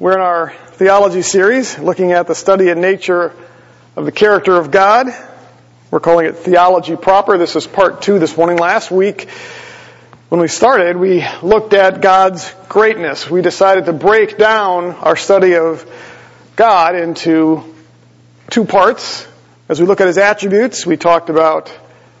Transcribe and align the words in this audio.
We're 0.00 0.14
in 0.14 0.20
our 0.20 0.50
theology 0.72 1.22
series 1.22 1.78
looking 1.78 2.10
at 2.10 2.26
the 2.26 2.34
study 2.34 2.68
and 2.68 2.80
nature 2.80 3.32
of 3.94 4.04
the 4.04 4.10
character 4.10 4.56
of 4.56 4.72
God. 4.72 5.06
We're 5.92 6.00
calling 6.00 6.26
it 6.26 6.34
theology 6.38 6.96
proper. 6.96 7.38
This 7.38 7.54
is 7.54 7.68
part 7.68 8.02
two 8.02 8.18
this 8.18 8.36
morning. 8.36 8.56
Last 8.56 8.90
week, 8.90 9.28
when 10.30 10.40
we 10.40 10.48
started, 10.48 10.96
we 10.96 11.24
looked 11.44 11.74
at 11.74 12.00
God's 12.00 12.52
greatness. 12.68 13.30
We 13.30 13.40
decided 13.40 13.86
to 13.86 13.92
break 13.92 14.36
down 14.36 14.86
our 14.96 15.14
study 15.14 15.54
of 15.54 15.88
God 16.56 16.96
into 16.96 17.62
two 18.50 18.64
parts. 18.64 19.28
As 19.68 19.80
we 19.80 19.86
look 19.86 20.00
at 20.00 20.08
his 20.08 20.18
attributes, 20.18 20.84
we 20.84 20.96
talked 20.96 21.30
about 21.30 21.72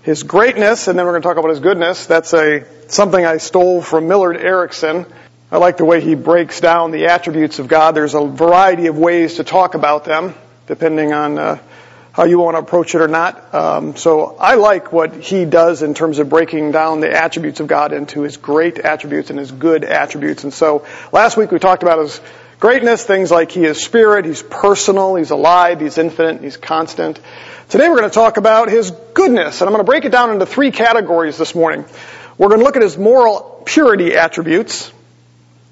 his 0.02 0.22
greatness, 0.22 0.86
and 0.86 0.96
then 0.96 1.06
we're 1.06 1.12
going 1.12 1.22
to 1.22 1.28
talk 1.28 1.38
about 1.38 1.50
his 1.50 1.60
goodness. 1.60 2.06
That's 2.06 2.32
a 2.34 2.66
something 2.88 3.26
I 3.26 3.38
stole 3.38 3.82
from 3.82 4.06
Millard 4.06 4.36
Erickson. 4.36 5.06
I 5.54 5.58
like 5.58 5.76
the 5.76 5.84
way 5.84 6.00
he 6.00 6.16
breaks 6.16 6.58
down 6.58 6.90
the 6.90 7.06
attributes 7.06 7.60
of 7.60 7.68
God. 7.68 7.94
There's 7.94 8.16
a 8.16 8.26
variety 8.26 8.88
of 8.88 8.98
ways 8.98 9.36
to 9.36 9.44
talk 9.44 9.74
about 9.74 10.04
them, 10.04 10.34
depending 10.66 11.12
on 11.12 11.38
uh, 11.38 11.58
how 12.10 12.24
you 12.24 12.40
want 12.40 12.56
to 12.56 12.58
approach 12.58 12.96
it 12.96 13.00
or 13.00 13.06
not. 13.06 13.54
Um, 13.54 13.94
so 13.94 14.36
I 14.36 14.56
like 14.56 14.92
what 14.92 15.14
he 15.14 15.44
does 15.44 15.84
in 15.84 15.94
terms 15.94 16.18
of 16.18 16.28
breaking 16.28 16.72
down 16.72 16.98
the 16.98 17.08
attributes 17.08 17.60
of 17.60 17.68
God 17.68 17.92
into 17.92 18.22
his 18.22 18.36
great 18.36 18.80
attributes 18.80 19.30
and 19.30 19.38
his 19.38 19.52
good 19.52 19.84
attributes. 19.84 20.42
And 20.42 20.52
so 20.52 20.84
last 21.12 21.36
week 21.36 21.52
we 21.52 21.60
talked 21.60 21.84
about 21.84 22.00
his 22.00 22.20
greatness, 22.58 23.04
things 23.04 23.30
like 23.30 23.52
he 23.52 23.64
is 23.64 23.80
spirit, 23.80 24.24
he's 24.24 24.42
personal, 24.42 25.14
he's 25.14 25.30
alive, 25.30 25.80
he's 25.80 25.98
infinite, 25.98 26.42
he's 26.42 26.56
constant. 26.56 27.20
Today 27.68 27.88
we're 27.88 27.98
going 27.98 28.10
to 28.10 28.14
talk 28.14 28.38
about 28.38 28.70
his 28.70 28.90
goodness, 28.90 29.60
and 29.60 29.68
I'm 29.68 29.72
going 29.72 29.86
to 29.86 29.88
break 29.88 30.04
it 30.04 30.10
down 30.10 30.32
into 30.32 30.46
three 30.46 30.72
categories 30.72 31.38
this 31.38 31.54
morning. 31.54 31.84
We're 32.38 32.48
going 32.48 32.58
to 32.58 32.64
look 32.64 32.74
at 32.74 32.82
his 32.82 32.98
moral 32.98 33.62
purity 33.64 34.16
attributes. 34.16 34.90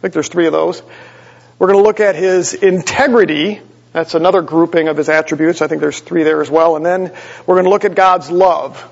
I 0.03 0.11
think 0.11 0.15
there's 0.15 0.29
three 0.29 0.47
of 0.47 0.53
those. 0.53 0.83
We're 1.61 1.69
going 1.69 1.79
to 1.79 1.85
look 1.85 2.01
at 2.01 2.17
his 2.17 2.55
integrity. 2.55 3.61
That's 3.93 4.17
another 4.17 4.43
grouping 4.43 4.89
of 4.89 4.97
his 4.97 5.09
attributes. 5.09 5.63
I 5.63 5.69
think 5.69 5.81
there's 5.81 6.01
three 6.01 6.25
there 6.25 6.43
as 6.43 6.51
well. 6.51 6.75
And 6.75 6.85
then 6.85 7.13
we're 7.47 7.55
going 7.55 7.67
to 7.67 7.71
look 7.71 7.85
at 7.85 7.95
God's 7.95 8.29
love. 8.29 8.85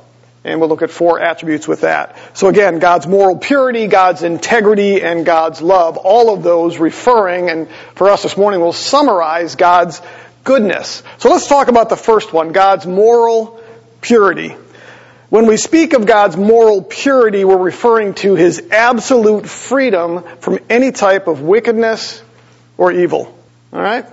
And 0.45 0.61
we'll 0.61 0.69
look 0.69 0.83
at 0.83 0.93
four 0.93 1.19
attributes 1.19 1.67
with 1.67 1.81
that. 1.81 2.17
So 2.35 2.47
again, 2.47 2.79
God's 2.79 3.09
moral 3.09 3.39
purity, 3.39 3.89
God's 3.89 4.23
integrity, 4.23 5.03
and 5.03 5.27
God's 5.27 5.61
love. 5.61 5.97
All 5.97 6.33
of 6.33 6.45
those 6.45 6.79
referring, 6.79 7.51
and 7.51 7.69
for 7.97 8.09
us 8.09 8.23
this 8.23 8.37
morning, 8.37 8.61
we'll 8.61 8.73
summarize 8.73 9.57
God's 9.57 10.01
goodness. 10.45 11.03
So 11.19 11.29
let's 11.29 11.49
talk 11.49 11.67
about 11.67 11.89
the 11.89 11.97
first 11.97 12.33
one, 12.33 12.53
God's 12.53 12.87
moral 12.87 13.61
purity. 14.01 14.55
When 15.31 15.47
we 15.47 15.59
speak 15.59 15.93
of 15.93 16.07
God's 16.07 16.37
moral 16.37 16.83
purity, 16.83 17.45
we're 17.45 17.57
referring 17.57 18.15
to 18.15 18.35
His 18.35 18.61
absolute 18.73 19.47
freedom 19.47 20.25
from 20.41 20.59
any 20.69 20.91
type 20.91 21.29
of 21.29 21.41
wickedness 21.41 22.21
or 22.77 22.91
evil. 22.91 23.33
Alright? 23.73 24.07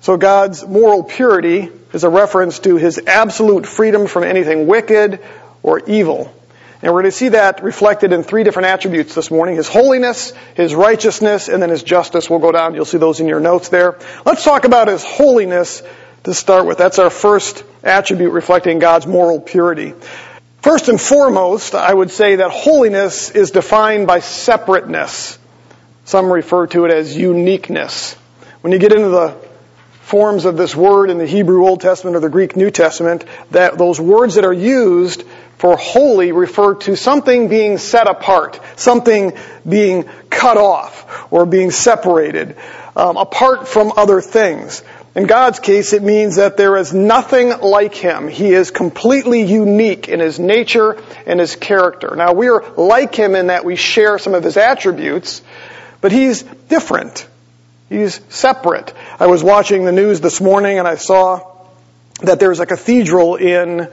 So 0.00 0.16
God's 0.16 0.66
moral 0.66 1.04
purity 1.04 1.68
is 1.92 2.04
a 2.04 2.08
reference 2.08 2.58
to 2.60 2.76
His 2.76 2.98
absolute 3.06 3.66
freedom 3.66 4.06
from 4.06 4.24
anything 4.24 4.66
wicked 4.66 5.20
or 5.62 5.80
evil. 5.80 6.34
And 6.80 6.94
we're 6.94 7.02
going 7.02 7.12
to 7.12 7.18
see 7.18 7.28
that 7.28 7.62
reflected 7.62 8.14
in 8.14 8.22
three 8.22 8.42
different 8.42 8.68
attributes 8.68 9.14
this 9.14 9.30
morning. 9.30 9.56
His 9.56 9.68
holiness, 9.68 10.32
His 10.54 10.74
righteousness, 10.74 11.48
and 11.48 11.62
then 11.62 11.68
His 11.68 11.82
justice. 11.82 12.30
We'll 12.30 12.38
go 12.38 12.50
down. 12.50 12.74
You'll 12.74 12.86
see 12.86 12.96
those 12.96 13.20
in 13.20 13.28
your 13.28 13.40
notes 13.40 13.68
there. 13.68 13.98
Let's 14.24 14.42
talk 14.42 14.64
about 14.64 14.88
His 14.88 15.04
holiness 15.04 15.82
to 16.24 16.32
start 16.32 16.64
with. 16.64 16.78
That's 16.78 16.98
our 16.98 17.10
first 17.10 17.62
attribute 17.82 18.32
reflecting 18.32 18.78
God's 18.78 19.06
moral 19.06 19.38
purity. 19.38 19.92
First 20.62 20.88
and 20.88 21.00
foremost, 21.00 21.74
I 21.74 21.92
would 21.92 22.10
say 22.10 22.36
that 22.36 22.50
holiness 22.50 23.30
is 23.30 23.50
defined 23.50 24.06
by 24.06 24.20
separateness. 24.20 25.38
Some 26.04 26.30
refer 26.30 26.66
to 26.68 26.84
it 26.84 26.92
as 26.92 27.16
uniqueness. 27.16 28.14
When 28.60 28.72
you 28.72 28.78
get 28.78 28.92
into 28.92 29.08
the 29.08 29.36
forms 30.02 30.44
of 30.44 30.58
this 30.58 30.76
word 30.76 31.08
in 31.08 31.16
the 31.16 31.26
Hebrew 31.26 31.66
Old 31.66 31.80
Testament 31.80 32.16
or 32.16 32.20
the 32.20 32.28
Greek 32.28 32.56
New 32.56 32.70
Testament, 32.70 33.24
that 33.52 33.78
those 33.78 33.98
words 33.98 34.34
that 34.34 34.44
are 34.44 34.52
used 34.52 35.24
for 35.56 35.78
holy 35.78 36.32
refer 36.32 36.74
to 36.74 36.94
something 36.94 37.48
being 37.48 37.78
set 37.78 38.06
apart, 38.06 38.60
something 38.76 39.32
being 39.66 40.04
cut 40.28 40.58
off 40.58 41.32
or 41.32 41.46
being 41.46 41.70
separated, 41.70 42.56
um, 42.96 43.16
apart 43.16 43.66
from 43.66 43.92
other 43.96 44.20
things. 44.20 44.82
In 45.14 45.26
God's 45.26 45.58
case, 45.58 45.92
it 45.92 46.04
means 46.04 46.36
that 46.36 46.56
there 46.56 46.76
is 46.76 46.94
nothing 46.94 47.48
like 47.60 47.94
Him. 47.94 48.28
He 48.28 48.52
is 48.52 48.70
completely 48.70 49.42
unique 49.42 50.08
in 50.08 50.20
His 50.20 50.38
nature 50.38 51.02
and 51.26 51.40
His 51.40 51.56
character. 51.56 52.14
Now, 52.14 52.32
we 52.32 52.48
are 52.48 52.62
like 52.76 53.14
Him 53.16 53.34
in 53.34 53.48
that 53.48 53.64
we 53.64 53.74
share 53.74 54.18
some 54.18 54.34
of 54.34 54.44
His 54.44 54.56
attributes, 54.56 55.42
but 56.00 56.12
He's 56.12 56.44
different. 56.44 57.26
He's 57.88 58.20
separate. 58.28 58.94
I 59.18 59.26
was 59.26 59.42
watching 59.42 59.84
the 59.84 59.90
news 59.90 60.20
this 60.20 60.40
morning 60.40 60.78
and 60.78 60.86
I 60.86 60.94
saw 60.94 61.56
that 62.22 62.38
there's 62.38 62.60
a 62.60 62.66
cathedral 62.66 63.34
in 63.34 63.88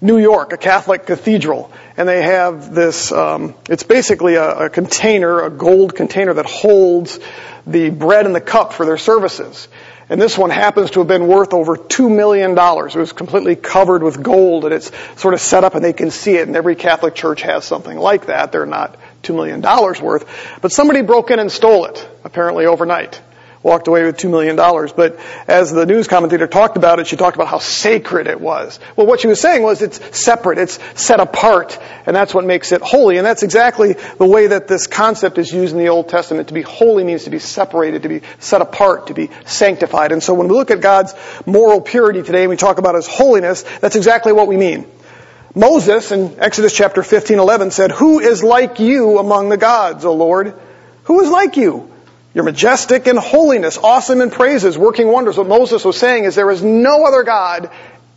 New 0.00 0.16
York, 0.16 0.54
a 0.54 0.56
Catholic 0.56 1.04
cathedral, 1.04 1.70
and 1.98 2.08
they 2.08 2.22
have 2.22 2.74
this, 2.74 3.12
um, 3.12 3.54
it's 3.68 3.82
basically 3.82 4.36
a, 4.36 4.66
a 4.66 4.70
container, 4.70 5.42
a 5.42 5.50
gold 5.50 5.94
container 5.94 6.32
that 6.34 6.46
holds 6.46 7.18
the 7.66 7.90
bread 7.90 8.24
and 8.24 8.34
the 8.34 8.40
cup 8.40 8.72
for 8.72 8.86
their 8.86 8.98
services. 8.98 9.68
And 10.08 10.20
this 10.20 10.38
one 10.38 10.50
happens 10.50 10.92
to 10.92 11.00
have 11.00 11.08
been 11.08 11.26
worth 11.26 11.52
over 11.52 11.76
$2 11.76 12.14
million. 12.14 12.52
It 12.52 12.96
was 12.96 13.12
completely 13.12 13.56
covered 13.56 14.02
with 14.02 14.22
gold 14.22 14.64
and 14.64 14.72
it's 14.72 14.92
sort 15.16 15.34
of 15.34 15.40
set 15.40 15.64
up 15.64 15.74
and 15.74 15.84
they 15.84 15.92
can 15.92 16.12
see 16.12 16.36
it 16.36 16.46
and 16.46 16.56
every 16.56 16.76
Catholic 16.76 17.14
church 17.14 17.42
has 17.42 17.64
something 17.64 17.98
like 17.98 18.26
that. 18.26 18.52
They're 18.52 18.66
not 18.66 18.96
$2 19.24 19.34
million 19.34 19.60
worth. 19.60 20.58
But 20.62 20.70
somebody 20.70 21.02
broke 21.02 21.32
in 21.32 21.40
and 21.40 21.50
stole 21.50 21.86
it, 21.86 22.08
apparently 22.22 22.66
overnight 22.66 23.20
walked 23.66 23.88
away 23.88 24.04
with 24.04 24.16
$2 24.16 24.30
million. 24.30 24.54
But 24.54 25.18
as 25.48 25.72
the 25.72 25.84
news 25.84 26.06
commentator 26.06 26.46
talked 26.46 26.76
about 26.76 27.00
it, 27.00 27.08
she 27.08 27.16
talked 27.16 27.36
about 27.36 27.48
how 27.48 27.58
sacred 27.58 28.28
it 28.28 28.40
was. 28.40 28.78
Well, 28.94 29.08
what 29.08 29.20
she 29.20 29.26
was 29.26 29.40
saying 29.40 29.62
was 29.62 29.82
it's 29.82 30.16
separate, 30.16 30.58
it's 30.58 30.78
set 30.94 31.18
apart, 31.18 31.76
and 32.06 32.14
that's 32.14 32.32
what 32.32 32.44
makes 32.44 32.70
it 32.70 32.80
holy. 32.80 33.18
And 33.18 33.26
that's 33.26 33.42
exactly 33.42 33.94
the 33.94 34.24
way 34.24 34.46
that 34.46 34.68
this 34.68 34.86
concept 34.86 35.36
is 35.38 35.52
used 35.52 35.72
in 35.72 35.80
the 35.80 35.88
Old 35.88 36.08
Testament. 36.08 36.48
To 36.48 36.54
be 36.54 36.62
holy 36.62 37.02
means 37.02 37.24
to 37.24 37.30
be 37.30 37.40
separated, 37.40 38.04
to 38.04 38.08
be 38.08 38.22
set 38.38 38.62
apart, 38.62 39.08
to 39.08 39.14
be 39.14 39.30
sanctified. 39.44 40.12
And 40.12 40.22
so 40.22 40.32
when 40.32 40.46
we 40.46 40.54
look 40.54 40.70
at 40.70 40.80
God's 40.80 41.12
moral 41.44 41.80
purity 41.80 42.22
today 42.22 42.42
and 42.42 42.50
we 42.50 42.56
talk 42.56 42.78
about 42.78 42.94
His 42.94 43.08
holiness, 43.08 43.64
that's 43.80 43.96
exactly 43.96 44.32
what 44.32 44.46
we 44.46 44.56
mean. 44.56 44.86
Moses 45.56 46.12
in 46.12 46.38
Exodus 46.38 46.72
chapter 46.72 47.02
15, 47.02 47.40
11 47.40 47.72
said, 47.72 47.90
Who 47.90 48.20
is 48.20 48.44
like 48.44 48.78
you 48.78 49.18
among 49.18 49.48
the 49.48 49.56
gods, 49.56 50.04
O 50.04 50.12
Lord? 50.14 50.54
Who 51.04 51.20
is 51.22 51.30
like 51.30 51.56
you? 51.56 51.90
You're 52.36 52.44
majestic 52.44 53.06
in 53.06 53.16
holiness, 53.16 53.78
awesome 53.78 54.20
in 54.20 54.30
praises, 54.30 54.76
working 54.76 55.08
wonders. 55.08 55.38
What 55.38 55.48
Moses 55.48 55.82
was 55.86 55.96
saying 55.96 56.24
is 56.24 56.34
there 56.34 56.50
is 56.50 56.62
no 56.62 57.06
other 57.06 57.22
God 57.22 57.70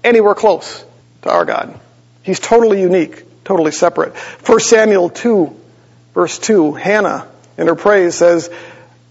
anywhere 0.03 0.35
close 0.35 0.83
to 1.21 1.31
our 1.31 1.45
God. 1.45 1.79
He's 2.21 2.41
totally 2.41 2.81
unique, 2.81 3.23
totally 3.45 3.71
separate. 3.71 4.17
1 4.17 4.59
Samuel 4.59 5.09
2, 5.09 5.57
verse 6.13 6.37
2, 6.37 6.73
Hannah 6.73 7.29
in 7.57 7.67
her 7.67 7.75
praise 7.75 8.13
says, 8.13 8.49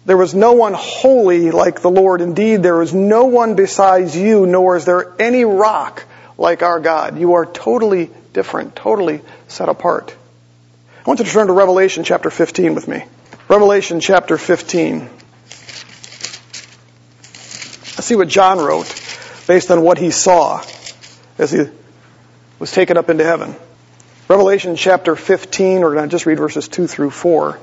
there 0.04 0.18
was 0.18 0.34
no 0.34 0.52
one 0.52 0.74
holy 0.74 1.52
like 1.52 1.80
the 1.80 1.88
Lord. 1.90 2.20
Indeed, 2.20 2.62
there 2.62 2.82
is 2.82 2.92
no 2.92 3.24
one 3.24 3.54
besides 3.54 4.14
you, 4.14 4.44
nor 4.44 4.76
is 4.76 4.84
there 4.84 5.14
any 5.18 5.46
rock 5.46 6.04
like 6.36 6.62
our 6.62 6.80
God. 6.80 7.18
You 7.18 7.32
are 7.32 7.46
totally 7.46 8.10
different, 8.34 8.76
totally 8.76 9.22
set 9.46 9.70
apart. 9.70 10.14
I 10.98 11.08
want 11.08 11.20
you 11.20 11.24
to 11.24 11.32
turn 11.32 11.46
to 11.46 11.54
Revelation 11.54 12.04
chapter 12.04 12.28
15 12.28 12.74
with 12.74 12.86
me. 12.86 13.04
Revelation 13.48 14.00
chapter 14.00 14.36
15. 14.36 15.00
Let's 15.00 15.10
see 18.04 18.14
what 18.14 18.28
John 18.28 18.58
wrote 18.58 18.86
based 19.46 19.70
on 19.70 19.80
what 19.80 19.96
he 19.96 20.10
saw 20.10 20.62
as 21.38 21.50
he 21.50 21.64
was 22.58 22.72
taken 22.72 22.98
up 22.98 23.08
into 23.08 23.24
heaven. 23.24 23.56
Revelation 24.28 24.76
chapter 24.76 25.16
15, 25.16 25.80
we're 25.80 25.94
going 25.94 26.06
to 26.06 26.10
just 26.10 26.26
read 26.26 26.36
verses 26.36 26.68
2 26.68 26.86
through 26.86 27.08
4. 27.08 27.58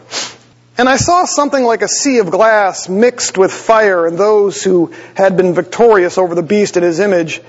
And 0.80 0.90
I 0.90 0.98
saw 0.98 1.26
something 1.26 1.64
like 1.64 1.84
a 1.84 1.88
sea 1.88 2.18
of 2.18 2.32
glass 2.32 2.90
mixed 2.90 3.38
with 3.38 3.54
fire, 3.54 4.08
and 4.08 4.18
those 4.18 4.64
who 4.64 4.92
had 5.14 5.38
been 5.38 5.54
victorious 5.54 6.18
over 6.18 6.34
the 6.34 6.42
beast 6.42 6.78
and 6.78 6.84
his 6.84 7.00
image 7.00 7.42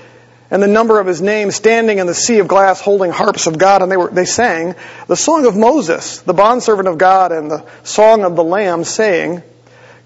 and 0.49 0.63
the 0.63 0.67
number 0.67 0.99
of 0.99 1.07
his 1.07 1.21
name 1.21 1.51
standing 1.51 1.97
in 1.97 2.07
the 2.07 2.13
sea 2.13 2.39
of 2.39 2.47
glass 2.47 2.79
holding 2.79 3.11
harps 3.11 3.47
of 3.47 3.57
God. 3.57 3.81
And 3.81 3.91
they 3.91 3.97
were 3.97 4.09
they 4.09 4.25
sang 4.25 4.75
the 5.07 5.15
song 5.15 5.45
of 5.45 5.55
Moses 5.55 6.21
the 6.21 6.33
bondservant 6.33 6.87
of 6.87 6.97
God 6.97 7.31
and 7.31 7.51
the 7.51 7.65
song 7.83 8.23
of 8.23 8.35
the 8.35 8.43
lamb 8.43 8.83
saying 8.83 9.43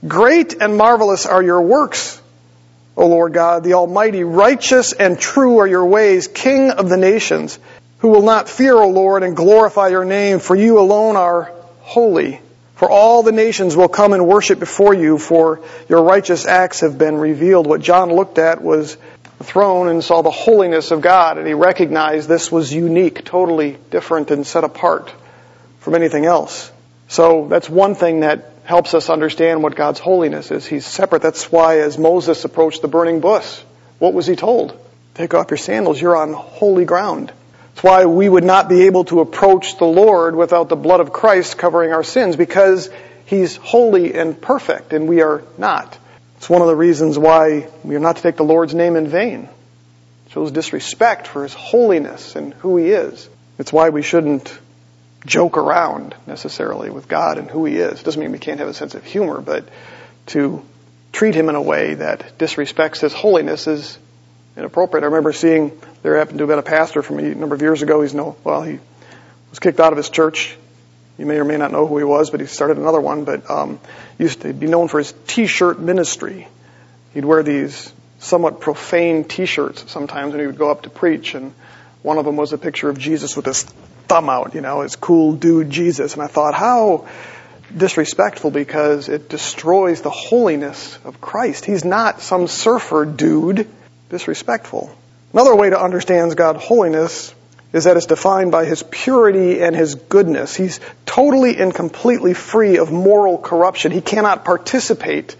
great 0.08 0.62
and 0.62 0.78
marvelous 0.78 1.26
are 1.26 1.44
your 1.44 1.62
works 1.62 2.22
O 2.98 3.08
Lord 3.08 3.34
God. 3.34 3.64
The 3.64 3.74
almighty 3.74 4.24
righteous 4.24 4.94
and 4.94 5.20
true 5.20 5.60
are 5.60 5.68
your 5.68 5.86
ways 5.86 6.28
king 6.28 6.72
of 6.72 6.90
the 6.90 6.98
nations 6.98 7.58
who 8.00 8.10
will 8.10 8.24
not 8.24 8.50
fear 8.50 8.76
O 8.76 8.90
Lord 8.90 9.24
and 9.24 9.36
glorify 9.36 9.90
your 9.90 10.06
name. 10.06 10.40
For 10.40 10.56
you 10.56 10.80
alone 10.80 11.16
are 11.16 11.52
holy. 11.82 12.42
For 12.76 12.90
all 12.90 13.22
the 13.22 13.32
nations 13.32 13.78
will 13.78 13.90
come 13.90 14.14
and 14.14 14.28
worship 14.28 14.60
before 14.60 14.94
you 14.94 15.20
for 15.20 15.62
your 15.88 16.02
righteous 16.02 16.48
acts 16.48 16.80
have 16.80 16.98
been 16.98 17.16
revealed. 17.16 17.68
What 17.68 17.82
John 17.82 18.12
looked 18.12 18.40
at 18.40 18.64
was 18.64 18.98
throne 19.44 19.88
and 19.88 20.04
saw 20.04 20.22
the 20.22 20.32
holiness 20.32 20.92
of 20.92 21.02
God, 21.02 21.38
and 21.38 21.48
he 21.48 21.54
recognized 21.54 22.28
this 22.28 22.52
was 22.52 22.74
unique, 22.74 23.26
totally 23.26 23.78
different, 23.90 24.32
and 24.32 24.46
set 24.46 24.64
apart 24.64 25.14
from 25.80 25.96
anything 25.96 26.26
else. 26.26 26.72
So 27.08 27.48
that's 27.50 27.70
one 27.70 27.96
thing 27.96 28.22
that 28.22 28.52
helps 28.64 28.94
us 28.94 29.10
understand 29.10 29.64
what 29.64 29.76
God's 29.76 30.00
holiness 30.00 30.52
is. 30.52 30.66
He's 30.66 30.86
separate. 30.86 31.22
That's 31.22 31.52
why 31.52 31.80
as 31.80 31.98
Moses 31.98 32.46
approached 32.46 32.82
the 32.82 32.88
burning 32.88 33.20
bush, 33.20 33.62
what 34.00 34.14
was 34.14 34.28
he 34.28 34.36
told? 34.36 34.80
Take 35.16 35.34
off 35.34 35.52
your 35.52 35.58
sandals. 35.58 36.02
You're 36.02 36.16
on 36.16 36.34
holy 36.34 36.86
ground. 36.86 37.32
That's 37.74 37.84
why 37.84 38.06
we 38.06 38.30
would 38.30 38.44
not 38.44 38.70
be 38.70 38.84
able 38.84 39.06
to 39.06 39.20
approach 39.20 39.78
the 39.78 39.86
Lord 39.86 40.36
without 40.36 40.70
the 40.70 40.76
blood 40.76 41.00
of 41.00 41.12
Christ 41.12 41.58
covering 41.58 41.92
our 41.94 42.04
sins 42.04 42.36
because 42.36 42.90
He's 43.26 43.56
holy 43.56 44.14
and 44.14 44.40
perfect 44.40 44.92
and 44.92 45.08
we 45.08 45.22
are 45.22 45.44
not. 45.58 45.98
It's 46.42 46.50
one 46.50 46.64
of 46.64 46.68
the 46.68 46.76
reasons 46.76 47.20
why 47.20 47.70
we 47.84 47.96
are 47.96 48.00
not 48.00 48.16
to 48.16 48.24
take 48.24 48.36
the 48.36 48.44
Lord's 48.44 48.74
name 48.74 48.96
in 48.96 49.08
vain. 49.08 49.48
It 50.26 50.32
shows 50.32 50.52
disrespect 50.52 51.28
for 51.28 51.44
His 51.44 51.54
holiness 51.54 52.36
and 52.36 52.56
who 52.56 52.78
He 52.78 52.90
is. 52.90 53.30
It's 53.60 53.72
why 53.72 53.90
we 53.90 54.02
shouldn't 54.02 54.52
joke 55.24 55.56
around 55.56 56.16
necessarily 56.26 56.90
with 56.90 57.08
God 57.08 57.38
and 57.38 57.48
who 57.48 57.66
He 57.66 57.78
is. 57.78 58.00
It 58.00 58.04
doesn't 58.04 58.20
mean 58.20 58.32
we 58.32 58.40
can't 58.40 58.58
have 58.58 58.70
a 58.70 58.74
sense 58.74 58.96
of 58.96 59.06
humor, 59.06 59.40
but 59.40 59.70
to 60.30 60.66
treat 61.12 61.36
Him 61.36 61.48
in 61.48 61.54
a 61.54 61.62
way 61.62 61.94
that 61.94 62.40
disrespects 62.40 63.02
His 63.02 63.14
holiness 63.14 63.68
is 63.68 64.00
inappropriate. 64.58 65.04
I 65.04 65.10
remember 65.10 65.34
seeing 65.34 65.80
there 66.02 66.18
happened 66.18 66.40
to 66.40 66.46
have 66.46 66.50
been 66.50 66.58
a 66.58 66.64
pastor 66.64 67.04
from 67.04 67.20
a 67.20 67.36
number 67.36 67.54
of 67.54 67.62
years 67.62 67.84
ago. 67.84 68.02
He's 68.02 68.16
no 68.16 68.36
well, 68.44 68.64
he 68.64 68.80
was 69.52 69.60
kicked 69.60 69.80
out 69.80 69.94
of 69.94 69.98
his 69.98 70.10
church. 70.10 70.58
You 71.22 71.28
may 71.28 71.38
or 71.38 71.46
may 71.46 71.58
not 71.58 71.72
know 71.72 71.86
who 71.86 72.00
he 72.00 72.04
was, 72.04 72.32
but 72.32 72.40
he 72.40 72.48
started 72.48 72.80
another 72.80 73.00
one. 73.00 73.26
But 73.26 73.48
um, 73.48 73.80
used 74.18 74.42
to 74.42 74.54
be 74.54 74.66
known 74.66 74.88
for 74.88 74.98
his 74.98 75.14
T-shirt 75.28 75.80
ministry. 75.80 76.48
He'd 77.14 77.26
wear 77.26 77.44
these 77.44 77.94
somewhat 78.18 78.60
profane 78.60 79.24
T-shirts 79.26 79.92
sometimes 79.92 80.32
when 80.32 80.40
he 80.40 80.48
would 80.48 80.58
go 80.58 80.72
up 80.72 80.82
to 80.82 80.90
preach, 80.90 81.36
and 81.36 81.54
one 82.02 82.18
of 82.18 82.26
them 82.26 82.38
was 82.38 82.54
a 82.54 82.58
picture 82.58 82.90
of 82.90 82.98
Jesus 82.98 83.36
with 83.36 83.46
his 83.46 83.62
thumb 84.08 84.32
out, 84.32 84.56
you 84.56 84.62
know, 84.62 84.82
his 84.82 84.96
cool 84.96 85.34
dude 85.34 85.70
Jesus. 85.70 86.16
And 86.16 86.24
I 86.24 86.28
thought, 86.28 86.56
how 86.56 87.08
disrespectful 87.78 88.50
because 88.50 89.08
it 89.08 89.30
destroys 89.30 90.02
the 90.02 90.10
holiness 90.10 90.98
of 91.06 91.22
Christ. 91.22 91.66
He's 91.66 91.86
not 91.86 92.22
some 92.22 92.48
surfer 92.48 93.06
dude 93.06 93.70
disrespectful. 94.10 94.92
Another 95.34 95.56
way 95.56 95.70
to 95.70 95.80
understand 95.80 96.36
God's 96.36 96.64
holiness 96.64 97.32
is 97.74 97.86
that 97.86 97.98
it's 97.98 98.06
defined 98.06 98.52
by 98.52 98.66
His 98.66 98.84
purity 98.84 99.62
and 99.62 99.76
His 99.76 99.96
goodness. 99.96 100.56
He's 100.56 100.80
totally 101.06 101.58
and 101.58 101.74
completely 101.74 102.34
free 102.34 102.78
of 102.78 102.92
moral 102.92 103.38
corruption. 103.38 103.92
He 103.92 104.02
cannot 104.02 104.46
participate 104.46 105.36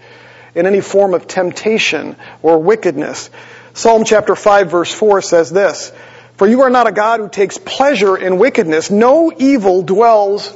in 0.54 0.66
any 0.66 0.80
form 0.80 1.14
of 1.14 1.26
temptation 1.26 2.16
or 2.42 2.58
wickedness. 2.58 3.30
Psalm 3.74 4.04
chapter 4.04 4.36
5 4.36 4.70
verse 4.70 4.92
4 4.92 5.22
says 5.22 5.50
this, 5.50 5.92
For 6.36 6.46
you 6.46 6.62
are 6.62 6.70
not 6.70 6.86
a 6.86 6.92
God 6.92 7.20
who 7.20 7.28
takes 7.28 7.58
pleasure 7.58 8.16
in 8.16 8.38
wickedness. 8.38 8.90
No 8.90 9.32
evil 9.36 9.82
dwells 9.82 10.54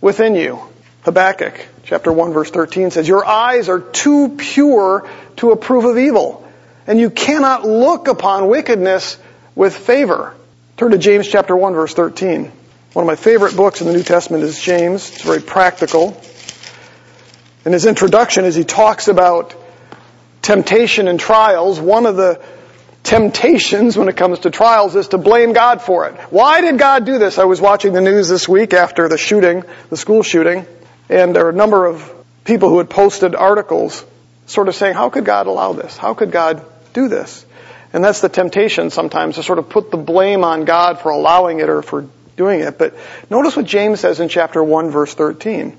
within 0.00 0.34
you. 0.34 0.60
Habakkuk 1.02 1.66
chapter 1.84 2.12
1 2.12 2.32
verse 2.32 2.50
13 2.50 2.90
says, 2.90 3.06
Your 3.06 3.24
eyes 3.24 3.68
are 3.68 3.80
too 3.80 4.36
pure 4.36 5.08
to 5.36 5.50
approve 5.52 5.84
of 5.84 5.98
evil 5.98 6.44
and 6.86 6.98
you 6.98 7.10
cannot 7.10 7.66
look 7.66 8.08
upon 8.08 8.48
wickedness 8.48 9.18
with 9.54 9.76
favor. 9.76 10.34
Turn 10.76 10.90
to 10.90 10.98
James 10.98 11.28
chapter 11.28 11.56
1 11.56 11.74
verse 11.74 11.94
13. 11.94 12.50
One 12.94 13.02
of 13.04 13.06
my 13.06 13.14
favorite 13.14 13.56
books 13.56 13.80
in 13.80 13.86
the 13.86 13.92
New 13.92 14.02
Testament 14.02 14.42
is 14.42 14.60
James. 14.60 15.08
It's 15.08 15.22
very 15.22 15.40
practical. 15.40 16.20
In 17.64 17.72
his 17.72 17.86
introduction, 17.86 18.44
as 18.44 18.56
he 18.56 18.64
talks 18.64 19.06
about 19.06 19.54
temptation 20.42 21.06
and 21.06 21.20
trials, 21.20 21.78
one 21.78 22.06
of 22.06 22.16
the 22.16 22.40
temptations 23.04 23.96
when 23.96 24.08
it 24.08 24.16
comes 24.16 24.40
to 24.40 24.50
trials 24.50 24.96
is 24.96 25.06
to 25.08 25.18
blame 25.18 25.52
God 25.52 25.80
for 25.80 26.08
it. 26.08 26.16
Why 26.30 26.60
did 26.60 26.76
God 26.76 27.06
do 27.06 27.18
this? 27.18 27.38
I 27.38 27.44
was 27.44 27.60
watching 27.60 27.92
the 27.92 28.00
news 28.00 28.28
this 28.28 28.48
week 28.48 28.74
after 28.74 29.08
the 29.08 29.16
shooting, 29.16 29.62
the 29.90 29.96
school 29.96 30.24
shooting, 30.24 30.66
and 31.08 31.36
there 31.36 31.44
were 31.44 31.50
a 31.50 31.54
number 31.54 31.86
of 31.86 32.12
people 32.44 32.68
who 32.68 32.78
had 32.78 32.90
posted 32.90 33.36
articles 33.36 34.04
sort 34.46 34.66
of 34.66 34.74
saying, 34.74 34.94
how 34.94 35.08
could 35.08 35.24
God 35.24 35.46
allow 35.46 35.72
this? 35.72 35.96
How 35.96 36.14
could 36.14 36.32
God 36.32 36.66
do 36.94 37.08
this. 37.08 37.44
And 37.94 38.02
that's 38.02 38.20
the 38.20 38.28
temptation 38.28 38.90
sometimes 38.90 39.36
to 39.36 39.44
sort 39.44 39.60
of 39.60 39.68
put 39.68 39.92
the 39.92 39.96
blame 39.96 40.42
on 40.42 40.64
God 40.64 41.00
for 41.00 41.10
allowing 41.10 41.60
it 41.60 41.68
or 41.68 41.80
for 41.80 42.08
doing 42.36 42.58
it. 42.60 42.76
But 42.76 42.94
notice 43.30 43.56
what 43.56 43.66
James 43.66 44.00
says 44.00 44.18
in 44.18 44.28
chapter 44.28 44.62
1 44.62 44.90
verse 44.90 45.14
13. 45.14 45.76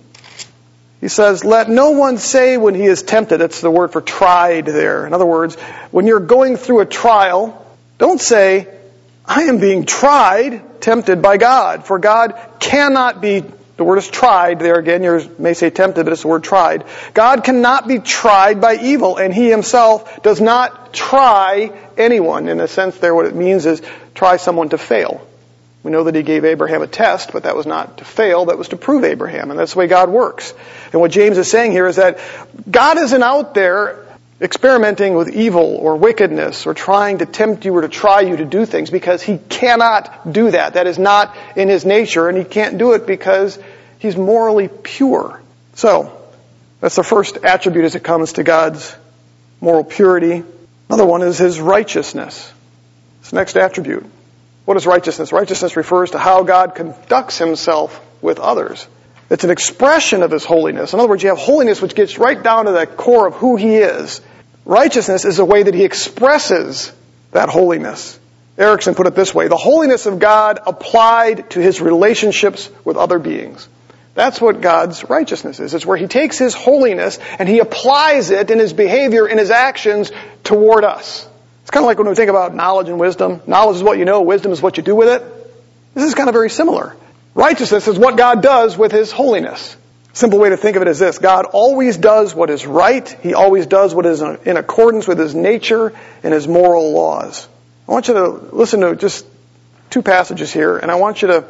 He 1.02 1.10
says, 1.10 1.44
let 1.44 1.70
no 1.70 1.92
one 1.92 2.18
say 2.18 2.56
when 2.56 2.74
he 2.74 2.86
is 2.86 3.04
tempted, 3.04 3.42
it's 3.42 3.60
the 3.60 3.70
word 3.70 3.92
for 3.92 4.00
tried 4.00 4.66
there. 4.66 5.06
In 5.06 5.14
other 5.14 5.26
words, 5.26 5.56
when 5.92 6.08
you're 6.08 6.22
going 6.22 6.56
through 6.56 6.80
a 6.80 6.86
trial, 6.86 7.64
don't 7.98 8.22
say, 8.22 8.74
I 9.26 9.44
am 9.44 9.60
being 9.60 9.86
tried, 9.86 10.82
tempted 10.82 11.22
by 11.22 11.36
God, 11.36 11.86
for 11.86 12.00
God 12.00 12.40
cannot 12.60 13.22
be 13.22 13.44
the 13.77 13.83
word 13.83 13.98
is 13.98 14.07
tried 14.07 14.60
there 14.60 14.75
again. 14.75 15.04
You 15.04 15.36
may 15.38 15.54
say 15.54 15.69
tempted, 15.69 16.06
but 16.06 16.13
it's 16.13 16.22
the 16.22 16.30
word 16.30 16.44
tried. 16.44 16.86
God 17.13 17.44
cannot 17.44 17.88
be 17.88 18.00
tried 18.00 18.62
by 18.62 18.75
evil, 18.75 19.18
and 19.18 19.33
He 19.33 19.50
Himself 19.50 20.24
does 20.24 20.39
not 20.39 20.94
try 20.94 21.72
anyone. 21.98 22.48
In 22.48 22.62
a 22.62 22.68
sense 22.68 22.98
there, 22.98 23.13
what 23.13 23.25
it 23.25 23.36
means 23.36 23.66
is 23.66 23.81
try 24.13 24.38
someone 24.38 24.69
to 24.69 24.77
fail. 24.77 25.27
We 25.83 25.92
know 25.92 26.06
that 26.06 26.16
He 26.16 26.24
gave 26.24 26.45
Abraham 26.45 26.81
a 26.83 26.88
test, 26.88 27.33
but 27.33 27.44
that 27.44 27.56
was 27.56 27.66
not 27.66 27.98
to 27.98 28.06
fail, 28.06 28.45
that 28.45 28.57
was 28.57 28.69
to 28.69 28.77
prove 28.77 29.04
Abraham, 29.04 29.51
and 29.51 29.60
that's 29.60 29.74
the 29.74 29.80
way 29.80 29.88
God 29.88 30.10
works. 30.10 30.54
And 30.94 31.01
what 31.01 31.12
James 31.12 31.38
is 31.38 31.51
saying 31.51 31.72
here 31.72 31.88
is 31.88 31.98
that 31.98 32.19
God 32.69 32.98
isn't 32.98 33.24
out 33.24 33.54
there 33.54 34.05
experimenting 34.42 35.16
with 35.16 35.30
evil 35.30 35.76
or 35.78 35.96
wickedness 35.96 36.68
or 36.68 36.74
trying 36.74 37.20
to 37.20 37.26
tempt 37.26 37.64
you 37.66 37.76
or 37.76 37.82
to 37.82 37.88
try 37.88 38.22
you 38.22 38.38
to 38.38 38.46
do 38.46 38.66
things 38.66 38.90
because 38.90 39.22
he 39.22 39.38
cannot 39.38 40.32
do 40.32 40.52
that. 40.52 40.74
That 40.74 40.88
is 40.88 41.00
not 41.00 41.36
in 41.56 41.70
his 41.70 41.86
nature 41.86 42.28
and 42.28 42.38
he 42.38 42.44
can't 42.44 42.78
do 42.78 42.94
it 42.94 43.08
because 43.08 43.58
he's 44.00 44.18
morally 44.18 44.68
pure. 44.68 45.42
So, 45.76 46.22
that's 46.82 46.96
the 46.96 47.04
first 47.04 47.38
attribute 47.38 47.86
as 47.86 47.96
it 47.96 48.04
comes 48.04 48.34
to 48.34 48.44
God's 48.44 48.96
moral 49.62 49.84
purity. 49.84 50.44
Another 50.90 51.06
one 51.06 51.22
is 51.22 51.38
his 51.38 51.60
righteousness. 51.60 52.52
This 53.22 53.34
next 53.34 53.56
attribute. 53.58 54.06
What 54.66 54.78
is 54.78 54.86
righteousness? 54.86 55.32
Righteousness 55.32 55.78
refers 55.78 56.12
to 56.12 56.20
how 56.20 56.44
God 56.44 56.76
conducts 56.76 57.38
himself 57.38 58.00
with 58.22 58.40
others. 58.40 58.86
It's 59.30 59.44
an 59.44 59.50
expression 59.50 60.24
of 60.24 60.31
His 60.31 60.45
holiness. 60.45 60.94
In 60.94 61.00
other 61.00 61.10
words, 61.10 61.24
you 61.24 61.30
have 61.30 61.38
holiness 61.38 61.81
which 61.81 61.95
gets 61.95 62.18
right 62.18 62.42
down 62.42 62.66
to 62.66 62.72
the 62.72 62.86
core 62.86 63.27
of 63.27 63.33
who 63.36 63.56
He 63.56 63.77
is. 63.77 64.22
Righteousness 64.66 65.25
is 65.25 65.39
a 65.39 65.45
way 65.45 65.63
that 65.63 65.74
He 65.74 65.83
expresses 65.83 66.92
that 67.31 67.50
holiness. 67.50 68.19
Erickson 68.57 68.95
put 68.95 69.07
it 69.07 69.16
this 69.16 69.33
way, 69.33 69.48
the 69.48 69.57
holiness 69.57 70.06
of 70.06 70.19
God 70.19 70.60
applied 70.66 71.50
to 71.51 71.60
His 71.60 71.81
relationships 71.81 72.69
with 72.83 72.98
other 72.98 73.19
beings. 73.19 73.68
That's 74.13 74.39
what 74.39 74.62
God's 74.62 75.10
righteousness 75.10 75.60
is. 75.60 75.74
It's 75.74 75.86
where 75.86 75.98
He 75.98 76.07
takes 76.07 76.38
His 76.38 76.54
holiness 76.54 77.19
and 77.38 77.50
He 77.50 77.60
applies 77.60 78.31
it 78.31 78.50
in 78.50 78.60
His 78.60 78.74
behavior, 78.74 79.27
in 79.27 79.38
His 79.38 79.51
actions 79.51 80.12
toward 80.44 80.86
us. 80.86 81.27
It's 81.63 81.72
kind 81.72 81.84
of 81.84 81.88
like 81.88 81.98
when 81.98 82.08
we 82.08 82.15
think 82.15 82.29
about 82.29 82.55
knowledge 82.55 82.88
and 82.88 83.00
wisdom. 83.00 83.41
Knowledge 83.48 83.77
is 83.77 83.84
what 83.84 83.98
you 83.98 84.05
know, 84.05 84.22
wisdom 84.22 84.51
is 84.51 84.62
what 84.62 84.77
you 84.77 84.84
do 84.84 84.96
with 84.96 85.10
it. 85.10 85.24
This 85.96 86.05
is 86.05 86.15
kind 86.15 86.29
of 86.29 86.34
very 86.34 86.50
similar. 86.50 86.96
Righteousness 87.36 87.89
is 87.89 88.00
what 88.00 88.15
God 88.15 88.42
does 88.42 88.77
with 88.77 88.94
His 88.94 89.12
holiness. 89.12 89.75
Simple 90.13 90.39
way 90.39 90.50
to 90.50 90.58
think 90.58 90.77
of 90.77 90.82
it 90.82 90.88
is 90.88 91.00
this. 91.00 91.18
God 91.18 91.44
always 91.44 91.98
does 91.98 92.34
what 92.34 92.50
is 92.50 92.65
right. 92.65 93.08
He 93.22 93.34
always 93.34 93.68
does 93.68 93.94
what 93.94 94.06
is 94.06 94.22
in 94.22 94.56
accordance 94.56 95.06
with 95.06 95.20
His 95.20 95.36
nature 95.36 95.92
and 96.24 96.34
His 96.34 96.48
moral 96.48 96.94
laws. 96.94 97.48
I 97.89 97.92
want 97.92 98.08
you 98.08 98.13
to 98.13 98.30
listen 98.56 98.80
to 98.80 98.96
just 98.96 99.27
two 99.89 100.01
passages 100.01 100.51
here, 100.54 100.77
and 100.77 100.89
I 100.89 100.96
want 100.96 101.22
you 101.22 101.27
to 101.27 101.46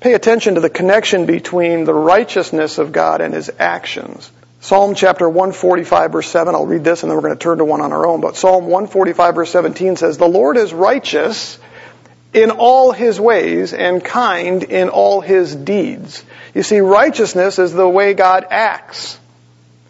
pay 0.00 0.14
attention 0.14 0.56
to 0.56 0.60
the 0.60 0.68
connection 0.68 1.26
between 1.26 1.84
the 1.84 1.94
righteousness 1.94 2.78
of 2.78 2.90
God 2.90 3.20
and 3.20 3.32
His 3.32 3.52
actions. 3.56 4.28
Psalm 4.62 4.96
chapter 4.96 5.28
145 5.28 6.12
verse 6.12 6.28
7, 6.28 6.54
I'll 6.54 6.66
read 6.66 6.84
this 6.84 7.02
and 7.02 7.10
then 7.10 7.16
we're 7.16 7.22
going 7.22 7.38
to 7.38 7.42
turn 7.42 7.58
to 7.58 7.64
one 7.64 7.80
on 7.80 7.92
our 7.92 8.06
own, 8.06 8.20
but 8.20 8.36
Psalm 8.36 8.64
145 8.64 9.34
verse 9.36 9.50
17 9.50 9.96
says, 9.96 10.18
The 10.18 10.28
Lord 10.28 10.56
is 10.56 10.74
righteous 10.74 11.58
in 12.32 12.50
all 12.50 12.92
his 12.92 13.20
ways 13.20 13.72
and 13.72 14.04
kind 14.04 14.62
in 14.62 14.88
all 14.88 15.20
his 15.20 15.54
deeds. 15.54 16.24
You 16.54 16.62
see, 16.62 16.80
righteousness 16.80 17.58
is 17.58 17.72
the 17.72 17.88
way 17.88 18.14
God 18.14 18.46
acts. 18.50 19.18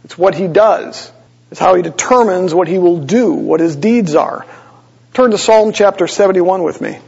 It's 0.04 0.16
what 0.16 0.34
he 0.34 0.48
does. 0.48 1.12
It's 1.50 1.60
how 1.60 1.74
he 1.74 1.82
determines 1.82 2.54
what 2.54 2.68
he 2.68 2.78
will 2.78 2.98
do, 2.98 3.32
what 3.32 3.60
his 3.60 3.76
deeds 3.76 4.14
are. 4.14 4.46
Turn 5.12 5.32
to 5.32 5.38
Psalm 5.38 5.72
chapter 5.72 6.06
71 6.06 6.62
with 6.62 6.80
me. 6.80 6.98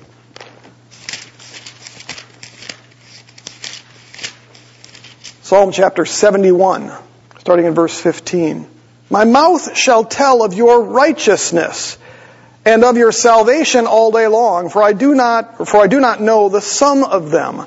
Psalm 5.43 5.71
chapter 5.71 6.05
71, 6.05 6.93
starting 7.39 7.67
in 7.67 7.75
verse 7.75 7.99
15. 7.99 8.67
My 9.11 9.25
mouth 9.25 9.77
shall 9.77 10.05
tell 10.05 10.43
of 10.43 10.55
your 10.55 10.83
righteousness 10.83 11.99
and 12.65 12.85
of 12.85 12.97
your 12.97 13.13
salvation 13.13 13.87
all 13.87 14.13
day 14.13 14.29
long, 14.29 14.69
for 14.69 14.83
I 14.83 14.93
do 14.93 15.15
not, 15.15 15.69
for 15.69 15.79
I 15.79 15.87
do 15.87 16.01
not 16.01 16.21
know 16.21 16.49
the 16.49 16.61
sum 16.61 17.03
of 17.03 17.31
them. 17.31 17.67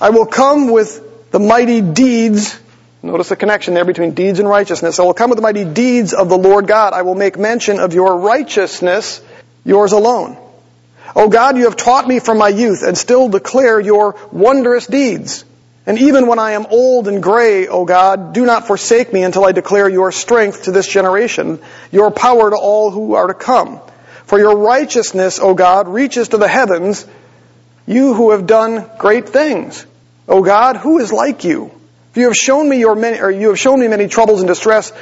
I 0.00 0.10
will 0.10 0.26
come 0.26 0.70
with 0.70 1.30
the 1.30 1.38
mighty 1.38 1.80
deeds. 1.80 2.58
Notice 3.02 3.28
the 3.28 3.36
connection 3.36 3.74
there 3.74 3.84
between 3.84 4.14
deeds 4.14 4.38
and 4.38 4.48
righteousness. 4.48 4.98
I 4.98 5.02
will 5.02 5.14
come 5.14 5.30
with 5.30 5.36
the 5.36 5.42
mighty 5.42 5.64
deeds 5.64 6.14
of 6.14 6.28
the 6.28 6.38
Lord 6.38 6.66
God. 6.66 6.94
I 6.94 7.02
will 7.02 7.14
make 7.14 7.38
mention 7.38 7.78
of 7.78 7.92
your 7.92 8.18
righteousness, 8.18 9.20
yours 9.64 9.92
alone. 9.92 10.38
O 11.14 11.28
God, 11.28 11.56
you 11.56 11.64
have 11.64 11.76
taught 11.76 12.08
me 12.08 12.18
from 12.18 12.38
my 12.38 12.48
youth 12.48 12.82
and 12.82 12.96
still 12.96 13.28
declare 13.28 13.78
your 13.78 14.16
wondrous 14.32 14.86
deeds. 14.86 15.44
And 15.86 15.98
even 15.98 16.26
when 16.26 16.38
I 16.38 16.52
am 16.52 16.66
old 16.70 17.08
and 17.08 17.22
gray, 17.22 17.68
O 17.68 17.84
God, 17.84 18.32
do 18.32 18.46
not 18.46 18.66
forsake 18.66 19.12
me 19.12 19.22
until 19.22 19.44
I 19.44 19.52
declare 19.52 19.86
your 19.88 20.12
strength 20.12 20.64
to 20.64 20.72
this 20.72 20.88
generation, 20.88 21.60
your 21.92 22.10
power 22.10 22.48
to 22.50 22.56
all 22.56 22.90
who 22.90 23.14
are 23.14 23.26
to 23.26 23.34
come. 23.34 23.80
For 24.34 24.40
your 24.40 24.56
righteousness, 24.56 25.38
O 25.38 25.54
God, 25.54 25.86
reaches 25.86 26.30
to 26.30 26.38
the 26.38 26.48
heavens, 26.48 27.06
you 27.86 28.14
who 28.14 28.32
have 28.32 28.48
done 28.48 28.84
great 28.98 29.28
things. 29.28 29.86
O 30.26 30.42
God, 30.42 30.76
who 30.76 30.98
is 30.98 31.12
like 31.12 31.44
you? 31.44 31.70
If 32.10 32.16
you 32.16 32.24
have 32.24 32.34
shown 32.34 32.68
me 32.68 32.80
your 32.80 32.96
many, 32.96 33.20
or 33.20 33.30
you 33.30 33.50
have 33.50 33.60
shown 33.60 33.78
me 33.78 33.86
many 33.86 34.08
troubles 34.08 34.40
and 34.40 34.48
distress, 34.48 34.92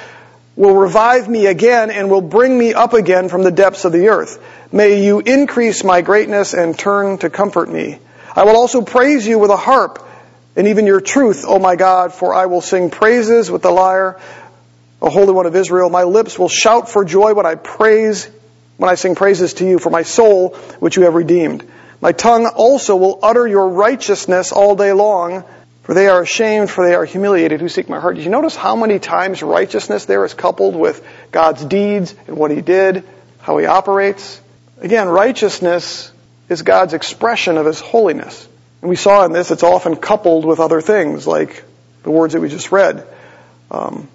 will 0.55 0.75
revive 0.75 1.31
me 1.31 1.47
again 1.47 1.91
and 1.91 2.11
will 2.11 2.21
bring 2.21 2.59
me 2.59 2.75
up 2.75 2.93
again 2.93 3.31
from 3.31 3.43
the 3.43 3.51
depths 3.51 3.87
of 3.87 3.93
the 3.93 4.09
earth. 4.09 4.39
May 4.71 5.03
you 5.03 5.21
increase 5.21 5.83
my 5.83 6.03
greatness 6.03 6.53
and 6.53 6.79
turn 6.79 7.17
to 7.21 7.31
comfort 7.31 7.71
me. 7.71 8.01
I 8.37 8.45
will 8.45 8.57
also 8.59 8.83
praise 8.83 9.27
you 9.27 9.39
with 9.39 9.51
a 9.51 9.57
harp 9.57 10.07
and 10.57 10.67
even 10.67 10.85
your 10.85 11.01
truth, 11.01 11.47
O 11.49 11.59
my 11.59 11.77
God, 11.77 12.13
for 12.13 12.35
I 12.35 12.45
will 12.45 12.61
sing 12.61 12.91
praises 12.91 13.51
with 13.51 13.63
the 13.63 13.71
lyre, 13.71 14.21
O 15.01 15.09
Holy 15.09 15.33
One 15.33 15.47
of 15.47 15.57
Israel. 15.57 15.89
My 15.89 16.03
lips 16.03 16.39
will 16.39 16.51
shout 16.51 16.91
for 16.91 17.03
joy 17.03 17.33
when 17.33 17.47
I 17.47 17.55
praise, 17.55 18.29
when 18.83 18.91
I 18.91 18.97
sing 18.97 19.15
praises 19.15 19.55
to 19.55 19.65
you 19.65 19.79
for 19.79 19.91
my 19.91 20.03
soul, 20.03 20.57
which 20.81 20.97
you 20.97 21.05
have 21.05 21.15
redeemed. 21.15 21.65
My 22.01 22.11
tongue 22.11 22.47
also 22.47 22.97
will 22.97 23.21
utter 23.23 23.47
your 23.47 23.69
righteousness 23.69 24.51
all 24.51 24.75
day 24.75 24.93
long, 24.93 25.45
for 25.85 25.95
they 25.95 26.09
are 26.09 26.21
ashamed, 26.21 26.69
for 26.69 26.85
they 26.85 26.97
are 26.97 27.05
humiliated 27.05 27.61
who 27.61 27.69
seek 27.69 27.89
my 27.89 28.01
heart. 28.01 28.17
Did 28.17 28.25
you 28.25 28.31
notice 28.31 28.57
how 28.57 28.75
many 28.75 28.99
times 28.99 29.41
righteousness 29.41 30.07
there 30.07 30.25
is 30.25 30.35
coupled 30.35 30.75
with 30.75 31.01
God's 31.31 31.65
deeds 31.65 32.13
and 32.27 32.37
what 32.37 32.51
he 32.51 32.61
did, 32.61 33.05
how 33.39 33.57
he 33.59 33.67
operates? 33.67 34.41
Again, 34.81 35.09
righteousness 35.09 36.11
is 36.49 36.63
God's 36.63 36.93
expression 36.93 37.59
of 37.59 37.67
his 37.67 37.79
holiness. 37.79 38.49
And 38.81 38.91
we 38.91 38.97
saw 38.97 39.25
in 39.25 39.31
this, 39.31 39.53
it's 39.53 39.63
often 39.63 39.95
coupled 39.95 40.45
with 40.45 40.59
other 40.59 40.81
things, 40.81 41.25
like 41.25 41.63
the 42.03 42.11
words 42.11 42.33
that 42.33 42.41
we 42.41 42.49
just 42.49 42.73
read. 42.73 43.07
Um, 43.71 44.09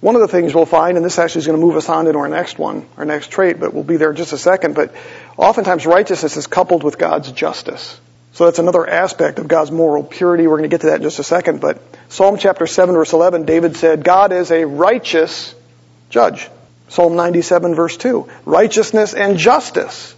one 0.00 0.14
of 0.14 0.20
the 0.20 0.28
things 0.28 0.54
we'll 0.54 0.66
find, 0.66 0.96
and 0.96 1.04
this 1.04 1.18
actually 1.18 1.40
is 1.40 1.46
going 1.46 1.58
to 1.58 1.64
move 1.64 1.76
us 1.76 1.88
on 1.88 2.06
into 2.06 2.18
our 2.18 2.28
next 2.28 2.58
one, 2.58 2.86
our 2.96 3.04
next 3.04 3.30
trait, 3.30 3.58
but 3.58 3.72
we'll 3.72 3.84
be 3.84 3.96
there 3.96 4.10
in 4.10 4.16
just 4.16 4.32
a 4.32 4.38
second, 4.38 4.74
but 4.74 4.94
oftentimes 5.36 5.86
righteousness 5.86 6.36
is 6.36 6.46
coupled 6.46 6.82
with 6.82 6.98
God's 6.98 7.32
justice. 7.32 7.98
So 8.32 8.44
that's 8.44 8.58
another 8.58 8.86
aspect 8.86 9.38
of 9.38 9.48
God's 9.48 9.70
moral 9.70 10.04
purity. 10.04 10.46
We're 10.46 10.58
going 10.58 10.68
to 10.68 10.74
get 10.74 10.82
to 10.82 10.88
that 10.88 10.96
in 10.96 11.02
just 11.02 11.18
a 11.18 11.24
second, 11.24 11.60
but 11.60 11.82
Psalm 12.10 12.36
chapter 12.36 12.66
7 12.66 12.94
verse 12.94 13.14
11, 13.14 13.46
David 13.46 13.76
said, 13.76 14.04
God 14.04 14.32
is 14.32 14.50
a 14.50 14.66
righteous 14.66 15.54
judge. 16.10 16.48
Psalm 16.88 17.16
97 17.16 17.74
verse 17.74 17.96
2, 17.96 18.28
righteousness 18.44 19.14
and 19.14 19.38
justice 19.38 20.14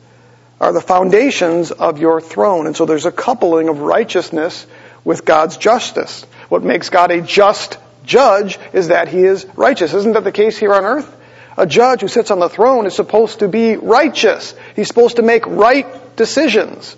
are 0.61 0.73
the 0.73 0.81
foundations 0.81 1.71
of 1.71 2.01
your 2.01 2.21
throne. 2.21 2.67
And 2.67 2.77
so 2.77 2.85
there's 2.85 3.07
a 3.07 3.13
coupling 3.13 3.69
of 3.69 3.81
righteousness 3.81 4.67
with 5.05 5.25
God's 5.25 5.57
justice. 5.57 6.25
What 6.49 6.65
makes 6.65 6.91
God 6.91 7.13
a 7.13 7.21
just 7.23 7.79
judge 8.09 8.59
is 8.73 8.89
that 8.89 9.07
he 9.07 9.23
is 9.23 9.47
righteous. 9.55 9.95
Isn't 9.95 10.15
that 10.15 10.25
the 10.25 10.33
case 10.33 10.59
here 10.59 10.75
on 10.75 10.85
earth? 10.85 11.15
A 11.57 11.67
judge 11.67 12.01
who 12.01 12.09
sits 12.09 12.31
on 12.31 12.41
the 12.41 12.49
throne 12.49 12.87
is 12.87 12.95
supposed 12.95 13.41
to 13.41 13.49
be 13.49 13.77
righteous. 13.77 14.55
He's 14.75 14.89
supposed 14.89 15.17
to 15.17 15.23
make 15.23 15.47
right 15.47 16.17
decisions. 16.17 16.97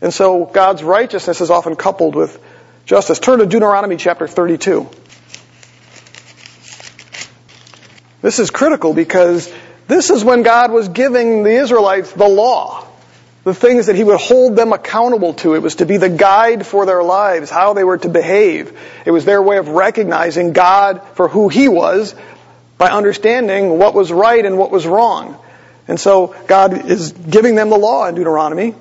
And 0.00 0.12
so 0.12 0.46
God's 0.46 0.82
righteousness 0.82 1.40
is 1.40 1.50
often 1.50 1.76
coupled 1.76 2.16
with 2.16 2.40
justice. 2.86 3.18
Turn 3.20 3.38
to 3.38 3.46
Deuteronomy 3.46 3.96
chapter 3.96 4.26
32. 4.26 4.88
This 8.22 8.38
is 8.38 8.50
critical 8.50 8.94
because 8.94 9.52
this 9.88 10.10
is 10.10 10.24
when 10.24 10.42
God 10.42 10.72
was 10.72 10.88
giving 10.88 11.42
the 11.42 11.50
Israelites 11.50 12.12
the 12.12 12.28
law, 12.28 12.86
the 13.44 13.54
things 13.54 13.86
that 13.86 13.96
He 13.96 14.04
would 14.04 14.20
hold 14.20 14.56
them 14.56 14.72
accountable 14.72 15.34
to. 15.34 15.54
It 15.54 15.62
was 15.62 15.76
to 15.76 15.86
be 15.86 15.96
the 15.96 16.08
guide 16.08 16.66
for 16.66 16.86
their 16.86 17.02
lives, 17.02 17.50
how 17.50 17.74
they 17.74 17.84
were 17.84 17.98
to 17.98 18.08
behave. 18.08 18.78
It 19.04 19.10
was 19.10 19.24
their 19.24 19.42
way 19.42 19.58
of 19.58 19.68
recognizing 19.68 20.52
God 20.52 21.02
for 21.14 21.28
who 21.28 21.48
He 21.48 21.68
was 21.68 22.14
by 22.78 22.90
understanding 22.90 23.78
what 23.78 23.94
was 23.94 24.12
right 24.12 24.44
and 24.44 24.58
what 24.58 24.70
was 24.70 24.86
wrong. 24.86 25.38
And 25.88 25.98
so 25.98 26.34
God 26.46 26.90
is 26.90 27.12
giving 27.12 27.54
them 27.54 27.70
the 27.70 27.78
law 27.78 28.06
in 28.06 28.14
Deuteronomy. 28.14 28.74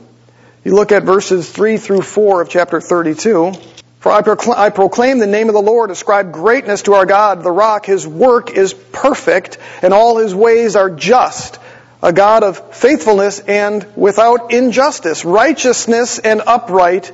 You 0.63 0.75
look 0.75 0.91
at 0.91 1.03
verses 1.03 1.49
3 1.49 1.77
through 1.77 2.01
4 2.01 2.41
of 2.41 2.49
chapter 2.49 2.79
32. 2.79 3.53
For 3.99 4.11
I, 4.11 4.21
proclaim, 4.21 4.57
I 4.57 4.69
proclaim 4.71 5.19
the 5.19 5.27
name 5.27 5.47
of 5.47 5.53
the 5.53 5.61
Lord, 5.61 5.91
ascribe 5.91 6.31
greatness 6.31 6.83
to 6.83 6.93
our 6.93 7.05
God, 7.05 7.43
the 7.43 7.51
rock. 7.51 7.85
His 7.85 8.07
work 8.07 8.49
is 8.49 8.73
perfect, 8.73 9.59
and 9.83 9.93
all 9.93 10.17
his 10.17 10.33
ways 10.33 10.75
are 10.75 10.89
just. 10.89 11.59
A 12.03 12.13
God 12.13 12.43
of 12.43 12.75
faithfulness 12.75 13.39
and 13.39 13.85
without 13.95 14.51
injustice. 14.51 15.23
Righteousness 15.23 16.19
and 16.19 16.41
upright 16.45 17.11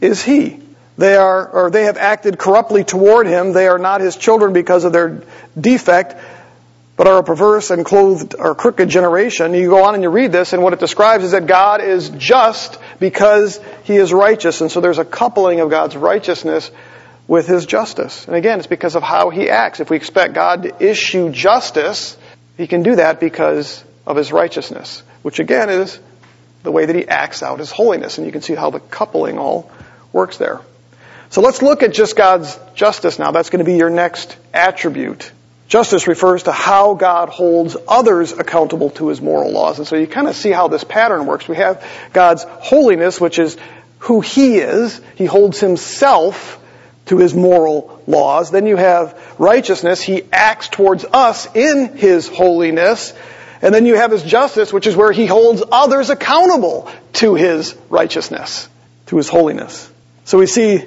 is 0.00 0.22
he. 0.22 0.60
They 0.98 1.16
are, 1.16 1.48
or 1.48 1.70
they 1.70 1.84
have 1.84 1.96
acted 1.96 2.38
corruptly 2.38 2.84
toward 2.84 3.26
him. 3.26 3.52
They 3.52 3.68
are 3.68 3.78
not 3.78 4.02
his 4.02 4.16
children 4.16 4.52
because 4.52 4.84
of 4.84 4.92
their 4.92 5.22
defect 5.58 6.16
but 7.00 7.06
are 7.06 7.20
a 7.20 7.24
perverse 7.24 7.70
and 7.70 7.82
clothed 7.82 8.34
or 8.38 8.54
crooked 8.54 8.90
generation. 8.90 9.54
You 9.54 9.70
go 9.70 9.84
on 9.84 9.94
and 9.94 10.02
you 10.02 10.10
read 10.10 10.32
this, 10.32 10.52
and 10.52 10.62
what 10.62 10.74
it 10.74 10.80
describes 10.80 11.24
is 11.24 11.30
that 11.30 11.46
God 11.46 11.80
is 11.80 12.10
just 12.10 12.78
because 12.98 13.58
he 13.84 13.96
is 13.96 14.12
righteous. 14.12 14.60
And 14.60 14.70
so 14.70 14.82
there's 14.82 14.98
a 14.98 15.04
coupling 15.06 15.60
of 15.60 15.70
God's 15.70 15.96
righteousness 15.96 16.70
with 17.26 17.46
his 17.46 17.64
justice. 17.64 18.26
And 18.26 18.36
again, 18.36 18.58
it's 18.58 18.66
because 18.66 18.96
of 18.96 19.02
how 19.02 19.30
he 19.30 19.48
acts. 19.48 19.80
If 19.80 19.88
we 19.88 19.96
expect 19.96 20.34
God 20.34 20.64
to 20.64 20.86
issue 20.90 21.30
justice, 21.32 22.18
he 22.58 22.66
can 22.66 22.82
do 22.82 22.96
that 22.96 23.18
because 23.18 23.82
of 24.10 24.16
his 24.16 24.32
righteousness, 24.32 25.02
which 25.22 25.38
again 25.38 25.70
is 25.70 25.98
the 26.62 26.72
way 26.72 26.84
that 26.84 26.94
he 26.94 27.08
acts 27.08 27.42
out 27.42 27.58
his 27.58 27.70
holiness. 27.70 28.18
And 28.18 28.26
you 28.26 28.32
can 28.32 28.42
see 28.42 28.54
how 28.54 28.70
the 28.70 28.80
coupling 28.80 29.38
all 29.38 29.70
works 30.12 30.36
there. 30.36 30.60
So 31.30 31.40
let's 31.40 31.62
look 31.62 31.82
at 31.82 31.92
just 31.92 32.16
God's 32.16 32.58
justice 32.74 33.18
now. 33.18 33.30
That's 33.30 33.50
going 33.50 33.64
to 33.64 33.70
be 33.70 33.76
your 33.76 33.90
next 33.90 34.36
attribute 34.52 35.30
Justice 35.70 36.08
refers 36.08 36.42
to 36.42 36.52
how 36.52 36.94
God 36.94 37.28
holds 37.28 37.76
others 37.86 38.32
accountable 38.32 38.90
to 38.90 39.06
his 39.06 39.20
moral 39.20 39.52
laws. 39.52 39.78
And 39.78 39.86
so 39.86 39.94
you 39.94 40.08
kind 40.08 40.26
of 40.26 40.34
see 40.34 40.50
how 40.50 40.66
this 40.66 40.82
pattern 40.82 41.26
works. 41.26 41.46
We 41.46 41.58
have 41.58 41.86
God's 42.12 42.42
holiness, 42.42 43.20
which 43.20 43.38
is 43.38 43.56
who 44.00 44.20
he 44.20 44.58
is. 44.58 45.00
He 45.14 45.26
holds 45.26 45.60
himself 45.60 46.60
to 47.06 47.18
his 47.18 47.34
moral 47.34 48.02
laws. 48.08 48.50
Then 48.50 48.66
you 48.66 48.76
have 48.76 49.16
righteousness. 49.38 50.02
He 50.02 50.24
acts 50.32 50.66
towards 50.66 51.04
us 51.04 51.46
in 51.54 51.96
his 51.96 52.26
holiness. 52.26 53.12
And 53.62 53.74
then 53.74 53.86
you 53.86 53.96
have 53.96 54.10
his 54.10 54.22
justice, 54.22 54.72
which 54.72 54.86
is 54.86 54.96
where 54.96 55.12
he 55.12 55.26
holds 55.26 55.62
others 55.70 56.10
accountable 56.10 56.90
to 57.14 57.34
his 57.34 57.76
righteousness, 57.90 58.68
to 59.06 59.16
his 59.16 59.28
holiness. 59.28 59.90
So 60.24 60.38
we 60.38 60.46
see 60.46 60.84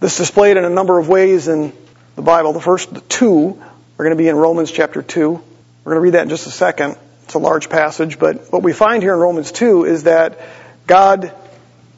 this 0.00 0.16
displayed 0.16 0.56
in 0.56 0.64
a 0.64 0.70
number 0.70 0.98
of 0.98 1.08
ways 1.08 1.48
in 1.48 1.72
the 2.16 2.22
Bible. 2.22 2.52
The 2.52 2.60
first 2.60 2.90
two 3.08 3.62
we're 3.96 4.04
going 4.04 4.16
to 4.16 4.22
be 4.22 4.28
in 4.28 4.36
Romans 4.36 4.70
chapter 4.70 5.02
2. 5.02 5.30
We're 5.30 5.42
going 5.84 5.96
to 5.96 6.00
read 6.00 6.14
that 6.14 6.24
in 6.24 6.28
just 6.28 6.46
a 6.46 6.50
second. 6.50 6.98
It's 7.24 7.32
a 7.32 7.38
large 7.38 7.70
passage, 7.70 8.18
but 8.18 8.52
what 8.52 8.62
we 8.62 8.74
find 8.74 9.02
here 9.02 9.14
in 9.14 9.18
Romans 9.18 9.52
2 9.52 9.86
is 9.86 10.02
that 10.02 10.38
God, 10.86 11.32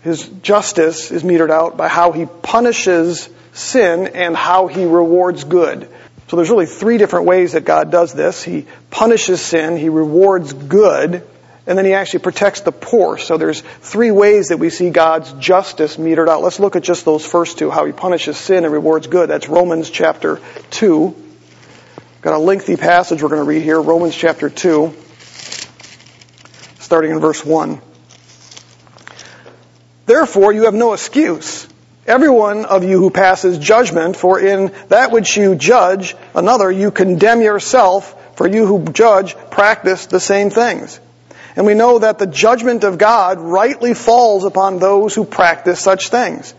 His 0.03 0.29
justice 0.29 1.11
is 1.11 1.25
metered 1.25 1.51
out 1.51 1.77
by 1.77 1.89
how 1.89 2.13
He 2.13 2.27
punishes 2.27 3.29
sin 3.53 4.07
and 4.15 4.37
how 4.37 4.69
He 4.69 4.85
rewards 4.85 5.43
good. 5.43 5.89
So 6.29 6.37
there's 6.37 6.51
really 6.51 6.67
three 6.67 6.99
different 6.99 7.25
ways 7.25 7.53
that 7.53 7.65
God 7.65 7.91
does 7.91 8.13
this. 8.13 8.43
He 8.43 8.67
punishes 8.91 9.41
sin, 9.41 9.79
He 9.79 9.89
rewards 9.89 10.53
good, 10.53 11.27
and 11.67 11.79
then 11.79 11.87
He 11.87 11.95
actually 11.95 12.21
protects 12.21 12.61
the 12.61 12.73
poor. 12.73 13.17
So 13.17 13.39
there's 13.39 13.63
three 13.63 14.11
ways 14.11 14.49
that 14.49 14.59
we 14.59 14.69
see 14.69 14.91
God's 14.91 15.33
justice 15.35 15.97
metered 15.97 16.29
out. 16.29 16.43
Let's 16.43 16.61
look 16.61 16.77
at 16.77 16.83
just 16.83 17.07
those 17.07 17.25
first 17.25 17.59
two, 17.59 17.71
how 17.71 17.87
He 17.87 17.93
punishes 17.93 18.37
sin 18.37 18.65
and 18.65 18.73
rewards 18.73 19.07
good. 19.07 19.31
That's 19.31 19.49
Romans 19.49 19.89
chapter 19.89 20.41
2. 20.71 21.17
Got 22.21 22.35
a 22.35 22.39
lengthy 22.39 22.77
passage 22.77 23.23
we're 23.23 23.29
going 23.29 23.41
to 23.41 23.49
read 23.49 23.63
here, 23.63 23.81
Romans 23.81 24.15
chapter 24.15 24.51
2, 24.51 24.93
starting 26.81 27.13
in 27.13 27.21
verse 27.21 27.45
1. 27.45 27.81
Therefore, 30.05 30.53
you 30.53 30.65
have 30.65 30.75
no 30.75 30.95
excuse. 30.95 31.68
Every 32.09 32.31
one 32.31 32.65
of 32.65 32.85
you 32.85 32.99
who 32.99 33.11
passes 33.11 33.59
judgment, 33.59 34.17
for 34.17 34.41
in 34.41 34.73
that 34.89 35.13
which 35.13 35.37
you 35.37 35.55
judge 35.55 36.17
another, 36.35 36.73
you 36.73 36.91
condemn 36.91 37.43
yourself, 37.43 38.15
for 38.35 38.47
you 38.47 38.65
who 38.65 38.91
judge 38.93 39.37
practice 39.51 40.07
the 40.07 40.19
same 40.19 40.49
things. 40.49 41.01
And 41.55 41.67
we 41.67 41.75
know 41.75 41.99
that 41.99 42.19
the 42.19 42.27
judgment 42.27 42.83
of 42.83 42.97
God 42.97 43.39
rightly 43.39 43.93
falls 43.93 44.47
upon 44.47 44.79
those 44.79 45.15
who 45.15 45.27
practice 45.27 45.81
such 45.81 46.09
things. 46.09 46.55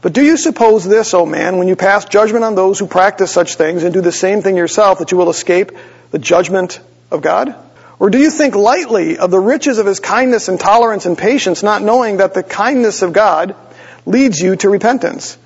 But 0.00 0.12
do 0.12 0.22
you 0.22 0.36
suppose 0.36 0.84
this, 0.84 1.12
O 1.12 1.26
man, 1.26 1.58
when 1.58 1.66
you 1.66 1.74
pass 1.74 2.04
judgment 2.04 2.44
on 2.44 2.54
those 2.54 2.78
who 2.78 2.86
practice 2.86 3.32
such 3.32 3.56
things 3.56 3.82
and 3.82 3.92
do 3.92 4.00
the 4.00 4.12
same 4.12 4.42
thing 4.42 4.56
yourself, 4.56 5.00
that 5.00 5.10
you 5.10 5.18
will 5.18 5.30
escape 5.30 5.72
the 6.12 6.20
judgment 6.20 6.78
of 7.10 7.20
God? 7.20 7.52
Or 7.98 8.10
do 8.10 8.18
you 8.18 8.30
think 8.30 8.54
lightly 8.54 9.18
of 9.18 9.32
the 9.32 9.40
riches 9.40 9.78
of 9.78 9.86
his 9.86 9.98
kindness 9.98 10.46
and 10.46 10.60
tolerance 10.60 11.04
and 11.04 11.18
patience, 11.18 11.64
not 11.64 11.82
knowing 11.82 12.18
that 12.18 12.32
the 12.32 12.44
kindness 12.44 13.02
of 13.02 13.12
God 13.12 13.56
leads 14.08 14.40
you 14.40 14.56
to 14.56 14.68
repentance? 14.68 15.38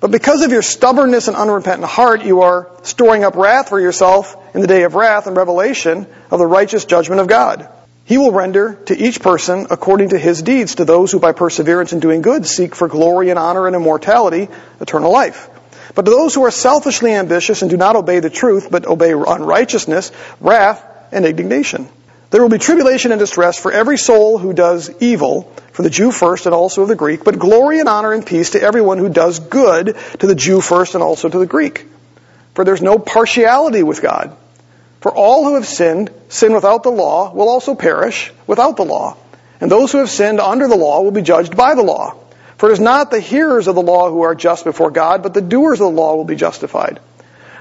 But 0.00 0.10
because 0.10 0.42
of 0.42 0.52
your 0.52 0.62
stubbornness 0.62 1.28
and 1.28 1.36
unrepentant 1.36 1.88
heart, 1.88 2.24
you 2.24 2.42
are 2.42 2.70
storing 2.82 3.24
up 3.24 3.34
wrath 3.34 3.68
for 3.68 3.80
yourself 3.80 4.36
in 4.54 4.60
the 4.60 4.66
day 4.66 4.84
of 4.84 4.94
wrath 4.94 5.26
and 5.26 5.36
revelation 5.36 6.06
of 6.30 6.38
the 6.38 6.46
righteous 6.46 6.84
judgment 6.84 7.20
of 7.20 7.26
God. 7.26 7.68
He 8.04 8.16
will 8.16 8.32
render 8.32 8.74
to 8.86 8.96
each 8.96 9.20
person 9.20 9.66
according 9.70 10.10
to 10.10 10.18
his 10.18 10.40
deeds, 10.40 10.76
to 10.76 10.84
those 10.84 11.12
who 11.12 11.18
by 11.18 11.32
perseverance 11.32 11.92
in 11.92 12.00
doing 12.00 12.22
good 12.22 12.46
seek 12.46 12.74
for 12.74 12.88
glory 12.88 13.30
and 13.30 13.38
honor 13.38 13.66
and 13.66 13.76
immortality, 13.76 14.48
eternal 14.80 15.12
life. 15.12 15.50
But 15.94 16.04
to 16.04 16.10
those 16.10 16.34
who 16.34 16.44
are 16.44 16.50
selfishly 16.50 17.12
ambitious 17.12 17.62
and 17.62 17.70
do 17.70 17.76
not 17.76 17.96
obey 17.96 18.20
the 18.20 18.30
truth, 18.30 18.68
but 18.70 18.86
obey 18.86 19.12
unrighteousness, 19.12 20.12
wrath 20.40 20.82
and 21.12 21.26
indignation. 21.26 21.88
There 22.30 22.42
will 22.42 22.50
be 22.50 22.58
tribulation 22.58 23.10
and 23.10 23.18
distress 23.18 23.58
for 23.58 23.72
every 23.72 23.96
soul 23.96 24.36
who 24.36 24.52
does 24.52 24.90
evil, 25.00 25.50
for 25.72 25.82
the 25.82 25.90
Jew 25.90 26.12
first 26.12 26.44
and 26.44 26.54
also 26.54 26.82
of 26.82 26.88
the 26.88 26.96
Greek, 26.96 27.24
but 27.24 27.38
glory 27.38 27.80
and 27.80 27.88
honor 27.88 28.12
and 28.12 28.26
peace 28.26 28.50
to 28.50 28.62
everyone 28.62 28.98
who 28.98 29.08
does 29.08 29.38
good, 29.38 29.96
to 30.18 30.26
the 30.26 30.34
Jew 30.34 30.60
first 30.60 30.94
and 30.94 31.02
also 31.02 31.28
to 31.28 31.38
the 31.38 31.46
Greek. 31.46 31.86
For 32.54 32.64
there's 32.64 32.82
no 32.82 32.98
partiality 32.98 33.82
with 33.82 34.02
God. 34.02 34.36
For 35.00 35.10
all 35.10 35.44
who 35.44 35.54
have 35.54 35.66
sinned, 35.66 36.10
sin 36.28 36.52
without 36.52 36.82
the 36.82 36.90
law, 36.90 37.32
will 37.32 37.48
also 37.48 37.74
perish 37.74 38.32
without 38.46 38.76
the 38.76 38.84
law. 38.84 39.16
And 39.60 39.70
those 39.70 39.92
who 39.92 39.98
have 39.98 40.10
sinned 40.10 40.40
under 40.40 40.68
the 40.68 40.76
law 40.76 41.00
will 41.00 41.12
be 41.12 41.22
judged 41.22 41.56
by 41.56 41.74
the 41.74 41.82
law. 41.82 42.16
For 42.58 42.68
it 42.68 42.72
is 42.72 42.80
not 42.80 43.10
the 43.10 43.20
hearers 43.20 43.68
of 43.68 43.74
the 43.74 43.82
law 43.82 44.10
who 44.10 44.22
are 44.22 44.34
just 44.34 44.64
before 44.64 44.90
God, 44.90 45.22
but 45.22 45.32
the 45.32 45.40
doers 45.40 45.80
of 45.80 45.86
the 45.86 46.00
law 46.00 46.16
will 46.16 46.24
be 46.24 46.36
justified. 46.36 47.00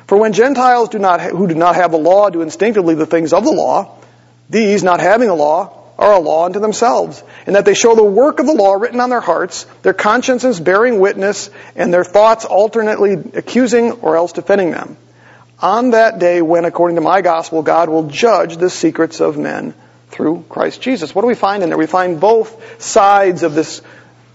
For 0.07 0.17
when 0.17 0.33
Gentiles 0.33 0.89
do 0.89 0.99
not, 0.99 1.21
who 1.21 1.47
do 1.47 1.55
not 1.55 1.75
have 1.75 1.91
the 1.91 1.97
law 1.97 2.29
do 2.29 2.41
instinctively 2.41 2.95
the 2.95 3.05
things 3.05 3.33
of 3.33 3.43
the 3.43 3.51
law, 3.51 3.96
these, 4.49 4.83
not 4.83 4.99
having 4.99 5.29
a 5.29 5.35
law, 5.35 5.73
are 5.97 6.13
a 6.13 6.19
law 6.19 6.45
unto 6.45 6.59
themselves, 6.59 7.23
in 7.47 7.53
that 7.53 7.65
they 7.65 7.73
show 7.73 7.95
the 7.95 8.03
work 8.03 8.39
of 8.39 8.45
the 8.45 8.53
law 8.53 8.73
written 8.73 8.99
on 8.99 9.09
their 9.09 9.21
hearts, 9.21 9.65
their 9.81 9.93
consciences 9.93 10.59
bearing 10.59 10.99
witness, 10.99 11.49
and 11.75 11.93
their 11.93 12.03
thoughts 12.03 12.45
alternately 12.45 13.13
accusing 13.13 13.91
or 13.93 14.15
else 14.15 14.31
defending 14.31 14.71
them 14.71 14.97
on 15.59 15.91
that 15.91 16.19
day 16.19 16.41
when, 16.41 16.65
according 16.65 16.95
to 16.95 17.01
my 17.01 17.21
gospel, 17.21 17.63
God 17.63 17.89
will 17.89 18.07
judge 18.09 18.57
the 18.57 18.69
secrets 18.69 19.19
of 19.19 19.37
men 19.37 19.73
through 20.09 20.45
Christ 20.49 20.81
Jesus. 20.81 21.13
What 21.15 21.23
do 21.23 21.27
we 21.27 21.35
find 21.35 21.63
in 21.63 21.69
there? 21.69 21.77
We 21.77 21.87
find 21.87 22.19
both 22.19 22.81
sides 22.81 23.43
of 23.43 23.55
this 23.55 23.81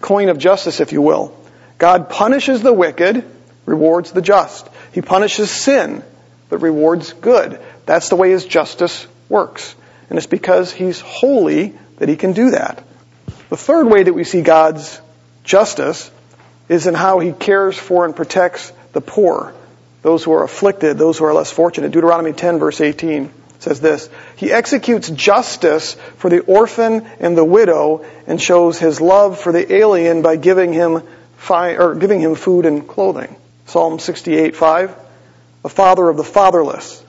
coin 0.01 0.29
of 0.29 0.39
justice, 0.39 0.81
if 0.81 0.93
you 0.93 1.01
will. 1.01 1.37
God 1.79 2.11
punishes 2.11 2.63
the 2.63 2.73
wicked, 2.73 3.25
rewards 3.67 4.13
the 4.13 4.23
just. 4.23 4.69
He 4.93 5.01
punishes 5.01 5.51
sin, 5.51 6.03
but 6.49 6.59
rewards 6.59 7.13
good. 7.13 7.61
That's 7.87 8.09
the 8.09 8.17
way 8.17 8.31
his 8.31 8.45
justice 8.45 9.07
works. 9.29 9.75
And 10.13 10.19
it's 10.19 10.27
because 10.27 10.71
he's 10.71 11.01
holy 11.01 11.73
that 11.97 12.07
he 12.07 12.17
can 12.17 12.35
do 12.35 12.51
that. 12.51 12.85
The 13.49 13.57
third 13.57 13.87
way 13.87 14.03
that 14.03 14.13
we 14.13 14.25
see 14.25 14.43
God's 14.43 15.01
justice 15.43 16.11
is 16.69 16.87
in 16.87 16.93
how 16.93 17.21
he 17.21 17.33
cares 17.33 17.79
for 17.79 18.05
and 18.05 18.15
protects 18.15 18.75
the 18.93 19.01
poor 19.01 19.55
those 20.03 20.23
who 20.23 20.33
are 20.33 20.45
afflicted, 20.45 20.99
those 20.99 21.17
who 21.17 21.25
are 21.25 21.33
less 21.33 21.51
fortunate. 21.51 21.93
Deuteronomy 21.93 22.35
10 22.35 22.59
verse 22.59 22.83
18 22.83 23.33
says 23.59 23.81
this, 23.81 24.11
He 24.37 24.53
executes 24.53 25.09
justice 25.09 25.95
for 26.19 26.29
the 26.29 26.41
orphan 26.41 27.07
and 27.19 27.35
the 27.35 27.43
widow 27.43 28.05
and 28.27 28.39
shows 28.39 28.79
His 28.79 29.01
love 29.01 29.41
for 29.41 29.51
the 29.51 29.73
alien 29.73 30.21
by 30.21 30.37
giving 30.37 30.75
him, 30.75 31.05
fi- 31.39 31.79
or 31.79 31.95
giving 31.95 32.21
him 32.21 32.35
food 32.35 32.67
and 32.67 32.87
clothing. 32.87 33.35
Psalm 33.65 33.99
68 33.99 34.57
5, 34.57 34.95
the 35.63 35.71
father 35.71 36.07
of 36.07 36.19
the 36.19 36.23
fatherless 36.23 37.03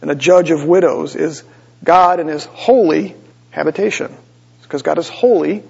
and 0.00 0.08
a 0.08 0.14
judge 0.14 0.52
of 0.52 0.64
widows 0.64 1.16
is 1.16 1.42
God 1.84 2.20
in 2.20 2.28
His 2.28 2.44
holy 2.46 3.14
habitation. 3.50 4.14
Because 4.62 4.82
God 4.82 4.98
is 4.98 5.08
holy 5.08 5.62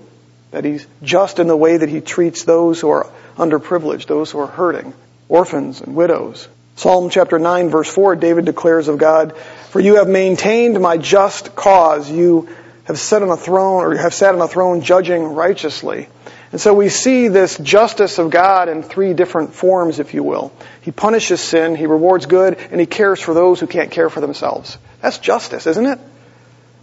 that 0.53 0.65
He's 0.65 0.87
just 1.03 1.39
in 1.39 1.47
the 1.47 1.57
way 1.57 1.77
that 1.77 1.89
He 1.89 2.01
treats 2.01 2.45
those 2.45 2.81
who 2.81 2.91
are 2.91 3.11
underprivileged, 3.37 4.07
those 4.07 4.31
who 4.31 4.39
are 4.39 4.47
hurting, 4.47 4.95
orphans 5.29 5.81
and 5.81 5.95
widows. 5.95 6.49
Psalm 6.77 7.11
chapter 7.11 7.39
9 7.39 7.69
verse 7.69 7.93
4, 7.93 8.17
David 8.17 8.45
declares 8.45 8.89
of 8.89 8.99
God, 8.99 9.37
For 9.71 9.81
you 9.81 9.97
have 9.97 10.09
maintained 10.09 10.81
my 10.81 10.97
just 10.97 11.55
cause. 11.55 12.11
You 12.11 12.49
have 12.85 12.99
sat 12.99 13.23
on 13.23 13.31
a 13.31 13.37
throne, 13.37 13.85
or 13.85 13.95
you 13.95 14.01
have 14.01 14.15
sat 14.15 14.35
on 14.35 14.41
a 14.41 14.49
throne 14.49 14.83
judging 14.83 15.23
righteously. 15.23 16.09
And 16.55 16.61
so 16.61 16.73
we 16.73 16.89
see 16.89 17.27
this 17.27 17.59
justice 17.59 18.21
of 18.21 18.31
God 18.31 18.69
in 18.69 18.85
three 18.85 19.13
different 19.13 19.55
forms, 19.55 19.99
if 19.99 20.15
you 20.15 20.23
will. 20.23 20.53
He 20.83 20.93
punishes 20.93 21.41
sin, 21.41 21.75
He 21.75 21.87
rewards 21.87 22.27
good, 22.27 22.57
and 22.71 22.79
He 22.79 22.87
cares 22.87 23.21
for 23.21 23.35
those 23.35 23.59
who 23.59 23.67
can't 23.67 23.91
care 23.91 24.09
for 24.09 24.21
themselves. 24.21 24.79
That's 25.01 25.19
justice, 25.19 25.67
isn't 25.67 25.85
it? 25.85 25.99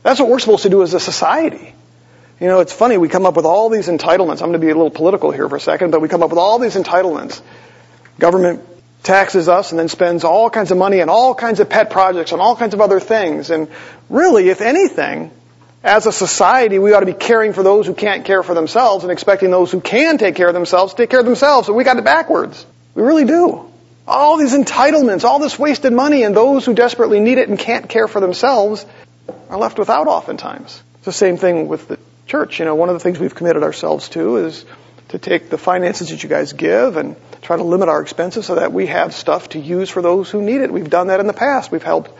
That's 0.03 0.19
what 0.19 0.27
we're 0.27 0.39
supposed 0.39 0.63
to 0.63 0.69
do 0.69 0.83
as 0.83 0.93
a 0.93 0.99
society. 0.99 1.73
You 2.41 2.47
know, 2.47 2.59
it's 2.59 2.73
funny, 2.73 2.97
we 2.97 3.07
come 3.07 3.25
up 3.25 3.37
with 3.37 3.45
all 3.45 3.69
these 3.69 3.87
entitlements. 3.87 4.41
I'm 4.41 4.49
going 4.49 4.53
to 4.55 4.59
be 4.59 4.71
a 4.71 4.75
little 4.75 4.89
political 4.89 5.31
here 5.31 5.47
for 5.47 5.55
a 5.55 5.61
second, 5.61 5.91
but 5.91 6.01
we 6.01 6.09
come 6.09 6.21
up 6.21 6.31
with 6.31 6.39
all 6.39 6.59
these 6.59 6.75
entitlements. 6.75 7.41
Government 8.19 8.67
taxes 9.03 9.47
us 9.47 9.71
and 9.71 9.79
then 9.79 9.87
spends 9.87 10.25
all 10.25 10.49
kinds 10.49 10.71
of 10.71 10.77
money 10.77 11.01
on 11.01 11.07
all 11.07 11.33
kinds 11.33 11.61
of 11.61 11.69
pet 11.69 11.91
projects 11.91 12.33
and 12.33 12.41
all 12.41 12.57
kinds 12.57 12.73
of 12.73 12.81
other 12.81 12.99
things. 12.99 13.51
And 13.51 13.69
really, 14.09 14.49
if 14.49 14.59
anything, 14.59 15.31
as 15.83 16.05
a 16.05 16.11
society, 16.11 16.77
we 16.77 16.93
ought 16.93 16.99
to 16.99 17.05
be 17.07 17.13
caring 17.13 17.53
for 17.53 17.63
those 17.63 17.87
who 17.87 17.93
can't 17.93 18.23
care 18.25 18.43
for 18.43 18.53
themselves 18.53 19.03
and 19.03 19.11
expecting 19.11 19.49
those 19.49 19.71
who 19.71 19.81
can 19.81 20.17
take 20.17 20.35
care 20.35 20.47
of 20.47 20.53
themselves 20.53 20.93
to 20.93 20.97
take 20.97 21.09
care 21.09 21.19
of 21.19 21.25
themselves. 21.25 21.67
So 21.67 21.73
we 21.73 21.83
got 21.83 21.97
it 21.97 22.03
backwards. 22.03 22.65
We 22.93 23.01
really 23.01 23.25
do. 23.25 23.71
All 24.07 24.37
these 24.37 24.53
entitlements, 24.53 25.23
all 25.23 25.39
this 25.39 25.57
wasted 25.57 25.93
money, 25.93 26.23
and 26.23 26.35
those 26.35 26.65
who 26.65 26.73
desperately 26.73 27.19
need 27.19 27.37
it 27.37 27.49
and 27.49 27.57
can't 27.57 27.89
care 27.89 28.07
for 28.07 28.19
themselves 28.19 28.85
are 29.49 29.57
left 29.57 29.79
without 29.79 30.07
oftentimes. 30.07 30.81
It's 30.97 31.05
the 31.05 31.11
same 31.11 31.37
thing 31.37 31.67
with 31.67 31.87
the 31.87 31.97
church. 32.27 32.59
You 32.59 32.65
know, 32.65 32.75
one 32.75 32.89
of 32.89 32.95
the 32.95 32.99
things 32.99 33.19
we've 33.19 33.33
committed 33.33 33.63
ourselves 33.63 34.09
to 34.09 34.37
is 34.37 34.65
to 35.09 35.17
take 35.17 35.49
the 35.49 35.57
finances 35.57 36.09
that 36.09 36.21
you 36.21 36.29
guys 36.29 36.53
give 36.53 36.97
and 36.97 37.15
try 37.41 37.57
to 37.57 37.63
limit 37.63 37.89
our 37.89 38.01
expenses 38.01 38.45
so 38.45 38.55
that 38.55 38.71
we 38.71 38.87
have 38.87 39.13
stuff 39.13 39.49
to 39.49 39.59
use 39.59 39.89
for 39.89 40.01
those 40.01 40.29
who 40.29 40.41
need 40.41 40.61
it. 40.61 40.71
We've 40.71 40.89
done 40.89 41.07
that 41.07 41.19
in 41.19 41.27
the 41.27 41.33
past. 41.33 41.71
We've 41.71 41.83
helped, 41.83 42.11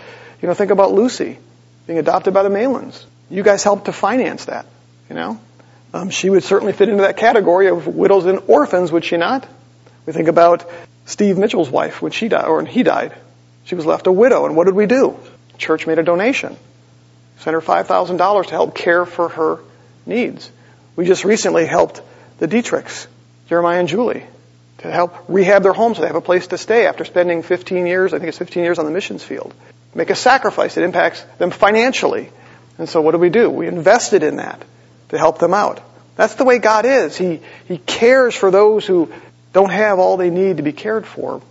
you 0.41 0.47
know, 0.47 0.53
think 0.53 0.71
about 0.71 0.91
Lucy 0.91 1.37
being 1.85 1.99
adopted 1.99 2.33
by 2.33 2.43
the 2.43 2.49
Malins. 2.49 3.05
You 3.31 3.43
guys 3.43 3.63
helped 3.63 3.85
to 3.85 3.93
finance 3.93 4.45
that, 4.45 4.65
you 5.09 5.15
know. 5.15 5.39
Um, 5.93 6.09
she 6.09 6.29
would 6.29 6.43
certainly 6.43 6.73
fit 6.73 6.89
into 6.89 7.03
that 7.03 7.17
category 7.17 7.67
of 7.67 7.87
widows 7.87 8.25
and 8.25 8.41
orphans, 8.47 8.91
would 8.91 9.03
she 9.03 9.17
not? 9.17 9.47
We 10.05 10.13
think 10.13 10.27
about 10.27 10.69
Steve 11.05 11.37
Mitchell's 11.37 11.69
wife 11.69 12.01
when 12.01 12.11
she 12.11 12.27
died, 12.27 12.45
or 12.45 12.57
when 12.57 12.65
he 12.65 12.83
died. 12.83 13.13
She 13.65 13.75
was 13.75 13.85
left 13.85 14.07
a 14.07 14.11
widow, 14.11 14.45
and 14.45 14.55
what 14.55 14.65
did 14.65 14.75
we 14.75 14.85
do? 14.85 15.17
church 15.61 15.87
made 15.87 15.99
a 15.99 16.03
donation. 16.03 16.57
Sent 17.39 17.53
her 17.53 17.61
$5,000 17.61 18.43
to 18.45 18.51
help 18.51 18.75
care 18.75 19.05
for 19.05 19.29
her 19.29 19.59
needs. 20.05 20.51
We 20.95 21.05
just 21.05 21.23
recently 21.23 21.65
helped 21.65 22.01
the 22.39 22.47
Dietrichs, 22.47 23.07
Jeremiah 23.47 23.79
and 23.79 23.87
Julie, 23.87 24.25
to 24.79 24.91
help 24.91 25.15
rehab 25.27 25.63
their 25.63 25.73
home 25.73 25.95
so 25.95 26.01
they 26.01 26.07
have 26.07 26.15
a 26.15 26.21
place 26.21 26.47
to 26.47 26.57
stay 26.57 26.87
after 26.87 27.05
spending 27.05 27.43
15 27.43 27.85
years, 27.85 28.13
I 28.13 28.17
think 28.17 28.29
it's 28.29 28.37
15 28.37 28.63
years 28.63 28.79
on 28.79 28.85
the 28.85 28.91
missions 28.91 29.23
field. 29.23 29.53
Make 29.93 30.09
a 30.09 30.15
sacrifice 30.15 30.75
that 30.75 30.83
impacts 30.83 31.21
them 31.37 31.51
financially. 31.51 32.29
And 32.81 32.89
so 32.89 32.99
what 32.99 33.11
do 33.11 33.19
we 33.19 33.29
do? 33.29 33.47
We 33.47 33.67
invested 33.67 34.23
in 34.23 34.37
that 34.37 34.65
to 35.09 35.17
help 35.17 35.37
them 35.37 35.53
out. 35.53 35.79
That's 36.15 36.33
the 36.35 36.43
way 36.43 36.57
God 36.57 36.85
is. 36.85 37.15
He, 37.15 37.39
he 37.67 37.77
cares 37.77 38.35
for 38.35 38.49
those 38.49 38.85
who 38.87 39.13
don't 39.53 39.69
have 39.69 39.99
all 39.99 40.17
they 40.17 40.31
need 40.31 40.57
to 40.57 40.63
be 40.63 40.73
cared 40.73 41.05
for. 41.05 41.41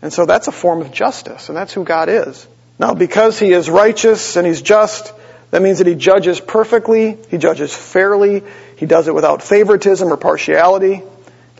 And 0.00 0.10
so 0.12 0.24
that's 0.24 0.48
a 0.48 0.52
form 0.52 0.80
of 0.80 0.90
justice, 0.90 1.48
and 1.50 1.56
that's 1.58 1.74
who 1.74 1.84
God 1.84 2.08
is. 2.08 2.46
Now, 2.78 2.94
because 2.94 3.38
He 3.38 3.52
is 3.52 3.68
righteous 3.68 4.36
and 4.36 4.46
He's 4.46 4.62
just, 4.62 5.12
that 5.50 5.60
means 5.60 5.78
that 5.78 5.86
He 5.86 5.96
judges 5.96 6.40
perfectly, 6.40 7.18
He 7.30 7.36
judges 7.36 7.74
fairly, 7.74 8.42
He 8.76 8.86
does 8.86 9.06
it 9.06 9.14
without 9.14 9.42
favoritism 9.42 10.08
or 10.08 10.16
partiality 10.16 11.02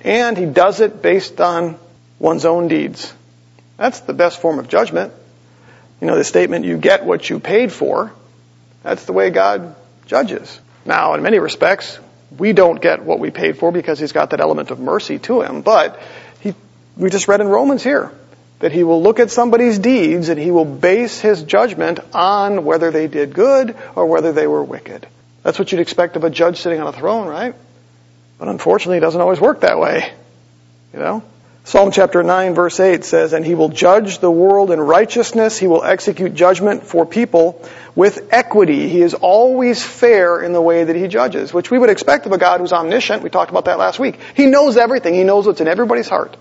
and 0.04 0.36
he 0.36 0.46
does 0.46 0.80
it 0.80 1.02
based 1.02 1.40
on 1.40 1.78
one's 2.18 2.44
own 2.44 2.68
deeds. 2.68 3.12
That's 3.76 4.00
the 4.00 4.12
best 4.12 4.40
form 4.40 4.58
of 4.58 4.68
judgment. 4.68 5.12
You 6.00 6.06
know, 6.06 6.16
the 6.16 6.24
statement, 6.24 6.64
you 6.64 6.76
get 6.76 7.04
what 7.04 7.28
you 7.28 7.40
paid 7.40 7.72
for, 7.72 8.12
that's 8.82 9.04
the 9.04 9.12
way 9.12 9.30
God 9.30 9.74
judges. 10.06 10.60
Now, 10.84 11.14
in 11.14 11.22
many 11.22 11.38
respects, 11.38 11.98
we 12.36 12.52
don't 12.52 12.80
get 12.80 13.02
what 13.02 13.18
we 13.18 13.30
paid 13.30 13.58
for 13.58 13.72
because 13.72 13.98
he's 13.98 14.12
got 14.12 14.30
that 14.30 14.40
element 14.40 14.70
of 14.70 14.78
mercy 14.78 15.18
to 15.20 15.42
him, 15.42 15.62
but 15.62 16.00
he, 16.40 16.54
we 16.96 17.10
just 17.10 17.28
read 17.28 17.40
in 17.40 17.48
Romans 17.48 17.82
here 17.82 18.12
that 18.60 18.72
he 18.72 18.82
will 18.82 19.02
look 19.02 19.20
at 19.20 19.30
somebody's 19.30 19.78
deeds 19.78 20.28
and 20.28 20.38
he 20.38 20.50
will 20.50 20.64
base 20.64 21.20
his 21.20 21.42
judgment 21.42 22.00
on 22.12 22.64
whether 22.64 22.90
they 22.90 23.06
did 23.06 23.32
good 23.32 23.76
or 23.94 24.06
whether 24.06 24.32
they 24.32 24.46
were 24.46 24.64
wicked. 24.64 25.06
That's 25.42 25.58
what 25.58 25.70
you'd 25.70 25.80
expect 25.80 26.16
of 26.16 26.24
a 26.24 26.30
judge 26.30 26.60
sitting 26.60 26.80
on 26.80 26.88
a 26.88 26.92
throne, 26.92 27.28
right? 27.28 27.54
But 28.38 28.48
unfortunately, 28.48 28.98
it 28.98 29.00
doesn't 29.00 29.20
always 29.20 29.40
work 29.40 29.60
that 29.60 29.78
way. 29.78 30.12
You 30.92 30.98
know? 30.98 31.22
Psalm 31.68 31.90
chapter 31.90 32.22
9 32.22 32.54
verse 32.54 32.80
8 32.80 33.04
says, 33.04 33.34
And 33.34 33.44
he 33.44 33.54
will 33.54 33.68
judge 33.68 34.20
the 34.20 34.30
world 34.30 34.70
in 34.70 34.80
righteousness. 34.80 35.58
He 35.58 35.66
will 35.66 35.84
execute 35.84 36.32
judgment 36.32 36.84
for 36.84 37.04
people 37.04 37.62
with 37.94 38.26
equity. 38.30 38.88
He 38.88 39.02
is 39.02 39.12
always 39.12 39.84
fair 39.84 40.40
in 40.40 40.54
the 40.54 40.62
way 40.62 40.84
that 40.84 40.96
he 40.96 41.08
judges, 41.08 41.52
which 41.52 41.70
we 41.70 41.78
would 41.78 41.90
expect 41.90 42.24
of 42.24 42.32
a 42.32 42.38
God 42.38 42.60
who's 42.60 42.72
omniscient. 42.72 43.22
We 43.22 43.28
talked 43.28 43.50
about 43.50 43.66
that 43.66 43.78
last 43.78 43.98
week. 43.98 44.18
He 44.34 44.46
knows 44.46 44.78
everything. 44.78 45.12
He 45.12 45.24
knows 45.24 45.46
what's 45.46 45.60
in 45.60 45.68
everybody's 45.68 46.08
heart. 46.08 46.38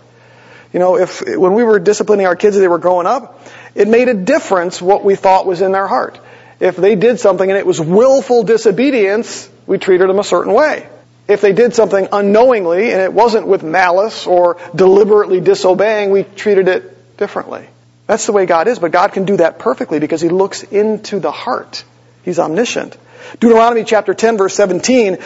You 0.72 0.80
know, 0.80 0.96
if, 0.98 1.22
when 1.22 1.56
we 1.56 1.64
were 1.66 1.78
disciplining 1.78 2.26
our 2.26 2.38
kids 2.38 2.56
as 2.56 2.62
they 2.62 2.70
were 2.70 2.78
growing 2.78 3.06
up, 3.06 3.46
it 3.76 3.90
made 3.90 4.08
a 4.08 4.14
difference 4.14 4.82
what 4.82 5.04
we 5.04 5.16
thought 5.16 5.46
was 5.46 5.60
in 5.60 5.74
their 5.74 5.88
heart. 5.88 6.18
If 6.62 6.78
they 6.78 6.96
did 6.96 7.20
something 7.20 7.50
and 7.50 7.60
it 7.60 7.68
was 7.68 7.82
willful 7.82 8.44
disobedience, 8.44 9.50
we 9.66 9.78
treated 9.78 10.08
them 10.08 10.20
a 10.20 10.24
certain 10.24 10.54
way 10.54 10.88
if 11.28 11.42
they 11.42 11.52
did 11.52 11.76
something 11.76 12.08
unknowingly 12.12 12.92
and 12.92 13.02
it 13.02 13.12
wasn't 13.12 13.48
with 13.48 13.64
malice 13.64 14.26
or 14.26 14.58
deliberately 14.74 15.42
disobeying, 15.42 16.12
we 16.12 16.24
treated 16.24 16.68
it 16.68 17.18
differently. 17.18 17.68
That's 18.06 18.26
the 18.26 18.32
way 18.32 18.46
God 18.46 18.68
is, 18.68 18.80
but 18.80 18.92
God 18.92 19.12
can 19.12 19.26
do 19.26 19.38
that 19.38 19.60
perfectly 19.60 20.00
because 20.00 20.22
He 20.22 20.30
looks 20.30 20.64
into 20.64 21.20
the 21.20 21.32
heart. 21.32 21.84
He's 22.24 22.40
omniscient. 22.40 22.98
Deuteronomy 23.40 23.84
chapter 23.84 24.14
10 24.14 24.38
verse 24.38 24.56
17, 24.56 25.18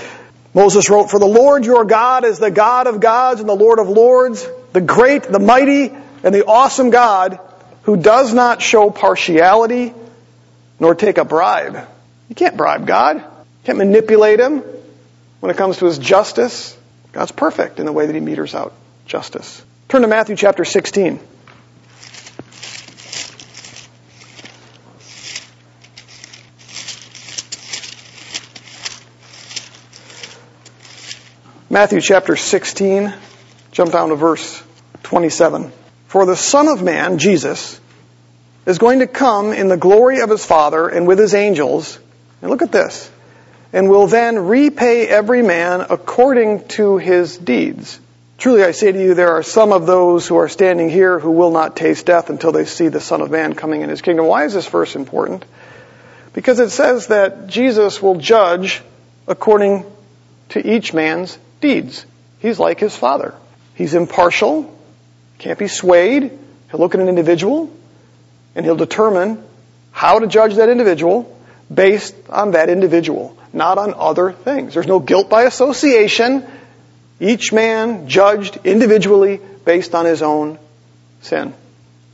Moses 0.55 0.89
wrote, 0.89 1.11
For 1.11 1.19
the 1.19 1.27
Lord 1.27 1.65
your 1.65 1.85
God 1.85 2.25
is 2.25 2.39
the 2.39 2.49
God 2.49 2.87
of 2.87 2.99
gods 2.99 3.39
and 3.39 3.47
the 3.47 3.55
Lord 3.55 3.77
of 3.77 3.87
lords, 3.87 4.47
the 4.73 4.81
great, 4.81 5.23
the 5.23 5.39
mighty, 5.39 5.91
and 6.23 6.33
the 6.33 6.45
awesome 6.45 6.89
God 6.89 7.39
who 7.83 7.95
does 7.95 8.33
not 8.33 8.61
show 8.61 8.89
partiality 8.89 9.93
nor 10.79 10.95
take 10.95 11.19
a 11.19 11.25
bribe. 11.25 11.87
You 12.27 12.35
can't 12.35 12.57
bribe 12.57 12.87
God. 12.87 13.17
You 13.17 13.65
can't 13.65 13.77
manipulate 13.77 14.39
him 14.39 14.63
when 15.41 15.51
it 15.51 15.57
comes 15.57 15.77
to 15.77 15.85
his 15.85 15.97
justice. 15.97 16.77
God's 17.11 17.33
perfect 17.33 17.79
in 17.79 17.85
the 17.85 17.91
way 17.91 18.05
that 18.05 18.15
he 18.15 18.21
meters 18.21 18.55
out 18.55 18.73
justice. 19.05 19.61
Turn 19.89 20.03
to 20.03 20.07
Matthew 20.07 20.37
chapter 20.37 20.63
16. 20.63 21.19
Matthew 31.69 32.01
chapter 32.01 32.35
16, 32.35 33.13
jump 33.71 33.91
down 33.93 34.09
to 34.09 34.15
verse 34.15 34.61
27. 35.03 35.71
For 36.07 36.25
the 36.25 36.35
Son 36.35 36.67
of 36.67 36.83
Man, 36.83 37.17
Jesus, 37.17 37.79
is 38.65 38.77
going 38.77 38.99
to 38.99 39.07
come 39.07 39.53
in 39.53 39.69
the 39.69 39.77
glory 39.77 40.19
of 40.19 40.29
his 40.29 40.45
Father 40.45 40.89
and 40.89 41.07
with 41.07 41.17
his 41.17 41.33
angels. 41.33 41.97
And 42.41 42.51
look 42.51 42.61
at 42.61 42.73
this. 42.73 43.09
And 43.73 43.89
will 43.89 44.07
then 44.07 44.37
repay 44.47 45.07
every 45.07 45.41
man 45.41 45.85
according 45.89 46.67
to 46.69 46.97
his 46.97 47.37
deeds. 47.37 47.99
Truly 48.37 48.63
I 48.63 48.71
say 48.71 48.91
to 48.91 49.01
you, 49.01 49.13
there 49.13 49.33
are 49.33 49.43
some 49.43 49.71
of 49.71 49.85
those 49.85 50.27
who 50.27 50.35
are 50.37 50.49
standing 50.49 50.89
here 50.89 51.19
who 51.19 51.31
will 51.31 51.51
not 51.51 51.75
taste 51.75 52.07
death 52.07 52.29
until 52.29 52.51
they 52.51 52.65
see 52.65 52.87
the 52.87 52.99
Son 52.99 53.21
of 53.21 53.29
Man 53.29 53.53
coming 53.53 53.81
in 53.81 53.89
his 53.89 54.01
kingdom. 54.01 54.25
Why 54.25 54.45
is 54.45 54.53
this 54.53 54.67
verse 54.67 54.95
important? 54.95 55.45
Because 56.33 56.59
it 56.59 56.71
says 56.71 57.07
that 57.07 57.47
Jesus 57.47 58.01
will 58.01 58.15
judge 58.15 58.81
according 59.27 59.85
to 60.49 60.75
each 60.75 60.93
man's 60.93 61.37
deeds. 61.59 62.05
He's 62.39 62.59
like 62.59 62.79
his 62.79 62.95
father. 62.95 63.35
He's 63.75 63.93
impartial, 63.93 64.77
can't 65.37 65.59
be 65.59 65.67
swayed. 65.67 66.23
He'll 66.71 66.79
look 66.79 66.95
at 66.95 67.01
an 67.01 67.09
individual 67.09 67.71
and 68.55 68.65
he'll 68.65 68.75
determine 68.75 69.43
how 69.91 70.19
to 70.19 70.27
judge 70.27 70.55
that 70.55 70.69
individual 70.69 71.37
based 71.73 72.15
on 72.29 72.51
that 72.51 72.69
individual, 72.69 73.37
not 73.53 73.77
on 73.77 73.93
other 73.95 74.31
things. 74.31 74.73
There's 74.73 74.87
no 74.87 74.99
guilt 74.99 75.29
by 75.29 75.43
association. 75.43 76.45
Each 77.19 77.51
man 77.51 78.07
judged 78.07 78.59
individually 78.63 79.39
based 79.65 79.93
on 79.93 80.05
his 80.05 80.21
own 80.21 80.57
sin 81.21 81.53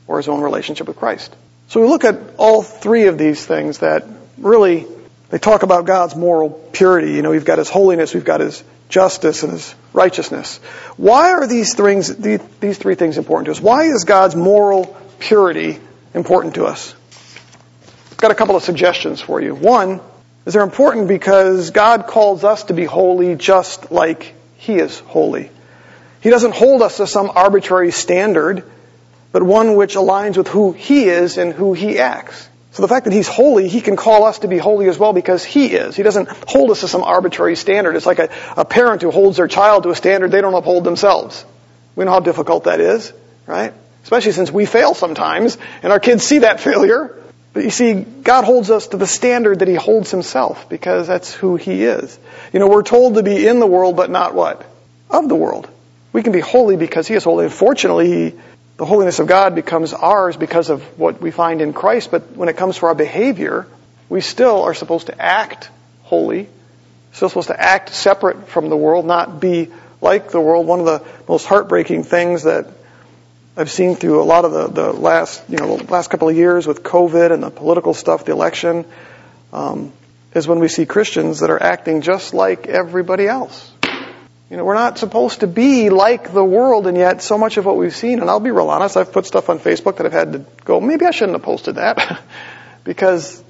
or 0.07 0.17
his 0.17 0.27
own 0.27 0.41
relationship 0.41 0.87
with 0.87 0.97
Christ. 0.97 1.35
So 1.67 1.81
we 1.81 1.87
look 1.87 2.03
at 2.03 2.17
all 2.37 2.61
three 2.63 3.07
of 3.07 3.17
these 3.17 3.45
things 3.45 3.79
that 3.79 4.05
really 4.37 4.85
they 5.29 5.37
talk 5.37 5.63
about 5.63 5.85
God's 5.85 6.15
moral 6.15 6.49
purity. 6.49 7.13
You 7.13 7.21
know, 7.21 7.31
we've 7.31 7.45
got 7.45 7.57
his 7.57 7.69
holiness, 7.69 8.13
we've 8.13 8.23
got 8.25 8.39
his 8.39 8.63
justice 8.87 9.43
and 9.43 9.51
his 9.51 9.75
righteousness. 9.91 10.57
Why 10.95 11.31
are 11.31 11.47
these 11.47 11.75
things, 11.75 12.15
these 12.15 12.77
three 12.77 12.95
things 12.95 13.17
important 13.17 13.45
to 13.47 13.51
us? 13.51 13.59
Why 13.59 13.83
is 13.83 14.05
God's 14.05 14.35
moral 14.35 14.97
purity 15.19 15.79
important 16.13 16.55
to 16.55 16.65
us? 16.65 16.95
I've 18.11 18.17
got 18.17 18.31
a 18.31 18.35
couple 18.35 18.55
of 18.55 18.63
suggestions 18.63 19.19
for 19.19 19.41
you. 19.41 19.53
One 19.53 19.99
is 20.47 20.53
they're 20.53 20.63
important 20.63 21.07
because 21.09 21.69
God 21.71 22.07
calls 22.07 22.43
us 22.43 22.63
to 22.63 22.73
be 22.73 22.85
holy 22.85 23.35
just 23.35 23.91
like 23.91 24.33
He 24.55 24.75
is 24.75 24.97
holy. 24.97 25.51
He 26.21 26.29
doesn't 26.29 26.55
hold 26.55 26.81
us 26.81 26.97
to 26.97 27.05
some 27.05 27.29
arbitrary 27.29 27.91
standard, 27.91 28.63
but 29.31 29.43
one 29.43 29.75
which 29.75 29.95
aligns 29.95 30.37
with 30.37 30.47
who 30.47 30.71
He 30.71 31.03
is 31.03 31.37
and 31.37 31.53
who 31.53 31.73
He 31.73 31.99
acts. 31.99 32.49
So 32.71 32.83
the 32.83 32.87
fact 32.87 33.05
that 33.05 33.13
he's 33.13 33.27
holy, 33.27 33.69
he 33.69 33.81
can 33.81 33.95
call 33.95 34.23
us 34.25 34.37
to 34.39 34.47
be 34.47 34.59
holy 34.59 34.87
as 34.87 34.99
well 34.99 35.11
because 35.11 35.43
he 35.43 35.65
is. 35.65 35.95
He 35.95 36.03
doesn't 36.03 36.29
hold 36.47 36.69
us 36.69 36.81
to 36.81 36.87
some 36.87 37.03
arbitrary 37.03 37.55
standard. 37.55 37.95
It's 37.95 38.05
like 38.05 38.19
a, 38.19 38.29
a 38.55 38.65
parent 38.65 39.01
who 39.01 39.09
holds 39.09 39.37
their 39.37 39.47
child 39.47 39.81
to 39.83 39.89
a 39.89 39.95
standard 39.95 40.29
they 40.29 40.41
don't 40.41 40.53
uphold 40.53 40.83
themselves. 40.83 41.43
We 41.95 42.05
know 42.05 42.11
how 42.11 42.19
difficult 42.19 42.65
that 42.65 42.79
is, 42.79 43.11
right? 43.47 43.73
Especially 44.03 44.31
since 44.31 44.51
we 44.51 44.67
fail 44.67 44.93
sometimes 44.93 45.57
and 45.81 45.91
our 45.91 45.99
kids 45.99 46.23
see 46.23 46.39
that 46.39 46.59
failure. 46.59 47.15
But 47.57 47.63
you 47.63 47.71
see, 47.71 47.93
God 47.95 48.43
holds 48.43 48.69
us 48.69 48.89
to 48.89 48.97
the 48.97 49.07
standard 49.07 49.59
that 49.59 49.67
he 49.67 49.73
holds 49.73 50.11
himself 50.11 50.69
because 50.69 51.07
that's 51.07 51.33
who 51.33 51.55
he 51.55 51.85
is. 51.85 52.19
You 52.53 52.59
know, 52.59 52.67
we're 52.67 52.83
told 52.83 53.15
to 53.15 53.23
be 53.23 53.47
in 53.47 53.59
the 53.59 53.65
world 53.65 53.95
but 53.95 54.11
not 54.11 54.35
what? 54.35 54.63
Of 55.09 55.27
the 55.27 55.33
world. 55.33 55.67
We 56.13 56.21
can 56.21 56.33
be 56.33 56.39
holy 56.39 56.77
because 56.77 57.07
he 57.07 57.15
is 57.15 57.23
holy. 57.23 57.45
Unfortunately, 57.45 58.35
the 58.77 58.85
holiness 58.85 59.17
of 59.17 59.25
God 59.25 59.55
becomes 59.55 59.91
ours 59.91 60.37
because 60.37 60.69
of 60.69 60.83
what 60.99 61.19
we 61.19 61.31
find 61.31 61.63
in 61.63 61.73
Christ, 61.73 62.11
but 62.11 62.37
when 62.37 62.47
it 62.47 62.57
comes 62.57 62.77
to 62.77 62.85
our 62.85 62.93
behavior, 62.93 63.65
we 64.07 64.21
still 64.21 64.61
are 64.61 64.75
supposed 64.75 65.07
to 65.07 65.19
act 65.19 65.71
holy, 66.03 66.49
still 67.11 67.27
supposed 67.27 67.47
to 67.47 67.59
act 67.59 67.89
separate 67.89 68.49
from 68.49 68.69
the 68.69 68.77
world, 68.77 69.07
not 69.07 69.39
be 69.39 69.69
like 69.99 70.29
the 70.29 70.39
world. 70.39 70.67
One 70.67 70.81
of 70.81 70.85
the 70.85 71.03
most 71.27 71.47
heartbreaking 71.47 72.03
things 72.03 72.43
that 72.43 72.67
I've 73.59 73.71
seen 73.71 73.95
through 73.95 74.21
a 74.21 74.23
lot 74.23 74.45
of 74.45 74.51
the, 74.51 74.67
the 74.67 74.93
last, 74.93 75.43
you 75.49 75.57
know, 75.57 75.77
last 75.89 76.11
couple 76.11 76.29
of 76.29 76.35
years 76.35 76.67
with 76.67 76.83
COVID 76.83 77.31
and 77.31 77.41
the 77.41 77.49
political 77.49 77.95
stuff, 77.95 78.23
the 78.23 78.31
election, 78.31 78.85
um, 79.51 79.91
is 80.35 80.47
when 80.47 80.59
we 80.59 80.67
see 80.67 80.85
Christians 80.85 81.39
that 81.39 81.49
are 81.49 81.61
acting 81.61 82.01
just 82.01 82.35
like 82.35 82.67
everybody 82.67 83.27
else. 83.27 83.71
You 84.51 84.57
know, 84.57 84.63
we're 84.63 84.75
not 84.75 84.99
supposed 84.99 85.39
to 85.39 85.47
be 85.47 85.89
like 85.89 86.31
the 86.31 86.43
world, 86.43 86.85
and 86.85 86.95
yet 86.95 87.23
so 87.23 87.39
much 87.39 87.57
of 87.57 87.65
what 87.65 87.77
we've 87.77 87.95
seen, 87.95 88.19
and 88.19 88.29
I'll 88.29 88.39
be 88.39 88.51
real 88.51 88.69
honest, 88.69 88.95
I've 88.95 89.11
put 89.11 89.25
stuff 89.25 89.49
on 89.49 89.57
Facebook 89.57 89.97
that 89.97 90.05
I've 90.05 90.13
had 90.13 90.33
to 90.33 90.45
go, 90.63 90.79
maybe 90.79 91.07
I 91.07 91.11
shouldn't 91.11 91.35
have 91.35 91.43
posted 91.43 91.75
that, 91.75 92.21
because 92.83 93.43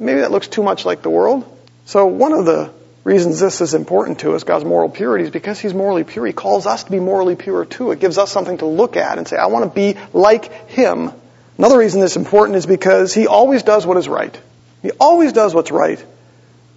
maybe 0.00 0.22
that 0.22 0.32
looks 0.32 0.48
too 0.48 0.64
much 0.64 0.84
like 0.84 1.02
the 1.02 1.10
world. 1.10 1.44
So 1.84 2.06
one 2.06 2.32
of 2.32 2.46
the 2.46 2.72
reasons 3.06 3.38
this 3.38 3.60
is 3.60 3.72
important 3.72 4.18
to 4.20 4.34
us, 4.34 4.42
God's 4.42 4.64
moral 4.64 4.90
purity, 4.90 5.24
is 5.24 5.30
because 5.30 5.60
He's 5.60 5.72
morally 5.72 6.02
pure. 6.02 6.26
He 6.26 6.32
calls 6.32 6.66
us 6.66 6.84
to 6.84 6.90
be 6.90 6.98
morally 6.98 7.36
pure 7.36 7.64
too. 7.64 7.92
It 7.92 8.00
gives 8.00 8.18
us 8.18 8.32
something 8.32 8.58
to 8.58 8.66
look 8.66 8.96
at 8.96 9.16
and 9.16 9.28
say, 9.28 9.36
I 9.36 9.46
want 9.46 9.64
to 9.64 9.74
be 9.74 9.98
like 10.12 10.68
Him. 10.68 11.12
Another 11.56 11.78
reason 11.78 12.00
this 12.00 12.10
is 12.12 12.16
important 12.16 12.56
is 12.56 12.66
because 12.66 13.14
He 13.14 13.28
always 13.28 13.62
does 13.62 13.86
what 13.86 13.96
is 13.96 14.08
right. 14.08 14.36
He 14.82 14.90
always 14.90 15.32
does 15.32 15.54
what's 15.54 15.70
right, 15.70 16.04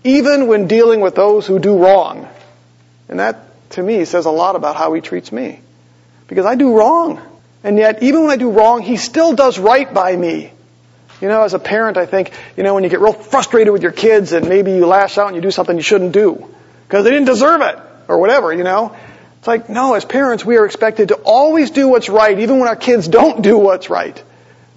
even 0.03 0.47
when 0.47 0.67
dealing 0.67 1.01
with 1.01 1.15
those 1.15 1.47
who 1.47 1.59
do 1.59 1.77
wrong. 1.77 2.27
And 3.09 3.19
that 3.19 3.69
to 3.71 3.83
me 3.83 4.05
says 4.05 4.25
a 4.25 4.31
lot 4.31 4.55
about 4.55 4.75
how 4.75 4.93
he 4.93 5.01
treats 5.01 5.31
me. 5.31 5.59
Because 6.27 6.45
I 6.45 6.55
do 6.55 6.77
wrong. 6.77 7.21
And 7.63 7.77
yet, 7.77 8.03
even 8.03 8.21
when 8.21 8.29
I 8.29 8.37
do 8.37 8.51
wrong, 8.51 8.81
he 8.81 8.97
still 8.97 9.35
does 9.35 9.59
right 9.59 9.91
by 9.91 10.15
me. 10.15 10.53
You 11.21 11.27
know, 11.27 11.43
as 11.43 11.53
a 11.53 11.59
parent, 11.59 11.97
I 11.97 12.05
think, 12.05 12.31
you 12.55 12.63
know, 12.63 12.73
when 12.73 12.83
you 12.83 12.89
get 12.89 13.01
real 13.01 13.13
frustrated 13.13 13.73
with 13.73 13.83
your 13.83 13.91
kids 13.91 14.31
and 14.31 14.47
maybe 14.47 14.71
you 14.71 14.85
lash 14.85 15.17
out 15.17 15.27
and 15.27 15.35
you 15.35 15.41
do 15.41 15.51
something 15.51 15.75
you 15.75 15.83
shouldn't 15.83 16.13
do 16.13 16.49
because 16.87 17.03
they 17.03 17.11
didn't 17.11 17.25
deserve 17.25 17.61
it 17.61 17.77
or 18.07 18.19
whatever, 18.19 18.53
you 18.53 18.63
know. 18.63 18.95
It's 19.39 19.47
like, 19.47 19.69
no, 19.69 19.95
as 19.95 20.05
parents, 20.05 20.45
we 20.45 20.57
are 20.57 20.65
expected 20.65 21.09
to 21.09 21.15
always 21.15 21.71
do 21.71 21.89
what's 21.89 22.09
right, 22.09 22.39
even 22.39 22.59
when 22.59 22.69
our 22.69 22.75
kids 22.75 23.07
don't 23.19 23.41
do 23.41 23.57
what's 23.57 23.89
right. 23.89 24.21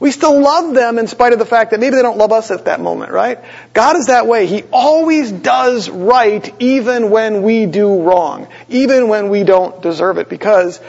We 0.01 0.11
still 0.11 0.41
love 0.41 0.75
them 0.75 0.99
in 0.99 1.07
spite 1.07 1.33
of 1.33 1.39
the 1.39 1.47
fact 1.47 1.71
that 1.71 1.79
maybe 1.79 1.95
they 1.95 2.03
don't 2.03 2.19
love 2.19 2.33
us 2.33 2.51
at 2.51 2.65
that 2.65 2.81
moment, 2.81 3.13
right? 3.13 3.39
God 3.73 3.97
is 3.97 4.07
that 4.07 4.27
way. 4.27 4.49
He 4.49 4.65
always 4.73 5.31
does 5.31 5.89
right 5.89 6.53
even 6.61 7.11
when 7.11 7.43
we 7.43 7.67
do 7.67 8.03
wrong, 8.03 8.49
even 8.69 9.07
when 9.07 9.29
we 9.29 9.45
don't 9.45 9.81
deserve 9.81 10.19
it 10.19 10.29
because 10.29 10.81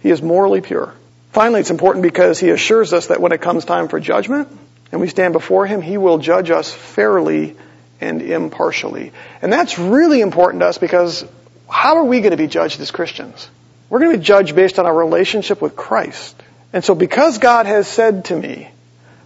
He 0.00 0.08
is 0.08 0.22
morally 0.22 0.62
pure. 0.62 0.94
Finally, 1.32 1.60
it's 1.60 1.70
important 1.70 2.02
because 2.02 2.40
He 2.40 2.48
assures 2.48 2.94
us 2.94 3.08
that 3.08 3.20
when 3.20 3.32
it 3.32 3.42
comes 3.42 3.66
time 3.66 3.88
for 3.88 4.00
judgment 4.00 4.48
and 4.92 5.00
we 5.00 5.08
stand 5.08 5.32
before 5.32 5.66
Him, 5.66 5.82
He 5.82 5.98
will 5.98 6.18
judge 6.18 6.50
us 6.50 6.72
fairly 6.72 7.56
and 8.00 8.22
impartially. 8.22 9.12
And 9.42 9.52
that's 9.52 9.78
really 9.78 10.20
important 10.20 10.60
to 10.60 10.66
us 10.66 10.78
because 10.78 11.24
how 11.68 11.96
are 11.96 12.04
we 12.04 12.20
going 12.20 12.30
to 12.30 12.36
be 12.36 12.46
judged 12.46 12.80
as 12.80 12.90
Christians? 12.90 13.48
We're 13.88 14.00
going 14.00 14.12
to 14.12 14.18
be 14.18 14.24
judged 14.24 14.54
based 14.54 14.78
on 14.78 14.86
our 14.86 14.94
relationship 14.94 15.62
with 15.62 15.76
Christ. 15.76 16.40
And 16.72 16.84
so 16.84 16.94
because 16.94 17.38
God 17.38 17.66
has 17.66 17.88
said 17.88 18.26
to 18.26 18.36
me, 18.36 18.70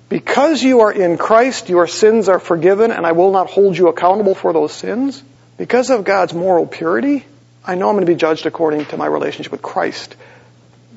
because 0.08 0.62
you 0.62 0.80
are 0.80 0.92
in 0.92 1.18
Christ, 1.18 1.68
your 1.68 1.86
sins 1.86 2.28
are 2.28 2.40
forgiven 2.40 2.90
and 2.90 3.06
I 3.06 3.12
will 3.12 3.32
not 3.32 3.48
hold 3.48 3.78
you 3.78 3.88
accountable 3.88 4.34
for 4.34 4.52
those 4.52 4.72
sins, 4.72 5.22
because 5.56 5.90
of 5.90 6.04
God's 6.04 6.34
moral 6.34 6.66
purity, 6.66 7.24
I 7.64 7.74
know 7.74 7.88
I'm 7.88 7.94
going 7.94 8.06
to 8.06 8.12
be 8.12 8.16
judged 8.16 8.46
according 8.46 8.86
to 8.86 8.96
my 8.96 9.06
relationship 9.06 9.52
with 9.52 9.62
Christ, 9.62 10.16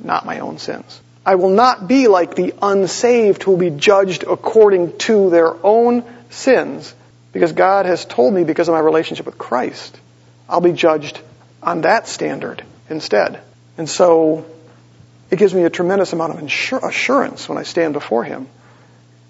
not 0.01 0.25
my 0.25 0.39
own 0.39 0.57
sins. 0.57 1.01
I 1.25 1.35
will 1.35 1.49
not 1.49 1.87
be 1.87 2.07
like 2.07 2.35
the 2.35 2.53
unsaved 2.61 3.43
who 3.43 3.51
will 3.51 3.57
be 3.57 3.69
judged 3.69 4.23
according 4.23 4.97
to 4.99 5.29
their 5.29 5.53
own 5.65 6.03
sins, 6.29 6.93
because 7.31 7.53
God 7.53 7.85
has 7.85 8.05
told 8.05 8.33
me 8.33 8.43
because 8.43 8.67
of 8.67 8.73
my 8.73 8.79
relationship 8.79 9.25
with 9.25 9.37
Christ, 9.37 9.97
I'll 10.49 10.61
be 10.61 10.73
judged 10.73 11.19
on 11.61 11.81
that 11.81 12.07
standard 12.07 12.63
instead. 12.89 13.41
And 13.77 13.89
so 13.89 14.45
it 15.31 15.39
gives 15.39 15.53
me 15.53 15.63
a 15.63 15.69
tremendous 15.69 16.13
amount 16.13 16.33
of 16.33 16.83
assurance 16.83 17.47
when 17.47 17.57
I 17.57 17.63
stand 17.63 17.93
before 17.93 18.23
Him. 18.23 18.47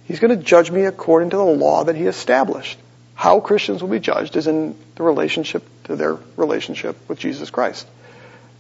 He's 0.06 0.20
going 0.20 0.38
to 0.38 0.44
judge 0.44 0.70
me 0.72 0.84
according 0.86 1.30
to 1.30 1.38
the 1.38 1.46
law 1.46 1.86
that 1.86 1.96
He 1.96 2.08
established. 2.08 2.78
How 3.16 3.40
Christians 3.40 3.82
will 3.82 3.90
be 3.90 4.00
judged 4.00 4.36
is 4.36 4.48
in 4.48 4.76
the 4.96 5.04
relationship 5.04 5.64
to 5.86 5.96
their 5.96 6.18
relationship 6.36 6.98
with 7.08 7.20
Jesus 7.20 7.52
Christ. 7.52 7.88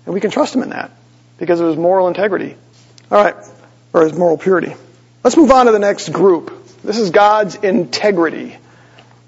And 0.05 0.13
we 0.13 0.21
can 0.21 0.31
trust 0.31 0.55
Him 0.55 0.61
in 0.61 0.69
that 0.69 0.91
because 1.37 1.59
of 1.59 1.67
His 1.67 1.77
moral 1.77 2.07
integrity. 2.07 2.55
Alright, 3.13 3.35
or 3.93 4.05
His 4.05 4.13
moral 4.13 4.39
purity. 4.39 4.73
Let's 5.23 5.37
move 5.37 5.51
on 5.51 5.67
to 5.67 5.71
the 5.71 5.77
next 5.77 6.09
group. 6.11 6.81
This 6.81 6.97
is 6.97 7.11
God's 7.11 7.53
integrity. 7.53 8.57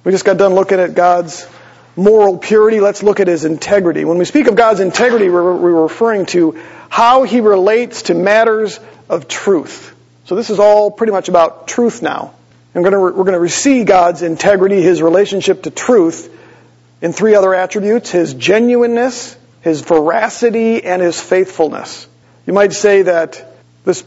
We 0.04 0.12
just 0.12 0.26
got 0.26 0.38
done 0.38 0.56
looking 0.56 0.80
at 0.80 0.96
God's 0.96 1.48
moral 1.96 2.40
purity. 2.40 2.80
Let's 2.80 3.04
look 3.04 3.20
at 3.20 3.28
his 3.28 3.46
integrity. 3.46 4.04
When 4.04 4.18
we 4.18 4.26
speak 4.26 4.48
of 4.48 4.56
God's 4.56 4.80
integrity, 4.80 5.30
we're, 5.30 5.84
referring 5.84 6.26
to 6.28 6.60
how 6.90 7.24
he 7.24 7.42
relates 7.42 8.02
to 8.04 8.16
matters 8.16 8.80
of 9.08 9.28
truth. 9.28 9.96
So 10.26 10.36
this 10.36 10.50
is 10.50 10.58
all 10.58 10.90
pretty 10.90 11.14
much 11.14 11.30
about 11.30 11.68
truth 11.68 12.02
now. 12.02 12.34
We're 12.74 12.90
going 12.90 12.94
to, 12.94 13.00
we're 13.00 13.24
going 13.24 13.40
to 13.40 13.50
see 13.50 13.84
God's 13.84 14.24
integrity, 14.24 14.82
his 14.82 15.00
relationship 15.00 15.62
to 15.64 15.70
truth, 15.70 16.36
in 17.04 17.14
three 17.14 17.36
other 17.36 17.54
attributes 17.54 18.10
his 18.10 18.34
genuineness, 18.34 19.38
his 19.62 19.82
veracity, 19.82 20.84
and 20.84 21.04
his 21.04 21.22
faithfulness. 21.22 22.08
You 22.48 22.54
might 22.54 22.74
say 22.74 23.04
that 23.04 23.55
this 23.86 24.04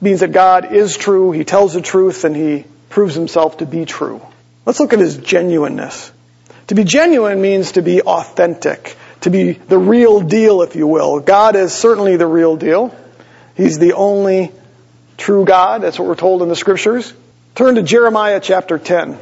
means 0.00 0.20
that 0.20 0.32
God 0.32 0.72
is 0.72 0.96
true, 0.96 1.32
he 1.32 1.44
tells 1.44 1.74
the 1.74 1.80
truth, 1.80 2.24
and 2.24 2.34
he 2.34 2.64
proves 2.88 3.14
himself 3.14 3.58
to 3.58 3.66
be 3.66 3.84
true. 3.84 4.20
Let's 4.64 4.80
look 4.80 4.92
at 4.92 4.98
his 4.98 5.16
genuineness. 5.16 6.10
To 6.68 6.74
be 6.74 6.84
genuine 6.84 7.40
means 7.40 7.72
to 7.72 7.82
be 7.82 8.00
authentic, 8.02 8.96
to 9.22 9.30
be 9.30 9.52
the 9.52 9.78
real 9.78 10.20
deal, 10.20 10.62
if 10.62 10.76
you 10.76 10.86
will. 10.86 11.20
God 11.20 11.56
is 11.56 11.72
certainly 11.72 12.16
the 12.16 12.26
real 12.26 12.56
deal. 12.56 12.94
He's 13.56 13.78
the 13.78 13.92
only 13.94 14.52
true 15.18 15.44
God. 15.44 15.82
That's 15.82 15.98
what 15.98 16.08
we're 16.08 16.14
told 16.14 16.42
in 16.42 16.48
the 16.48 16.56
scriptures. 16.56 17.12
Turn 17.54 17.74
to 17.74 17.82
Jeremiah 17.82 18.40
chapter 18.40 18.78
10. 18.78 19.18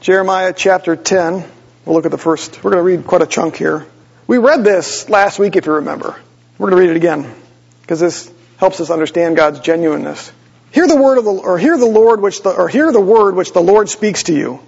Jeremiah 0.00 0.52
chapter 0.56 0.96
10. 0.96 1.44
We'll 1.84 1.96
look 1.96 2.04
at 2.04 2.10
the 2.12 2.18
first. 2.18 2.62
We're 2.62 2.70
going 2.70 2.84
to 2.84 2.96
read 2.96 3.06
quite 3.06 3.22
a 3.22 3.26
chunk 3.26 3.56
here. 3.56 3.86
We 4.26 4.38
read 4.38 4.62
this 4.62 5.08
last 5.08 5.38
week, 5.38 5.56
if 5.56 5.66
you 5.66 5.72
remember. 5.74 6.16
We're 6.58 6.70
going 6.70 6.80
to 6.80 6.88
read 6.88 6.90
it 6.90 6.96
again 6.96 7.34
because 7.80 7.98
this 7.98 8.32
helps 8.56 8.80
us 8.80 8.90
understand 8.90 9.36
God's 9.36 9.60
genuineness. 9.60 10.32
Hear 10.70 10.86
the 10.86 10.96
word 10.96 11.18
of 11.18 11.24
the, 11.24 11.32
or 11.32 11.58
hear 11.58 11.76
the 11.76 11.86
Lord 11.86 12.20
which 12.20 12.42
the, 12.42 12.50
or 12.50 12.68
hear 12.68 12.92
the 12.92 13.00
word 13.00 13.34
which 13.34 13.52
the 13.52 13.60
Lord 13.60 13.88
speaks 13.88 14.24
to 14.24 14.34
you, 14.34 14.60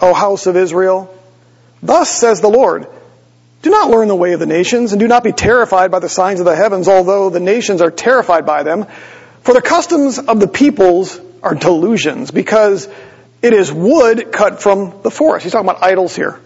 O 0.00 0.14
house 0.14 0.46
of 0.46 0.56
Israel. 0.56 1.14
Thus 1.82 2.10
says 2.10 2.40
the 2.40 2.48
Lord, 2.48 2.86
do 3.60 3.70
not 3.70 3.90
learn 3.90 4.08
the 4.08 4.16
way 4.16 4.32
of 4.32 4.40
the 4.40 4.46
nations 4.46 4.92
and 4.92 5.00
do 5.00 5.06
not 5.06 5.22
be 5.22 5.32
terrified 5.32 5.90
by 5.90 5.98
the 5.98 6.08
signs 6.08 6.40
of 6.40 6.46
the 6.46 6.56
heavens, 6.56 6.88
although 6.88 7.28
the 7.28 7.40
nations 7.40 7.82
are 7.82 7.90
terrified 7.90 8.46
by 8.46 8.62
them. 8.62 8.86
For 9.42 9.52
the 9.52 9.62
customs 9.62 10.18
of 10.18 10.40
the 10.40 10.48
peoples 10.48 11.20
are 11.42 11.54
delusions 11.54 12.30
because 12.30 12.88
it 13.42 13.52
is 13.52 13.70
wood 13.70 14.32
cut 14.32 14.62
from 14.62 15.02
the 15.02 15.10
forest. 15.10 15.44
He's 15.44 15.52
talking 15.52 15.68
about 15.68 15.82
idols 15.82 16.16
here. 16.16 16.40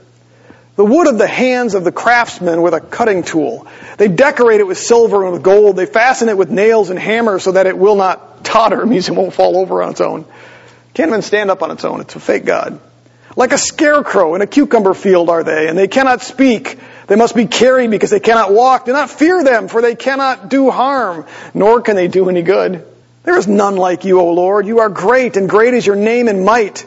The 0.78 0.84
wood 0.84 1.08
of 1.08 1.18
the 1.18 1.26
hands 1.26 1.74
of 1.74 1.82
the 1.82 1.90
craftsmen 1.90 2.62
with 2.62 2.72
a 2.72 2.78
cutting 2.78 3.24
tool. 3.24 3.66
They 3.96 4.06
decorate 4.06 4.60
it 4.60 4.64
with 4.64 4.78
silver 4.78 5.24
and 5.24 5.32
with 5.32 5.42
gold. 5.42 5.74
They 5.74 5.86
fasten 5.86 6.28
it 6.28 6.38
with 6.38 6.52
nails 6.52 6.90
and 6.90 6.98
hammers 7.00 7.42
so 7.42 7.50
that 7.50 7.66
it 7.66 7.76
will 7.76 7.96
not 7.96 8.44
totter. 8.44 8.86
Means 8.86 9.08
it 9.08 9.16
won't 9.16 9.34
fall 9.34 9.56
over 9.56 9.82
on 9.82 9.90
its 9.90 10.00
own. 10.00 10.24
Can't 10.94 11.08
even 11.08 11.22
stand 11.22 11.50
up 11.50 11.64
on 11.64 11.72
its 11.72 11.84
own. 11.84 12.00
It's 12.00 12.14
a 12.14 12.20
fake 12.20 12.44
God. 12.44 12.78
Like 13.34 13.50
a 13.50 13.58
scarecrow 13.58 14.36
in 14.36 14.40
a 14.40 14.46
cucumber 14.46 14.94
field 14.94 15.30
are 15.30 15.42
they, 15.42 15.66
and 15.66 15.76
they 15.76 15.88
cannot 15.88 16.22
speak. 16.22 16.78
They 17.08 17.16
must 17.16 17.34
be 17.34 17.46
carried 17.46 17.90
because 17.90 18.10
they 18.10 18.20
cannot 18.20 18.52
walk. 18.52 18.84
Do 18.84 18.92
not 18.92 19.10
fear 19.10 19.42
them, 19.42 19.66
for 19.66 19.82
they 19.82 19.96
cannot 19.96 20.48
do 20.48 20.70
harm, 20.70 21.26
nor 21.54 21.80
can 21.80 21.96
they 21.96 22.06
do 22.06 22.30
any 22.30 22.42
good. 22.42 22.86
There 23.24 23.36
is 23.36 23.48
none 23.48 23.74
like 23.74 24.04
you, 24.04 24.20
O 24.20 24.32
Lord. 24.32 24.64
You 24.64 24.78
are 24.78 24.90
great, 24.90 25.36
and 25.36 25.50
great 25.50 25.74
is 25.74 25.84
your 25.84 25.96
name 25.96 26.28
and 26.28 26.44
might. 26.44 26.86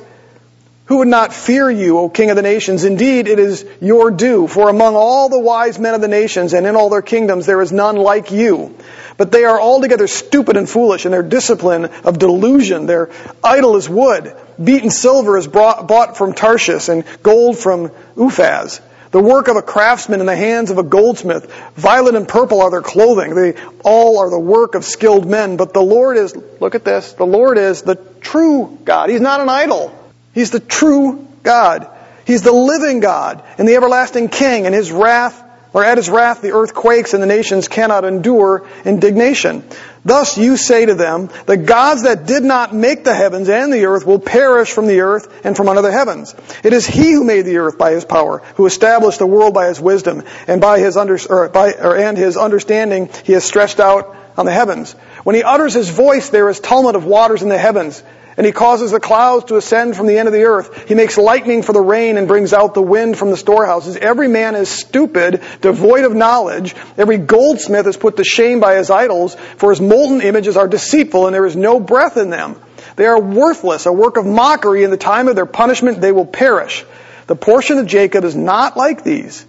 Who 0.91 0.97
would 0.97 1.07
not 1.07 1.33
fear 1.33 1.71
you, 1.71 1.99
O 1.99 2.09
King 2.09 2.31
of 2.31 2.35
the 2.35 2.41
nations? 2.41 2.83
Indeed, 2.83 3.29
it 3.29 3.39
is 3.39 3.65
your 3.79 4.11
due, 4.11 4.45
for 4.45 4.67
among 4.67 4.97
all 4.97 5.29
the 5.29 5.39
wise 5.39 5.79
men 5.79 5.93
of 5.93 6.01
the 6.01 6.09
nations 6.09 6.51
and 6.51 6.67
in 6.67 6.75
all 6.75 6.89
their 6.89 7.01
kingdoms 7.01 7.45
there 7.45 7.61
is 7.61 7.71
none 7.71 7.95
like 7.95 8.31
you. 8.31 8.75
But 9.15 9.31
they 9.31 9.45
are 9.45 9.57
altogether 9.57 10.07
stupid 10.07 10.57
and 10.57 10.69
foolish 10.69 11.05
in 11.05 11.13
their 11.13 11.23
discipline 11.23 11.85
of 11.85 12.19
delusion. 12.19 12.87
Their 12.87 13.09
idol 13.41 13.77
is 13.77 13.87
wood. 13.87 14.35
Beaten 14.61 14.89
silver 14.89 15.37
is 15.37 15.47
brought, 15.47 15.87
bought 15.87 16.17
from 16.17 16.33
Tarshish 16.33 16.89
and 16.89 17.05
gold 17.23 17.57
from 17.57 17.91
Uphaz. 18.17 18.81
The 19.11 19.21
work 19.21 19.47
of 19.47 19.55
a 19.55 19.61
craftsman 19.61 20.19
in 20.19 20.25
the 20.25 20.35
hands 20.35 20.71
of 20.71 20.77
a 20.77 20.83
goldsmith. 20.83 21.49
Violet 21.75 22.15
and 22.15 22.27
purple 22.27 22.59
are 22.59 22.69
their 22.69 22.81
clothing. 22.81 23.33
They 23.33 23.53
all 23.85 24.19
are 24.19 24.29
the 24.29 24.37
work 24.37 24.75
of 24.75 24.83
skilled 24.83 25.25
men. 25.25 25.55
But 25.55 25.73
the 25.73 25.81
Lord 25.81 26.17
is, 26.17 26.35
look 26.59 26.75
at 26.75 26.83
this, 26.83 27.13
the 27.13 27.25
Lord 27.25 27.57
is 27.57 27.81
the 27.81 27.95
true 28.19 28.77
God. 28.83 29.09
He's 29.09 29.21
not 29.21 29.39
an 29.39 29.47
idol. 29.47 29.97
He's 30.33 30.51
the 30.51 30.59
true 30.59 31.27
God. 31.43 31.87
He's 32.25 32.41
the 32.41 32.51
living 32.51 32.99
God 32.99 33.43
and 33.57 33.67
the 33.67 33.75
everlasting 33.75 34.29
King, 34.29 34.65
and 34.65 34.75
his 34.75 34.91
wrath, 34.91 35.43
or 35.73 35.83
at 35.85 35.97
his 35.97 36.09
wrath, 36.09 36.41
the 36.41 36.51
earth 36.51 36.73
quakes 36.73 37.13
and 37.13 37.23
the 37.23 37.27
nations 37.27 37.67
cannot 37.67 38.03
endure 38.03 38.67
indignation. 38.83 39.63
Thus 40.03 40.37
you 40.37 40.57
say 40.57 40.85
to 40.85 40.95
them, 40.95 41.29
the 41.45 41.57
gods 41.57 42.03
that 42.03 42.25
did 42.25 42.43
not 42.43 42.73
make 42.73 43.03
the 43.03 43.13
heavens 43.13 43.47
and 43.47 43.71
the 43.71 43.85
earth 43.85 44.05
will 44.05 44.19
perish 44.19 44.71
from 44.71 44.87
the 44.87 45.01
earth 45.01 45.45
and 45.45 45.55
from 45.55 45.69
under 45.69 45.81
the 45.81 45.91
heavens. 45.91 46.35
It 46.63 46.73
is 46.73 46.85
he 46.85 47.13
who 47.13 47.23
made 47.23 47.43
the 47.43 47.57
earth 47.57 47.77
by 47.77 47.91
his 47.91 48.03
power, 48.03 48.39
who 48.55 48.65
established 48.65 49.19
the 49.19 49.27
world 49.27 49.53
by 49.53 49.67
his 49.67 49.79
wisdom, 49.79 50.23
and 50.47 50.59
by 50.59 50.79
his 50.79 50.97
under, 50.97 51.17
or 51.29 51.49
by, 51.49 51.73
or, 51.73 51.95
and 51.95 52.17
his 52.17 52.35
understanding 52.35 53.09
he 53.23 53.33
has 53.33 53.43
stretched 53.43 53.79
out 53.79 54.15
on 54.37 54.45
the 54.45 54.51
heavens. 54.51 54.95
When 55.23 55.35
he 55.35 55.43
utters 55.43 55.73
his 55.73 55.89
voice, 55.89 56.29
there 56.29 56.49
is 56.49 56.59
tumult 56.59 56.95
of 56.95 57.05
waters 57.05 57.41
in 57.43 57.49
the 57.49 57.57
heavens. 57.57 58.01
And 58.37 58.45
he 58.45 58.53
causes 58.53 58.91
the 58.91 58.99
clouds 58.99 59.45
to 59.45 59.57
ascend 59.57 59.97
from 59.97 60.07
the 60.07 60.17
end 60.17 60.27
of 60.27 60.33
the 60.33 60.45
earth. 60.45 60.87
He 60.87 60.95
makes 60.95 61.17
lightning 61.17 61.63
for 61.63 61.73
the 61.73 61.81
rain 61.81 62.17
and 62.17 62.27
brings 62.27 62.53
out 62.53 62.73
the 62.73 62.81
wind 62.81 63.17
from 63.17 63.29
the 63.29 63.37
storehouses. 63.37 63.97
Every 63.97 64.29
man 64.29 64.55
is 64.55 64.69
stupid, 64.69 65.41
devoid 65.59 66.05
of 66.05 66.15
knowledge. 66.15 66.73
Every 66.97 67.17
goldsmith 67.17 67.87
is 67.87 67.97
put 67.97 68.17
to 68.17 68.23
shame 68.23 68.59
by 68.59 68.75
his 68.75 68.89
idols, 68.89 69.35
for 69.57 69.69
his 69.69 69.81
molten 69.81 70.21
images 70.21 70.55
are 70.55 70.67
deceitful 70.67 71.27
and 71.27 71.35
there 71.35 71.45
is 71.45 71.57
no 71.57 71.79
breath 71.79 72.15
in 72.15 72.29
them. 72.29 72.55
They 72.95 73.05
are 73.05 73.19
worthless, 73.19 73.85
a 73.85 73.91
work 73.91 74.17
of 74.17 74.25
mockery. 74.25 74.83
In 74.83 74.91
the 74.91 74.97
time 74.97 75.27
of 75.27 75.35
their 75.35 75.45
punishment, 75.45 75.99
they 75.99 76.11
will 76.11 76.25
perish. 76.25 76.85
The 77.27 77.35
portion 77.35 77.77
of 77.79 77.85
Jacob 77.85 78.23
is 78.23 78.35
not 78.35 78.77
like 78.77 79.03
these. 79.03 79.45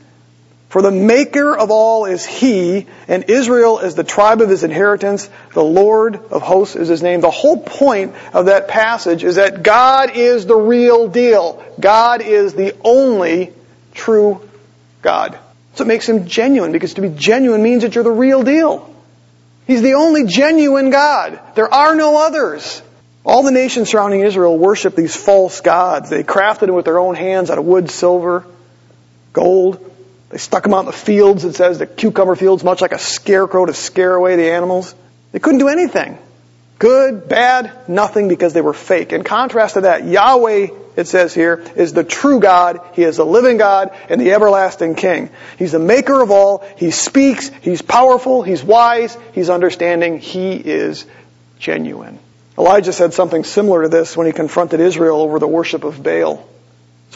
For 0.72 0.80
the 0.80 0.90
maker 0.90 1.54
of 1.54 1.70
all 1.70 2.06
is 2.06 2.24
he, 2.24 2.87
and 3.06 3.24
Israel 3.28 3.80
is 3.80 3.94
the 3.94 4.04
tribe 4.04 4.40
of 4.40 4.48
his 4.48 4.64
inheritance. 4.64 5.28
The 5.52 5.62
Lord 5.62 6.14
of 6.30 6.40
hosts 6.40 6.76
is 6.76 6.88
his 6.88 7.02
name. 7.02 7.20
The 7.20 7.30
whole 7.30 7.61
point 7.61 8.14
of 8.32 8.46
that 8.46 8.68
passage 8.68 9.22
is 9.22 9.35
that 9.35 9.62
God 9.62 10.16
is 10.16 10.46
the 10.46 10.56
real 10.56 11.08
deal. 11.08 11.62
God 11.78 12.22
is 12.22 12.54
the 12.54 12.74
only 12.82 13.52
true 13.92 14.48
God. 15.02 15.38
So 15.74 15.85
it 15.85 15.88
makes 15.88 16.08
him 16.08 16.26
genuine, 16.26 16.72
because 16.72 16.94
to 16.94 17.02
be 17.02 17.11
genuine 17.11 17.62
means 17.62 17.82
that 17.82 17.94
you're 17.94 18.02
the 18.02 18.11
real 18.11 18.42
deal. 18.42 18.96
He's 19.66 19.82
the 19.82 19.92
only 19.92 20.24
genuine 20.24 20.88
God. 20.88 21.38
There 21.54 21.68
are 21.68 21.94
no 21.94 22.16
others. 22.16 22.80
All 23.26 23.42
the 23.42 23.50
nations 23.50 23.90
surrounding 23.90 24.22
Israel 24.22 24.56
worship 24.56 24.96
these 24.96 25.14
false 25.14 25.61
gods. 25.61 26.08
They 26.08 26.22
crafted 26.22 26.61
them 26.61 26.76
with 26.76 26.87
their 26.87 26.98
own 26.98 27.14
hands 27.14 27.50
out 27.50 27.58
of 27.58 27.66
wood, 27.66 27.90
silver, 27.90 28.46
gold. 29.35 29.90
They 30.33 30.38
stuck 30.38 30.62
them 30.62 30.73
out 30.73 30.81
in 30.81 30.87
the 30.87 30.92
fields, 30.92 31.45
it 31.45 31.55
says, 31.55 31.79
the 31.79 31.87
cucumber 31.87 32.35
fields, 32.37 32.64
much 32.64 32.81
like 32.81 32.92
a 32.92 32.99
scarecrow 32.99 33.66
to 33.66 33.75
scare 33.75 34.14
away 34.14 34.37
the 34.37 34.51
animals. 34.51 34.95
They 35.31 35.38
couldn't 35.38 35.59
do 35.59 35.68
anything. 35.68 36.18
Good, 36.79 37.29
bad, 37.29 37.71
nothing 37.87 38.29
because 38.29 38.55
they 38.55 38.62
were 38.62 38.73
fake. 38.73 39.12
In 39.12 39.25
contrast 39.25 39.75
to 39.75 39.83
that, 39.83 40.07
Yahweh, 40.07 40.68
it 40.97 41.07
says 41.07 41.35
here, 41.35 41.62
is 41.77 41.92
the 41.92 42.03
true 42.03 42.40
God. 42.40 42.81
He 42.95 43.03
is 43.03 43.18
the 43.18 43.27
living 43.27 43.59
God 43.59 43.95
and 44.09 44.18
the 44.18 44.33
everlasting 44.33 44.95
King. 44.95 45.29
He's 45.59 45.73
the 45.73 45.79
maker 45.79 46.23
of 46.23 46.31
all. 46.31 46.66
He 46.79 46.90
speaks. 46.92 47.51
He's 47.61 47.83
powerful. 47.83 48.42
He's 48.42 48.64
wise. 48.64 49.16
He's 49.35 49.51
understanding. 49.51 50.18
He 50.18 50.55
is 50.55 51.05
genuine. 51.59 52.18
Elijah 52.57 52.95
said 52.95 53.12
something 53.12 53.45
similar 53.45 53.83
to 53.83 53.88
this 53.90 54.16
when 54.16 54.27
he 54.27 54.33
confronted 54.33 54.81
Israel 54.81 55.21
over 55.21 55.38
the 55.38 55.47
worship 55.47 55.85
of 55.85 56.03
Baal. 56.03 56.49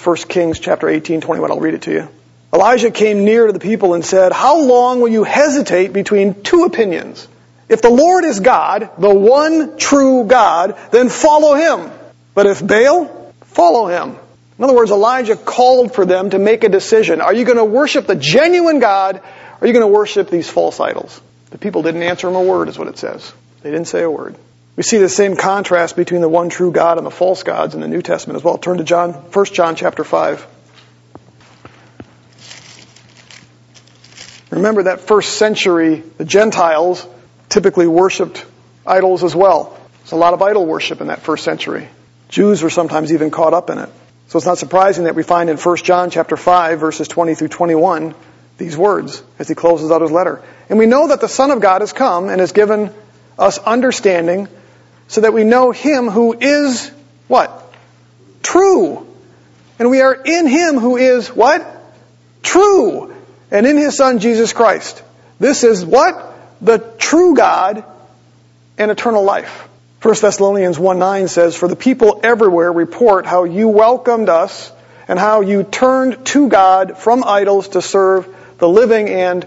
1 0.04 0.16
Kings 0.28 0.60
chapter 0.60 0.86
18, 0.86 1.22
21. 1.22 1.50
I'll 1.50 1.60
read 1.60 1.74
it 1.74 1.82
to 1.82 1.92
you. 1.92 2.08
Elijah 2.56 2.90
came 2.90 3.26
near 3.26 3.46
to 3.46 3.52
the 3.52 3.60
people 3.60 3.92
and 3.92 4.02
said, 4.02 4.32
How 4.32 4.62
long 4.62 5.02
will 5.02 5.10
you 5.10 5.24
hesitate 5.24 5.92
between 5.92 6.42
two 6.42 6.64
opinions? 6.64 7.28
If 7.68 7.82
the 7.82 7.90
Lord 7.90 8.24
is 8.24 8.40
God, 8.40 8.88
the 8.96 9.14
one 9.14 9.76
true 9.76 10.24
God, 10.24 10.78
then 10.90 11.10
follow 11.10 11.54
him. 11.54 11.90
But 12.32 12.46
if 12.46 12.66
Baal, 12.66 13.34
follow 13.42 13.88
him. 13.88 14.16
In 14.56 14.64
other 14.64 14.74
words, 14.74 14.90
Elijah 14.90 15.36
called 15.36 15.94
for 15.94 16.06
them 16.06 16.30
to 16.30 16.38
make 16.38 16.64
a 16.64 16.70
decision. 16.70 17.20
Are 17.20 17.34
you 17.34 17.44
going 17.44 17.58
to 17.58 17.64
worship 17.66 18.06
the 18.06 18.16
genuine 18.16 18.78
God, 18.78 19.16
or 19.16 19.22
are 19.60 19.66
you 19.66 19.74
going 19.74 19.82
to 19.82 19.92
worship 19.92 20.30
these 20.30 20.48
false 20.48 20.80
idols? 20.80 21.20
The 21.50 21.58
people 21.58 21.82
didn't 21.82 22.04
answer 22.04 22.26
him 22.26 22.36
a 22.36 22.42
word, 22.42 22.70
is 22.70 22.78
what 22.78 22.88
it 22.88 22.96
says. 22.96 23.34
They 23.60 23.70
didn't 23.70 23.88
say 23.88 24.02
a 24.02 24.10
word. 24.10 24.34
We 24.76 24.82
see 24.82 24.96
the 24.96 25.10
same 25.10 25.36
contrast 25.36 25.94
between 25.94 26.22
the 26.22 26.28
one 26.30 26.48
true 26.48 26.72
God 26.72 26.96
and 26.96 27.06
the 27.06 27.10
false 27.10 27.42
gods 27.42 27.74
in 27.74 27.82
the 27.82 27.88
New 27.88 28.00
Testament 28.00 28.38
as 28.38 28.44
well. 28.44 28.56
Turn 28.56 28.78
to 28.78 28.84
John, 28.84 29.12
1 29.12 29.44
John 29.46 29.76
chapter 29.76 30.04
5. 30.04 30.55
Remember 34.56 34.84
that 34.84 35.00
first 35.00 35.34
century, 35.36 36.02
the 36.16 36.24
Gentiles 36.24 37.06
typically 37.50 37.86
worshipped 37.86 38.42
idols 38.86 39.22
as 39.22 39.36
well. 39.36 39.78
There's 39.98 40.12
a 40.12 40.16
lot 40.16 40.32
of 40.32 40.40
idol 40.40 40.64
worship 40.64 41.02
in 41.02 41.08
that 41.08 41.20
first 41.20 41.44
century. 41.44 41.88
Jews 42.30 42.62
were 42.62 42.70
sometimes 42.70 43.12
even 43.12 43.30
caught 43.30 43.52
up 43.52 43.68
in 43.68 43.78
it. 43.78 43.90
So 44.28 44.38
it's 44.38 44.46
not 44.46 44.56
surprising 44.56 45.04
that 45.04 45.14
we 45.14 45.24
find 45.24 45.50
in 45.50 45.58
1 45.58 45.76
John 45.84 46.08
chapter 46.08 46.38
5 46.38 46.80
verses 46.80 47.06
20 47.06 47.34
through 47.34 47.48
21 47.48 48.14
these 48.56 48.78
words 48.78 49.22
as 49.38 49.46
he 49.46 49.54
closes 49.54 49.90
out 49.90 50.00
his 50.00 50.10
letter. 50.10 50.42
And 50.70 50.78
we 50.78 50.86
know 50.86 51.08
that 51.08 51.20
the 51.20 51.28
Son 51.28 51.50
of 51.50 51.60
God 51.60 51.82
has 51.82 51.92
come 51.92 52.30
and 52.30 52.40
has 52.40 52.52
given 52.52 52.94
us 53.38 53.58
understanding, 53.58 54.48
so 55.08 55.20
that 55.20 55.34
we 55.34 55.44
know 55.44 55.70
him 55.70 56.08
who 56.08 56.32
is 56.32 56.90
what? 57.28 57.74
True. 58.42 59.06
And 59.78 59.90
we 59.90 60.00
are 60.00 60.14
in 60.14 60.46
him 60.46 60.78
who 60.78 60.96
is 60.96 61.28
what? 61.28 61.62
True. 62.42 63.15
And 63.50 63.66
in 63.66 63.76
his 63.76 63.96
son 63.96 64.18
Jesus 64.18 64.52
Christ. 64.52 65.02
This 65.38 65.64
is 65.64 65.84
what? 65.84 66.34
The 66.60 66.78
true 66.98 67.34
God 67.34 67.84
and 68.78 68.90
eternal 68.90 69.22
life. 69.22 69.68
1 70.02 70.14
Thessalonians 70.20 70.78
1 70.78 70.98
9 70.98 71.28
says, 71.28 71.56
For 71.56 71.68
the 71.68 71.76
people 71.76 72.20
everywhere 72.22 72.72
report 72.72 73.26
how 73.26 73.44
you 73.44 73.68
welcomed 73.68 74.28
us 74.28 74.72
and 75.08 75.18
how 75.18 75.40
you 75.40 75.64
turned 75.64 76.24
to 76.26 76.48
God 76.48 76.98
from 76.98 77.24
idols 77.24 77.68
to 77.68 77.82
serve 77.82 78.28
the 78.58 78.68
living 78.68 79.08
and 79.08 79.46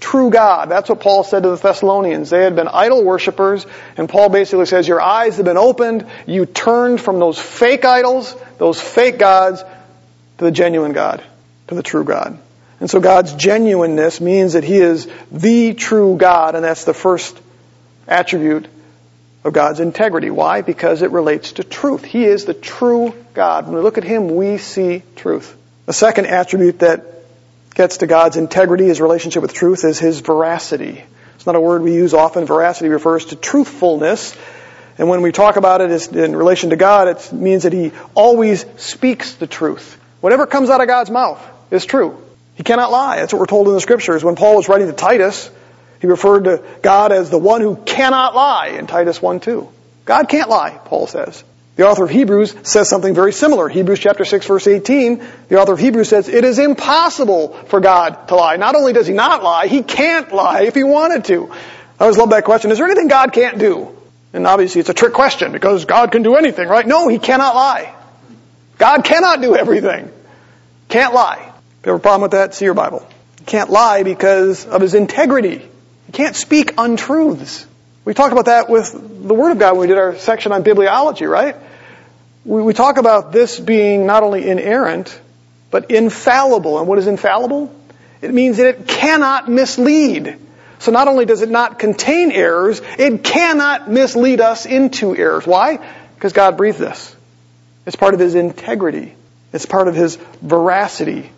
true 0.00 0.30
God. 0.30 0.68
That's 0.68 0.88
what 0.88 1.00
Paul 1.00 1.24
said 1.24 1.42
to 1.42 1.50
the 1.50 1.56
Thessalonians. 1.56 2.30
They 2.30 2.42
had 2.42 2.56
been 2.56 2.68
idol 2.68 3.04
worshippers, 3.04 3.66
and 3.96 4.08
Paul 4.08 4.28
basically 4.28 4.66
says, 4.66 4.86
Your 4.86 5.00
eyes 5.00 5.36
have 5.36 5.46
been 5.46 5.56
opened. 5.56 6.06
You 6.26 6.46
turned 6.46 7.00
from 7.00 7.18
those 7.18 7.38
fake 7.38 7.84
idols, 7.84 8.34
those 8.58 8.80
fake 8.80 9.18
gods, 9.18 9.62
to 10.38 10.44
the 10.44 10.50
genuine 10.50 10.92
God, 10.92 11.22
to 11.68 11.74
the 11.74 11.82
true 11.82 12.04
God. 12.04 12.38
And 12.80 12.90
so 12.90 13.00
God's 13.00 13.34
genuineness 13.34 14.20
means 14.20 14.52
that 14.52 14.64
He 14.64 14.76
is 14.76 15.08
the 15.32 15.74
true 15.74 16.16
God, 16.16 16.54
and 16.54 16.64
that's 16.64 16.84
the 16.84 16.94
first 16.94 17.40
attribute 18.06 18.66
of 19.44 19.52
God's 19.52 19.80
integrity. 19.80 20.30
Why? 20.30 20.60
Because 20.60 21.02
it 21.02 21.10
relates 21.10 21.52
to 21.52 21.64
truth. 21.64 22.04
He 22.04 22.24
is 22.24 22.44
the 22.44 22.54
true 22.54 23.14
God. 23.32 23.66
When 23.66 23.76
we 23.76 23.80
look 23.80 23.96
at 23.96 24.04
Him, 24.04 24.36
we 24.36 24.58
see 24.58 25.02
truth. 25.14 25.56
The 25.86 25.92
second 25.92 26.26
attribute 26.26 26.80
that 26.80 27.04
gets 27.74 27.98
to 27.98 28.06
God's 28.06 28.36
integrity, 28.36 28.86
His 28.86 29.00
relationship 29.00 29.40
with 29.40 29.54
truth, 29.54 29.84
is 29.84 29.98
His 29.98 30.20
veracity. 30.20 31.02
It's 31.36 31.46
not 31.46 31.54
a 31.54 31.60
word 31.60 31.82
we 31.82 31.94
use 31.94 32.12
often. 32.12 32.44
Veracity 32.44 32.90
refers 32.90 33.26
to 33.26 33.36
truthfulness. 33.36 34.36
And 34.98 35.08
when 35.08 35.22
we 35.22 35.32
talk 35.32 35.56
about 35.56 35.80
it 35.80 36.12
in 36.12 36.34
relation 36.34 36.70
to 36.70 36.76
God, 36.76 37.08
it 37.08 37.32
means 37.32 37.62
that 37.62 37.72
He 37.72 37.92
always 38.14 38.66
speaks 38.76 39.34
the 39.34 39.46
truth. 39.46 39.98
Whatever 40.20 40.46
comes 40.46 40.70
out 40.70 40.80
of 40.80 40.88
God's 40.88 41.10
mouth 41.10 41.40
is 41.70 41.86
true. 41.86 42.25
He 42.56 42.64
cannot 42.64 42.90
lie. 42.90 43.16
That's 43.16 43.32
what 43.32 43.40
we're 43.40 43.46
told 43.46 43.68
in 43.68 43.74
the 43.74 43.80
scriptures. 43.80 44.24
When 44.24 44.34
Paul 44.34 44.56
was 44.56 44.68
writing 44.68 44.88
to 44.88 44.92
Titus, 44.92 45.50
he 46.00 46.06
referred 46.06 46.44
to 46.44 46.62
God 46.82 47.12
as 47.12 47.30
the 47.30 47.38
one 47.38 47.60
who 47.60 47.76
cannot 47.76 48.34
lie 48.34 48.68
in 48.78 48.86
Titus 48.86 49.20
1 49.20 49.40
2. 49.40 49.68
God 50.04 50.28
can't 50.28 50.48
lie, 50.48 50.78
Paul 50.84 51.06
says. 51.06 51.42
The 51.76 51.86
author 51.86 52.04
of 52.04 52.10
Hebrews 52.10 52.54
says 52.62 52.88
something 52.88 53.14
very 53.14 53.34
similar. 53.34 53.68
Hebrews 53.68 53.98
chapter 53.98 54.24
6 54.24 54.46
verse 54.46 54.66
18, 54.66 55.22
the 55.48 55.60
author 55.60 55.74
of 55.74 55.78
Hebrews 55.78 56.08
says, 56.08 56.28
it 56.28 56.42
is 56.42 56.58
impossible 56.58 57.52
for 57.66 57.80
God 57.80 58.28
to 58.28 58.34
lie. 58.34 58.56
Not 58.56 58.74
only 58.74 58.94
does 58.94 59.06
he 59.06 59.12
not 59.12 59.42
lie, 59.42 59.66
he 59.66 59.82
can't 59.82 60.32
lie 60.32 60.62
if 60.62 60.74
he 60.74 60.84
wanted 60.84 61.26
to. 61.26 61.52
I 62.00 62.04
always 62.04 62.16
love 62.16 62.30
that 62.30 62.44
question. 62.44 62.70
Is 62.70 62.78
there 62.78 62.86
anything 62.86 63.08
God 63.08 63.32
can't 63.34 63.58
do? 63.58 63.94
And 64.32 64.46
obviously 64.46 64.80
it's 64.80 64.88
a 64.88 64.94
trick 64.94 65.12
question 65.12 65.52
because 65.52 65.84
God 65.84 66.12
can 66.12 66.22
do 66.22 66.36
anything, 66.36 66.66
right? 66.66 66.86
No, 66.86 67.08
he 67.08 67.18
cannot 67.18 67.54
lie. 67.54 67.94
God 68.78 69.04
cannot 69.04 69.42
do 69.42 69.54
everything. 69.54 70.10
Can't 70.88 71.12
lie. 71.12 71.52
You 71.86 71.92
have 71.92 72.00
a 72.00 72.02
problem 72.02 72.22
with 72.22 72.32
that, 72.32 72.52
see 72.52 72.64
your 72.64 72.74
Bible. 72.74 73.06
He 73.38 73.44
can't 73.44 73.70
lie 73.70 74.02
because 74.02 74.66
of 74.66 74.80
his 74.80 74.94
integrity. 74.94 75.58
He 76.06 76.12
can't 76.12 76.34
speak 76.34 76.74
untruths. 76.76 77.64
We 78.04 78.12
talked 78.12 78.32
about 78.32 78.46
that 78.46 78.68
with 78.68 78.90
the 78.92 79.34
Word 79.34 79.52
of 79.52 79.60
God 79.60 79.74
when 79.74 79.82
we 79.82 79.86
did 79.86 79.96
our 79.96 80.16
section 80.16 80.50
on 80.50 80.64
bibliology, 80.64 81.30
right? 81.30 81.54
We, 82.44 82.60
we 82.60 82.72
talk 82.72 82.98
about 82.98 83.30
this 83.30 83.60
being 83.60 84.04
not 84.04 84.24
only 84.24 84.48
inerrant, 84.48 85.16
but 85.70 85.92
infallible. 85.92 86.80
And 86.80 86.88
what 86.88 86.98
is 86.98 87.06
infallible? 87.06 87.72
It 88.20 88.34
means 88.34 88.56
that 88.56 88.66
it 88.66 88.88
cannot 88.88 89.48
mislead. 89.48 90.40
So 90.80 90.90
not 90.90 91.06
only 91.06 91.24
does 91.24 91.42
it 91.42 91.50
not 91.50 91.78
contain 91.78 92.32
errors, 92.32 92.82
it 92.98 93.22
cannot 93.22 93.88
mislead 93.88 94.40
us 94.40 94.66
into 94.66 95.16
errors. 95.16 95.46
Why? 95.46 95.78
Because 96.16 96.32
God 96.32 96.56
breathed 96.56 96.78
this. 96.78 97.14
It's 97.86 97.94
part 97.94 98.12
of 98.14 98.18
His 98.18 98.34
integrity. 98.34 99.14
It's 99.52 99.66
part 99.66 99.86
of 99.86 99.94
His 99.94 100.16
veracity. 100.42 101.30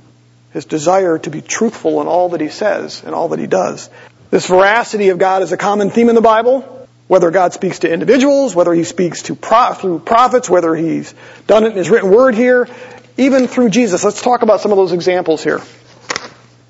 His 0.53 0.65
desire 0.65 1.19
to 1.19 1.31
be 1.31 1.43
truthful 1.43 2.01
in 2.01 2.07
all 2.07 2.31
that 2.31 2.41
He 2.41 2.49
says 2.49 3.03
and 3.05 3.15
all 3.15 3.29
that 3.29 3.39
He 3.39 3.47
does. 3.47 3.91
This 4.31 4.47
veracity 4.47 5.11
of 5.11 5.19
God 5.19 5.43
is 5.43 5.53
a 5.53 5.57
common 5.57 5.91
theme 5.91 6.09
in 6.09 6.15
the 6.15 6.21
Bible. 6.21 6.75
Whether 7.07 7.31
God 7.31 7.55
speaks 7.55 7.81
to 7.81 7.91
individuals, 7.91 8.55
whether 8.55 8.73
He 8.75 8.85
speaks 8.85 9.23
to 9.25 9.35
through 9.35 10.01
prophets, 10.01 10.51
whether 10.51 10.75
He's 10.75 11.15
done 11.47 11.65
it 11.65 11.73
in 11.73 11.77
His 11.77 11.91
written 11.91 12.11
word 12.11 12.35
here, 12.35 12.69
even 13.17 13.49
through 13.49 13.71
Jesus. 13.71 14.05
Let's 14.05 14.21
talk 14.21 14.43
about 14.43 14.61
some 14.61 14.73
of 14.73 14.77
those 14.77 14.93
examples 14.93 15.43
here. 15.43 15.61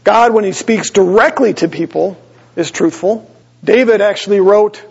God, 0.04 0.32
when 0.32 0.44
He 0.44 0.52
speaks 0.52 0.90
directly 0.90 1.54
to 1.54 1.68
people, 1.68 2.16
is 2.56 2.70
truthful. 2.70 3.30
David 3.64 4.00
actually 4.00 4.40
wrote 4.40 4.82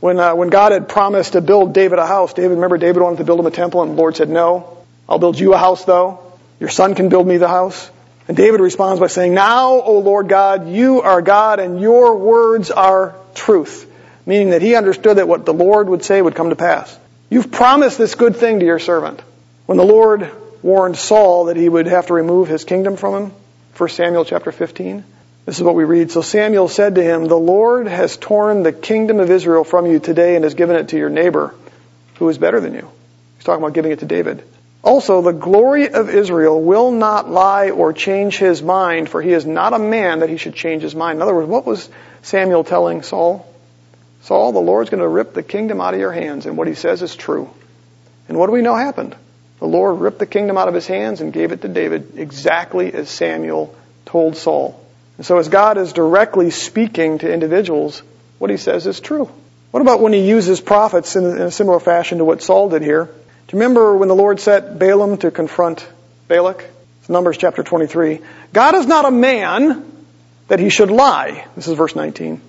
when 0.00 0.18
uh, 0.18 0.34
when 0.34 0.48
God 0.48 0.72
had 0.72 0.88
promised 0.88 1.34
to 1.34 1.40
build 1.40 1.72
David 1.74 1.98
a 1.98 2.06
house. 2.06 2.34
David, 2.34 2.54
remember, 2.54 2.76
David 2.76 3.02
wanted 3.02 3.18
to 3.18 3.24
build 3.24 3.40
him 3.40 3.46
a 3.46 3.50
temple, 3.50 3.82
and 3.82 3.92
the 3.92 3.96
Lord 3.96 4.16
said, 4.16 4.28
"No, 4.28 4.78
I'll 5.08 5.18
build 5.18 5.38
you 5.38 5.54
a 5.54 5.58
house, 5.58 5.84
though. 5.84 6.20
Your 6.60 6.70
son 6.70 6.94
can 6.94 7.08
build 7.08 7.26
me 7.26 7.36
the 7.36 7.48
house." 7.48 7.90
And 8.28 8.36
David 8.36 8.60
responds 8.60 9.00
by 9.00 9.08
saying, 9.08 9.34
Now, 9.34 9.72
O 9.72 9.98
Lord 9.98 10.28
God, 10.28 10.68
you 10.68 11.02
are 11.02 11.22
God, 11.22 11.58
and 11.60 11.80
your 11.80 12.16
words 12.16 12.70
are 12.70 13.14
truth. 13.34 13.88
Meaning 14.24 14.50
that 14.50 14.62
he 14.62 14.76
understood 14.76 15.16
that 15.16 15.26
what 15.26 15.44
the 15.44 15.54
Lord 15.54 15.88
would 15.88 16.04
say 16.04 16.22
would 16.22 16.34
come 16.34 16.50
to 16.50 16.56
pass. 16.56 16.96
You've 17.28 17.50
promised 17.50 17.98
this 17.98 18.14
good 18.14 18.36
thing 18.36 18.60
to 18.60 18.66
your 18.66 18.78
servant. 18.78 19.20
When 19.66 19.78
the 19.78 19.84
Lord 19.84 20.30
warned 20.62 20.96
Saul 20.96 21.46
that 21.46 21.56
he 21.56 21.68
would 21.68 21.86
have 21.86 22.06
to 22.06 22.14
remove 22.14 22.46
his 22.46 22.64
kingdom 22.64 22.96
from 22.96 23.14
him, 23.14 23.32
1 23.76 23.88
Samuel 23.88 24.24
chapter 24.24 24.52
15, 24.52 25.02
this 25.44 25.56
is 25.56 25.62
what 25.62 25.74
we 25.74 25.84
read. 25.84 26.12
So 26.12 26.22
Samuel 26.22 26.68
said 26.68 26.94
to 26.94 27.02
him, 27.02 27.26
The 27.26 27.34
Lord 27.34 27.88
has 27.88 28.16
torn 28.16 28.62
the 28.62 28.72
kingdom 28.72 29.18
of 29.18 29.30
Israel 29.30 29.64
from 29.64 29.86
you 29.86 29.98
today 29.98 30.36
and 30.36 30.44
has 30.44 30.54
given 30.54 30.76
it 30.76 30.88
to 30.88 30.98
your 30.98 31.10
neighbor, 31.10 31.54
who 32.16 32.28
is 32.28 32.38
better 32.38 32.60
than 32.60 32.74
you. 32.74 32.88
He's 33.36 33.44
talking 33.44 33.64
about 33.64 33.74
giving 33.74 33.90
it 33.90 33.98
to 34.00 34.06
David. 34.06 34.44
Also, 34.82 35.22
the 35.22 35.32
glory 35.32 35.88
of 35.88 36.10
Israel 36.10 36.60
will 36.60 36.90
not 36.90 37.30
lie 37.30 37.70
or 37.70 37.92
change 37.92 38.36
his 38.38 38.62
mind, 38.62 39.08
for 39.08 39.22
he 39.22 39.32
is 39.32 39.46
not 39.46 39.72
a 39.72 39.78
man 39.78 40.20
that 40.20 40.28
he 40.28 40.36
should 40.36 40.54
change 40.54 40.82
his 40.82 40.94
mind. 40.94 41.18
In 41.18 41.22
other 41.22 41.34
words, 41.34 41.48
what 41.48 41.64
was 41.64 41.88
Samuel 42.22 42.64
telling 42.64 43.02
Saul? 43.02 43.46
Saul, 44.22 44.52
the 44.52 44.60
Lord's 44.60 44.90
going 44.90 45.02
to 45.02 45.08
rip 45.08 45.34
the 45.34 45.42
kingdom 45.42 45.80
out 45.80 45.94
of 45.94 46.00
your 46.00 46.12
hands, 46.12 46.46
and 46.46 46.56
what 46.56 46.66
he 46.66 46.74
says 46.74 47.00
is 47.02 47.14
true. 47.14 47.48
And 48.28 48.36
what 48.36 48.46
do 48.46 48.52
we 48.52 48.62
know 48.62 48.74
happened? 48.74 49.14
The 49.60 49.66
Lord 49.68 50.00
ripped 50.00 50.18
the 50.18 50.26
kingdom 50.26 50.58
out 50.58 50.66
of 50.66 50.74
his 50.74 50.88
hands 50.88 51.20
and 51.20 51.32
gave 51.32 51.52
it 51.52 51.62
to 51.62 51.68
David, 51.68 52.14
exactly 52.16 52.92
as 52.92 53.08
Samuel 53.08 53.74
told 54.04 54.36
Saul. 54.36 54.84
And 55.16 55.24
so 55.24 55.38
as 55.38 55.48
God 55.48 55.78
is 55.78 55.92
directly 55.92 56.50
speaking 56.50 57.18
to 57.18 57.32
individuals, 57.32 58.02
what 58.38 58.50
he 58.50 58.56
says 58.56 58.88
is 58.88 58.98
true. 58.98 59.30
What 59.70 59.80
about 59.80 60.00
when 60.00 60.12
he 60.12 60.28
uses 60.28 60.60
prophets 60.60 61.14
in 61.14 61.24
a 61.24 61.50
similar 61.52 61.78
fashion 61.78 62.18
to 62.18 62.24
what 62.24 62.42
Saul 62.42 62.70
did 62.70 62.82
here? 62.82 63.08
You 63.52 63.58
remember 63.58 63.94
when 63.98 64.08
the 64.08 64.14
Lord 64.14 64.40
set 64.40 64.78
Balaam 64.78 65.18
to 65.18 65.30
confront 65.30 65.86
Balak? 66.26 66.64
It's 67.00 67.10
Numbers 67.10 67.36
chapter 67.36 67.62
23. 67.62 68.20
God 68.54 68.74
is 68.76 68.86
not 68.86 69.04
a 69.04 69.10
man 69.10 69.84
that 70.48 70.58
he 70.58 70.70
should 70.70 70.90
lie. 70.90 71.46
This 71.54 71.68
is 71.68 71.76
verse 71.76 71.94
19. 71.94 72.40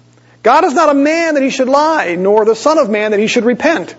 God 0.43 0.63
is 0.63 0.73
not 0.73 0.87
a 0.87 0.93
man 0.93 1.33
that 1.33 1.43
he 1.43 1.49
should 1.49 1.67
lie, 1.67 2.15
nor 2.15 2.45
the 2.45 2.55
son 2.55 2.79
of 2.79 2.89
man 2.89 3.11
that 3.11 3.19
he 3.19 3.27
should 3.27 3.43
repent. 3.43 3.93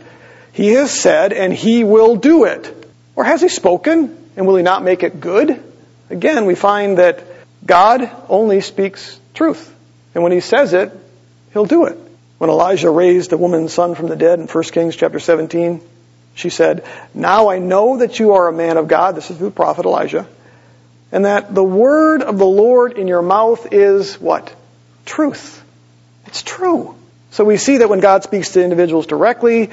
He 0.53 0.69
has 0.69 0.91
said, 0.91 1.35
and 1.35 1.53
he 1.53 1.85
will 1.85 2.17
do 2.17 2.45
it. 2.45 2.75
Or 3.15 3.25
has 3.25 3.43
he 3.43 3.51
spoken, 3.51 4.17
and 4.35 4.47
will 4.47 4.57
he 4.57 4.63
not 4.63 4.83
make 4.83 5.03
it 5.03 5.21
good? 5.21 5.63
Again, 6.09 6.47
we 6.47 6.55
find 6.55 6.97
that 6.97 7.23
God 7.67 8.11
only 8.31 8.63
speaks 8.63 9.21
truth. 9.35 9.71
And 10.15 10.23
when 10.23 10.33
he 10.33 10.41
says 10.41 10.73
it, 10.73 10.91
he'll 11.53 11.67
do 11.67 11.85
it. 11.85 11.99
When 12.39 12.49
Elijah 12.49 12.89
raised 12.89 13.35
a 13.35 13.37
woman's 13.37 13.75
son 13.75 13.95
from 13.95 14.07
the 14.07 14.17
dead 14.17 14.41
in 14.41 14.47
1 14.47 14.65
Kings 14.65 14.97
chapter 14.97 15.21
17, 15.21 15.83
she 16.35 16.51
said, 16.51 16.85
Now 17.15 17.49
I 17.49 17.59
know 17.59 17.99
that 17.99 18.19
you 18.19 18.33
are 18.33 18.49
a 18.49 18.53
man 18.53 18.77
of 18.77 18.89
God. 18.89 19.15
This 19.15 19.31
is 19.31 19.39
the 19.39 19.51
prophet 19.51 19.87
Elijah. 19.87 20.27
And 21.13 21.25
that 21.25 21.55
the 21.55 21.63
word 21.63 22.23
of 22.23 22.39
the 22.39 22.47
Lord 22.47 22.95
in 22.99 23.07
your 23.07 23.23
mouth 23.23 23.73
is 23.73 24.21
what? 24.21 24.53
Truth. 25.07 25.63
It's 26.27 26.43
true. 26.43 26.97
So 27.31 27.45
we 27.45 27.57
see 27.57 27.79
that 27.79 27.89
when 27.89 28.01
God 28.01 28.25
speaks 28.25 28.53
to 28.53 28.63
individuals 28.63 29.07
directly, 29.07 29.71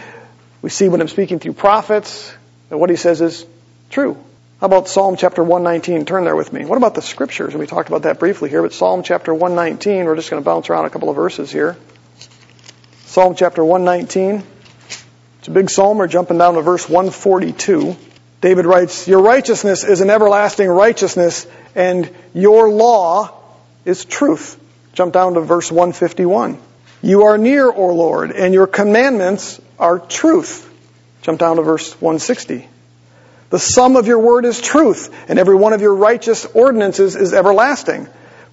we 0.62 0.70
see 0.70 0.88
when 0.90 1.02
I'm 1.02 1.08
speaking 1.08 1.40
through 1.40 1.54
prophets, 1.54 2.32
that 2.70 2.78
what 2.78 2.90
he 2.90 2.96
says 2.96 3.22
is 3.22 3.46
true. 3.90 4.18
How 4.60 4.68
about 4.68 4.88
Psalm 4.88 5.18
chapter 5.18 5.44
119? 5.44 6.06
Turn 6.06 6.24
there 6.24 6.36
with 6.36 6.54
me. 6.54 6.66
What 6.66 6.78
about 6.78 6.94
the 6.94 7.02
scriptures? 7.02 7.54
And 7.54 7.60
we 7.60 7.66
talked 7.66 7.90
about 7.90 8.04
that 8.04 8.20
briefly 8.20 8.50
here, 8.50 8.62
but 8.62 8.74
Psalm 8.74 9.02
chapter 9.02 9.34
119, 9.34 10.06
we're 10.06 10.16
just 10.16 10.30
going 10.30 10.42
to 10.42 10.46
bounce 10.46 10.70
around 10.70 10.86
a 10.86 10.92
couple 10.92 11.10
of 11.10 11.16
verses 11.16 11.52
here. 11.52 11.76
Psalm 13.06 13.34
chapter 13.36 13.66
119. 13.66 14.44
It's 15.42 15.48
a 15.48 15.52
big 15.52 15.72
psalm. 15.72 15.98
We're 15.98 16.06
jumping 16.06 16.38
down 16.38 16.54
to 16.54 16.62
verse 16.62 16.88
142. 16.88 17.98
David 18.42 18.68
writes, 18.68 19.08
Your 19.08 19.24
righteousness 19.24 19.84
is 19.84 20.02
an 20.02 20.12
everlasting 20.12 20.70
righteousness, 20.70 21.48
and 21.74 22.08
your 22.36 22.70
law 22.70 23.32
is 23.84 24.06
truth. 24.06 24.64
Jump 24.94 25.14
down 25.14 25.34
to 25.34 25.42
verse 25.42 25.72
151. 25.72 26.60
You 27.02 27.24
are 27.24 27.40
near, 27.40 27.72
O 27.72 27.88
Lord, 27.88 28.30
and 28.30 28.54
your 28.54 28.68
commandments 28.68 29.60
are 29.80 29.98
truth. 29.98 30.72
Jump 31.24 31.40
down 31.40 31.56
to 31.56 31.64
verse 31.64 32.00
160. 32.00 32.70
The 33.50 33.58
sum 33.58 33.96
of 33.96 34.06
your 34.06 34.20
word 34.20 34.46
is 34.46 34.62
truth, 34.62 35.12
and 35.28 35.40
every 35.40 35.56
one 35.56 35.74
of 35.74 35.82
your 35.82 35.96
righteous 35.96 36.46
ordinances 36.46 37.16
is 37.16 37.34
everlasting. 37.34 38.08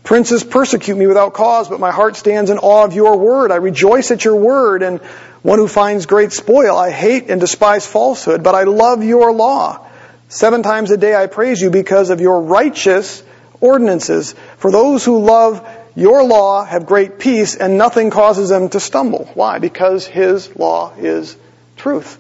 Princes 0.05 0.43
persecute 0.43 0.97
me 0.97 1.07
without 1.07 1.35
cause, 1.35 1.69
but 1.69 1.81
my 1.81 1.91
heart 1.91 2.17
stands 2.17 2.51
in 2.51 2.59
awe 2.59 2.85
of 2.85 2.95
your 2.95 3.19
word. 3.19 3.51
I 3.51 3.57
rejoice 3.57 4.11
at 4.11 4.25
your 4.25 4.37
word 4.37 4.83
and 4.83 5.01
one 5.43 5.59
who 5.59 5.69
finds 5.69 6.07
great 6.07 6.33
spoil. 6.33 6.77
I 6.77 6.91
hate 6.91 7.31
and 7.31 7.41
despise 7.41 7.87
falsehood, 7.87 8.43
but 8.43 8.55
I 8.55 8.65
love 8.65 9.05
your 9.05 9.33
law. 9.33 9.87
Seven 10.29 10.63
times 10.63 10.91
a 10.91 10.97
day 10.97 11.15
I 11.15 11.27
praise 11.27 11.61
you 11.61 11.71
because 11.71 12.11
of 12.11 12.21
your 12.21 12.43
righteous 12.43 13.23
ordinances. 13.61 14.35
For 14.59 14.71
those 14.71 15.05
who 15.05 15.25
love 15.25 15.67
your 15.95 16.23
law 16.25 16.65
have 16.65 16.87
great 16.87 17.19
peace 17.19 17.57
and 17.57 17.77
nothing 17.77 18.11
causes 18.11 18.51
them 18.51 18.69
to 18.71 18.81
stumble. 18.81 19.31
Why? 19.35 19.59
Because 19.59 20.07
his 20.07 20.55
law 20.57 20.93
is 20.97 21.37
truth. 21.77 22.19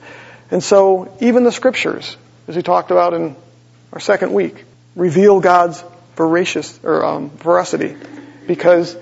And 0.50 0.62
so 0.62 1.14
even 1.20 1.44
the 1.44 1.52
scriptures, 1.52 2.16
as 2.48 2.56
we 2.56 2.62
talked 2.62 2.90
about 2.90 3.14
in 3.14 3.36
our 3.92 4.00
second 4.00 4.32
week, 4.32 4.64
reveal 4.96 5.40
God's 5.40 5.84
voracious 6.18 6.78
or 6.82 7.04
um, 7.04 7.30
veracity 7.30 7.96
because 8.46 8.96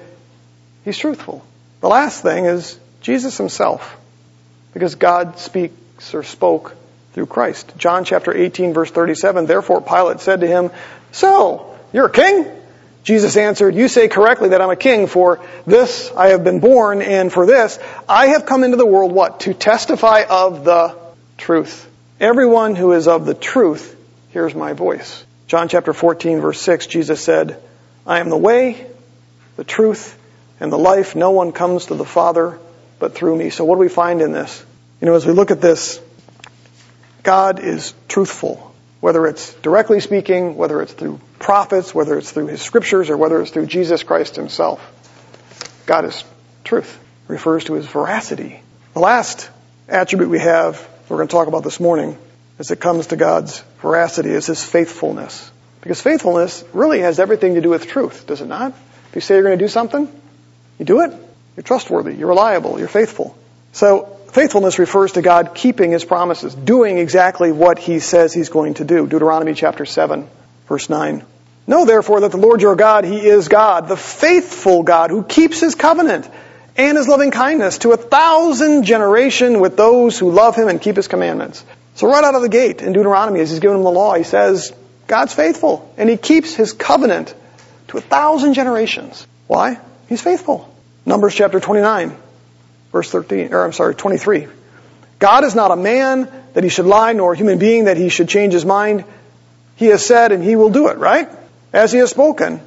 he's 0.85 0.99
truthful. 0.99 1.45
The 1.81 1.89
last 1.89 2.23
thing 2.23 2.45
is 2.45 2.79
Jesus 3.01 3.39
himself, 3.39 3.97
because 4.75 4.95
God 4.97 5.39
speaks 5.39 6.15
or 6.15 6.23
spoke 6.23 6.77
through 7.15 7.27
Christ. 7.27 7.73
John 7.79 8.05
chapter 8.05 8.37
18 8.37 8.75
verse 8.75 8.91
37, 8.91 9.47
therefore 9.47 9.81
Pilate 9.81 10.21
said 10.21 10.43
to 10.43 10.47
him, 10.47 10.71
So, 11.11 11.79
you're 11.93 12.07
a 12.07 12.13
king? 12.13 12.47
Jesus 13.03 13.37
answered, 13.39 13.75
You 13.75 13.89
say 13.89 14.09
correctly 14.09 14.51
that 14.51 14.61
I'm 14.61 14.71
a 14.71 14.77
king, 14.77 15.07
for 15.07 15.41
this 15.67 16.13
I 16.15 16.29
have 16.29 16.45
been 16.45 16.61
born, 16.61 17.01
and 17.01 17.33
for 17.33 17.47
this 17.47 17.79
I 18.07 18.29
have 18.29 18.45
come 18.45 18.63
into 18.63 18.77
the 18.77 18.87
world, 18.87 19.11
what? 19.11 19.41
To 19.41 19.55
testify 19.55 20.25
of 20.29 20.65
the 20.65 20.95
truth. 21.39 21.89
Everyone 22.21 22.75
who 22.75 22.93
is 22.93 23.09
of 23.09 23.25
the 23.25 23.35
truth 23.35 23.97
hears 24.33 24.55
my 24.55 24.75
voice. 24.75 25.25
John 25.47 25.69
chapter 25.69 25.93
14 25.93 26.41
verse 26.41 26.61
6, 26.61 26.87
Jesus 26.89 27.23
said, 27.23 27.63
I 28.07 28.21
am 28.21 28.31
the 28.31 28.37
way, 28.37 28.87
the 29.57 29.65
truth, 29.65 30.19
and 30.61 30.73
the 30.73 30.79
life. 30.79 31.15
No 31.15 31.31
one 31.31 31.53
comes 31.53 31.87
to 31.87 31.95
the 31.95 32.05
Father 32.05 32.59
but 32.99 33.15
through 33.15 33.37
me. 33.37 33.51
So 33.51 33.65
what 33.65 33.77
do 33.77 33.81
we 33.81 33.89
find 33.89 34.23
in 34.23 34.33
this? 34.33 34.65
You 35.01 35.07
know, 35.07 35.15
as 35.15 35.27
we 35.27 35.33
look 35.33 35.51
at 35.51 35.61
this, 35.61 36.01
God 37.23 37.61
is 37.61 37.95
truthful. 38.09 38.75
Whether 39.01 39.27
it's 39.27 39.53
directly 39.55 40.01
speaking, 40.01 40.57
whether 40.57 40.81
it's 40.81 40.93
through 40.93 41.21
prophets, 41.39 41.95
whether 41.95 42.17
it's 42.17 42.33
through 42.33 42.47
his 42.47 42.63
scriptures, 42.63 43.11
or 43.11 43.17
whether 43.17 43.41
it's 43.41 43.51
through 43.51 43.67
Jesus 43.67 44.03
Christ 44.03 44.37
himself. 44.37 44.81
God 45.85 46.07
is 46.07 46.25
truth. 46.65 46.99
Refers 47.29 47.65
to 47.65 47.75
his 47.75 47.87
veracity. 47.87 48.63
The 48.95 49.01
last 49.01 49.51
attribute 49.89 50.31
we 50.31 50.39
have, 50.39 50.89
we're 51.09 51.19
going 51.19 51.29
to 51.29 51.33
talk 51.33 51.47
about 51.47 51.63
this 51.63 51.79
morning, 51.79 52.17
as 52.59 52.71
it 52.71 52.81
comes 52.81 53.09
to 53.09 53.17
God's 53.17 53.61
veracity 53.81 54.31
is 54.31 54.47
his 54.47 54.65
faithfulness. 54.65 55.51
Because 55.81 56.01
faithfulness 56.01 56.65
really 56.73 57.01
has 57.01 57.21
everything 57.21 57.55
to 57.55 57.61
do 57.61 57.71
with 57.71 57.87
truth, 57.87 58.27
does 58.27 58.41
it 58.41 58.47
not? 58.47 58.73
If 59.11 59.15
you 59.15 59.21
say 59.21 59.35
you're 59.35 59.45
going 59.45 59.59
to 59.59 59.65
do 59.65 59.69
something, 59.69 60.09
you 60.79 60.85
do 60.85 61.03
it. 61.03 61.13
You're 61.57 61.63
trustworthy. 61.63 62.15
You're 62.15 62.29
reliable. 62.29 62.79
You're 62.79 62.89
faithful. 62.89 63.37
So 63.73 64.17
faithfulness 64.31 64.79
refers 64.79 65.13
to 65.13 65.23
God 65.23 65.55
keeping 65.55 65.91
his 65.91 66.05
promises, 66.05 66.55
doing 66.55 66.99
exactly 66.99 67.53
what 67.53 67.79
he 67.79 68.01
says 68.01 68.35
he's 68.35 68.49
going 68.49 68.75
to 68.75 68.85
do. 68.85 69.07
Deuteronomy 69.07 69.55
chapter 69.55 69.87
7, 69.87 70.29
verse 70.67 70.91
9. 70.91 71.25
Know 71.67 71.85
therefore 71.85 72.21
that 72.21 72.31
the 72.31 72.37
Lord 72.37 72.63
your 72.63 72.77
God, 72.77 73.05
he 73.05 73.27
is 73.27 73.49
God, 73.49 73.89
the 73.89 73.97
faithful 73.97 74.83
God 74.83 75.11
who 75.11 75.25
keeps 75.25 75.61
his 75.61 75.75
covenant 75.75 76.29
and 76.77 76.97
his 76.97 77.09
loving 77.09 77.31
kindness 77.31 77.79
to 77.79 77.93
a 77.93 77.97
thousand 77.97 78.85
generation 78.85 79.61
with 79.61 79.77
those 79.77 80.19
who 80.19 80.31
love 80.31 80.55
him 80.55 80.69
and 80.69 80.81
keep 80.81 80.97
his 80.97 81.09
commandments. 81.09 81.65
So 81.97 82.09
right 82.09 82.23
out 82.23 82.35
of 82.35 82.43
the 82.43 82.49
gate 82.51 82.83
in 82.83 82.93
Deuteronomy, 82.93 83.41
as 83.41 83.51
he's 83.51 83.61
given 83.61 83.79
them 83.79 83.85
the 83.85 83.91
law, 83.91 84.15
he 84.15 84.23
says, 84.23 84.73
God's 85.07 85.33
faithful, 85.33 85.93
and 85.97 86.11
he 86.11 86.19
keeps 86.19 86.55
his 86.55 86.75
covenant 86.75 87.35
to 87.89 87.97
a 87.97 88.03
thousand 88.03 88.53
generations. 88.53 89.27
Why? 89.47 89.81
He's 90.09 90.21
faithful. 90.21 90.73
Numbers 91.07 91.35
chapter 91.35 91.59
29, 91.59 92.15
verse 92.93 93.11
13, 93.11 93.55
or 93.55 93.65
I'm 93.65 93.73
sorry, 93.73 93.95
23. 93.95 94.47
God 95.19 95.45
is 95.45 95.55
not 95.55 95.71
a 95.71 95.77
man 95.77 96.31
that 96.53 96.65
he 96.65 96.69
should 96.69 96.85
lie, 96.85 97.15
nor 97.15 97.33
a 97.33 97.37
human 97.37 97.59
being 97.59 97.85
that 97.85 97.97
he 97.97 98.11
should 98.11 98.29
change 98.29 98.53
his 98.53 98.67
mind. 98.67 99.05
He 99.77 99.87
has 99.87 100.05
said 100.05 100.33
and 100.33 100.45
he 100.45 100.55
will 100.55 100.71
do 100.71 100.89
it, 100.89 100.99
right? 100.99 101.31
As 101.73 101.93
he 101.93 101.99
has 102.01 102.11
spoken. 102.11 102.61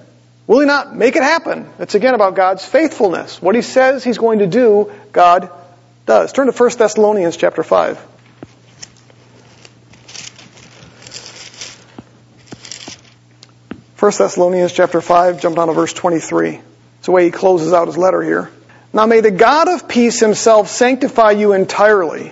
Will 0.48 0.62
he 0.62 0.66
not 0.66 0.96
make 0.96 1.16
it 1.16 1.22
happen? 1.22 1.70
It's 1.78 1.94
again 1.94 2.16
about 2.16 2.34
God's 2.34 2.66
faithfulness. 2.66 3.40
What 3.40 3.54
he 3.54 3.62
says 3.62 4.04
he's 4.04 4.18
going 4.18 4.40
to 4.40 4.48
do, 4.48 4.92
God 5.12 5.52
does. 6.08 6.34
Turn 6.34 6.52
to 6.52 6.52
1 6.52 6.78
Thessalonians 6.80 7.38
chapter 7.38 7.62
5. 7.62 8.08
1 14.00 14.14
Thessalonians 14.18 14.72
chapter 14.72 15.02
5, 15.02 15.42
jump 15.42 15.58
down 15.58 15.68
to 15.68 15.74
verse 15.74 15.92
23. 15.92 16.52
It's 16.52 17.06
the 17.06 17.12
way 17.12 17.26
he 17.26 17.32
closes 17.32 17.74
out 17.74 17.88
his 17.88 17.98
letter 17.98 18.24
here. 18.24 18.50
Now 18.94 19.06
may 19.06 19.20
the 19.20 19.30
God 19.30 19.68
of 19.68 19.90
peace 19.90 20.22
himself 20.22 20.70
sanctify 20.70 21.32
you 21.32 21.52
entirely, 21.52 22.32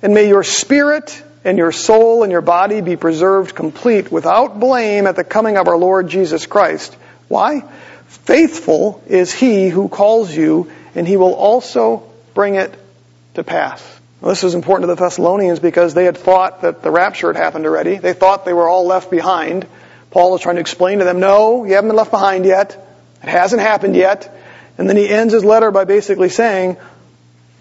and 0.00 0.14
may 0.14 0.28
your 0.28 0.42
spirit 0.42 1.22
and 1.44 1.58
your 1.58 1.72
soul 1.72 2.22
and 2.22 2.32
your 2.32 2.40
body 2.40 2.80
be 2.80 2.96
preserved 2.96 3.54
complete 3.54 4.10
without 4.10 4.58
blame 4.58 5.06
at 5.06 5.14
the 5.14 5.24
coming 5.24 5.58
of 5.58 5.68
our 5.68 5.76
Lord 5.76 6.08
Jesus 6.08 6.46
Christ. 6.46 6.94
Why? 7.28 7.64
Faithful 8.06 9.02
is 9.06 9.30
he 9.30 9.68
who 9.68 9.90
calls 9.90 10.34
you, 10.34 10.72
and 10.94 11.06
he 11.06 11.18
will 11.18 11.34
also 11.34 12.10
bring 12.32 12.54
it 12.54 12.74
to 13.34 13.44
pass. 13.44 13.82
Now, 14.22 14.28
this 14.28 14.42
is 14.42 14.54
important 14.54 14.88
to 14.88 14.94
the 14.94 15.04
Thessalonians 15.04 15.60
because 15.60 15.92
they 15.92 16.06
had 16.06 16.16
thought 16.16 16.62
that 16.62 16.80
the 16.80 16.90
rapture 16.90 17.30
had 17.30 17.36
happened 17.36 17.66
already. 17.66 17.98
They 17.98 18.14
thought 18.14 18.46
they 18.46 18.54
were 18.54 18.70
all 18.70 18.86
left 18.86 19.10
behind. 19.10 19.66
Paul 20.10 20.34
is 20.34 20.40
trying 20.40 20.56
to 20.56 20.60
explain 20.60 20.98
to 20.98 21.04
them, 21.04 21.20
no, 21.20 21.64
you 21.64 21.74
haven't 21.74 21.88
been 21.88 21.96
left 21.96 22.10
behind 22.10 22.44
yet. 22.44 22.76
It 23.22 23.28
hasn't 23.28 23.60
happened 23.60 23.96
yet. 23.96 24.34
And 24.78 24.88
then 24.88 24.96
he 24.96 25.08
ends 25.08 25.34
his 25.34 25.44
letter 25.44 25.70
by 25.70 25.84
basically 25.84 26.28
saying, 26.28 26.76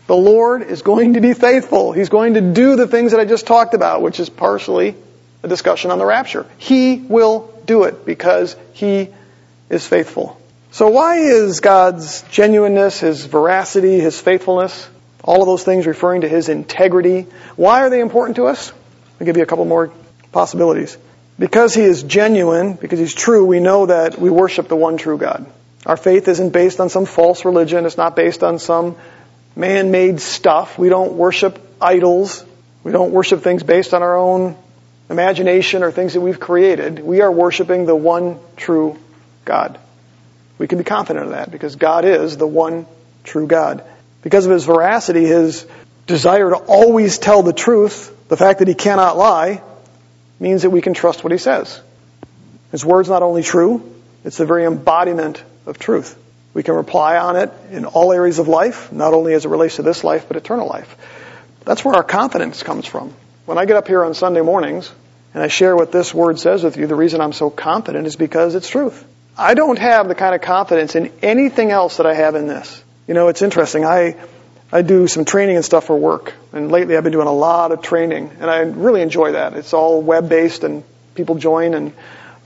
the 0.05 0.15
Lord 0.15 0.61
is 0.61 0.81
going 0.81 1.15
to 1.15 1.21
be 1.21 1.33
faithful. 1.33 1.91
He's 1.91 2.09
going 2.09 2.35
to 2.35 2.41
do 2.41 2.77
the 2.77 2.87
things 2.87 3.11
that 3.11 3.19
I 3.19 3.25
just 3.25 3.45
talked 3.45 3.73
about, 3.73 4.01
which 4.01 4.19
is 4.19 4.29
partially 4.29 4.95
a 5.43 5.47
discussion 5.47 5.91
on 5.91 5.97
the 5.97 6.05
rapture. 6.05 6.45
He 6.57 6.95
will 6.95 7.53
do 7.65 7.83
it 7.83 8.05
because 8.05 8.55
he 8.73 9.09
is 9.69 9.85
faithful. 9.85 10.39
So 10.71 10.87
why 10.89 11.17
is 11.17 11.59
God's 11.59 12.21
genuineness, 12.23 12.99
his 12.99 13.25
veracity, 13.25 13.99
his 13.99 14.19
faithfulness, 14.19 14.87
all 15.23 15.41
of 15.41 15.47
those 15.47 15.63
things 15.63 15.85
referring 15.85 16.21
to 16.21 16.29
his 16.29 16.47
integrity, 16.47 17.27
why 17.57 17.81
are 17.81 17.89
they 17.89 17.99
important 17.99 18.37
to 18.37 18.45
us? 18.45 18.71
I'll 19.19 19.25
give 19.25 19.35
you 19.35 19.43
a 19.43 19.47
couple 19.47 19.65
more 19.65 19.91
possibilities. 20.31 20.97
Because 21.39 21.73
he 21.75 21.83
is 21.83 22.03
genuine, 22.03 22.73
because 22.73 22.99
he's 22.99 23.13
true, 23.13 23.45
we 23.45 23.59
know 23.59 23.85
that 23.85 24.19
we 24.19 24.29
worship 24.29 24.67
the 24.67 24.75
one 24.75 24.97
true 24.97 25.17
God. 25.17 25.45
Our 25.85 25.97
faith 25.97 26.27
isn't 26.27 26.49
based 26.49 26.79
on 26.79 26.89
some 26.89 27.05
false 27.05 27.45
religion. 27.45 27.85
It's 27.85 27.97
not 27.97 28.15
based 28.15 28.43
on 28.43 28.59
some 28.59 28.95
man-made 29.55 30.19
stuff. 30.19 30.77
We 30.77 30.89
don't 30.89 31.13
worship 31.13 31.59
idols. 31.79 32.43
We 32.83 32.91
don't 32.91 33.11
worship 33.11 33.41
things 33.43 33.63
based 33.63 33.93
on 33.93 34.01
our 34.01 34.17
own 34.17 34.55
imagination 35.09 35.83
or 35.83 35.91
things 35.91 36.13
that 36.13 36.21
we've 36.21 36.39
created. 36.39 36.99
We 36.99 37.21
are 37.21 37.31
worshiping 37.31 37.85
the 37.85 37.95
one 37.95 38.39
true 38.55 38.99
God. 39.45 39.79
We 40.57 40.67
can 40.67 40.77
be 40.77 40.83
confident 40.83 41.25
of 41.25 41.31
that 41.31 41.51
because 41.51 41.75
God 41.75 42.03
is 42.03 42.38
the 42.38 42.47
one 42.47 42.88
true 43.23 43.47
God. 43.47 43.83
Because 44.23 44.45
of 44.45 44.51
his 44.51 44.65
veracity, 44.65 45.25
his 45.25 45.65
desire 46.07 46.49
to 46.49 46.55
always 46.55 47.19
tell 47.19 47.43
the 47.43 47.53
truth, 47.53 48.13
the 48.27 48.38
fact 48.38 48.59
that 48.59 48.67
he 48.67 48.73
cannot 48.73 49.17
lie, 49.17 49.61
means 50.39 50.61
that 50.63 50.69
we 50.69 50.81
can 50.81 50.93
trust 50.93 51.23
what 51.23 51.31
he 51.31 51.38
says. 51.38 51.81
His 52.71 52.85
word's 52.85 53.09
not 53.09 53.23
only 53.23 53.43
true, 53.43 53.95
it's 54.23 54.38
the 54.38 54.45
very 54.45 54.65
embodiment 54.65 55.43
of 55.65 55.79
truth. 55.79 56.17
We 56.53 56.63
can 56.63 56.75
rely 56.75 57.17
on 57.17 57.35
it 57.35 57.51
in 57.71 57.85
all 57.85 58.11
areas 58.11 58.39
of 58.39 58.47
life, 58.47 58.91
not 58.91 59.13
only 59.13 59.33
as 59.33 59.45
it 59.45 59.49
relates 59.49 59.75
to 59.75 59.83
this 59.83 60.03
life, 60.03 60.25
but 60.27 60.38
eternal 60.38 60.67
life. 60.67 60.97
That's 61.65 61.83
where 61.83 61.95
our 61.95 62.03
confidence 62.03 62.63
comes 62.63 62.85
from. 62.85 63.13
When 63.45 63.57
I 63.57 63.65
get 63.65 63.75
up 63.77 63.88
here 63.88 64.03
on 64.03 64.13
Sunday 64.13 64.41
mornings 64.41 64.91
and 65.33 65.43
I 65.43 65.47
share 65.47 65.75
what 65.75 65.91
this 65.91 66.13
word 66.13 66.39
says 66.39 66.63
with 66.63 66.77
you, 66.77 66.88
the 66.88 66.95
reason 66.95 67.21
I'm 67.21 67.33
so 67.33 67.49
confident 67.49 68.07
is 68.07 68.15
because 68.15 68.55
it's 68.55 68.69
truth. 68.69 69.05
I 69.38 69.53
don't 69.53 69.77
have 69.77 70.07
the 70.07 70.15
kind 70.15 70.33
of 70.33 70.41
confidence 70.41 70.95
in 70.95 71.11
anything 71.21 71.71
else 71.71 71.97
that 71.97 72.05
I 72.05 72.13
have 72.13 72.35
in 72.35 72.47
this. 72.47 72.83
You 73.07 73.13
know, 73.13 73.27
it's 73.27 73.41
interesting. 73.41 73.85
I, 73.85 74.15
I 74.72 74.82
do 74.82 75.07
some 75.07 75.24
training 75.24 75.55
and 75.55 75.63
stuff 75.63 75.86
for 75.86 75.95
work. 75.95 76.34
And 76.51 76.72
lately 76.72 76.97
I've 76.97 77.03
been 77.03 77.13
doing 77.13 77.28
a 77.28 77.34
lot 77.34 77.72
of 77.72 77.82
training. 77.82 78.32
And 78.39 78.49
I 78.49 78.59
really 78.59 79.01
enjoy 79.01 79.32
that. 79.32 79.53
It's 79.53 79.74
all 79.74 80.01
web 80.01 80.28
based 80.28 80.63
and 80.63 80.84
people 81.15 81.36
join 81.36 81.74
and 81.74 81.93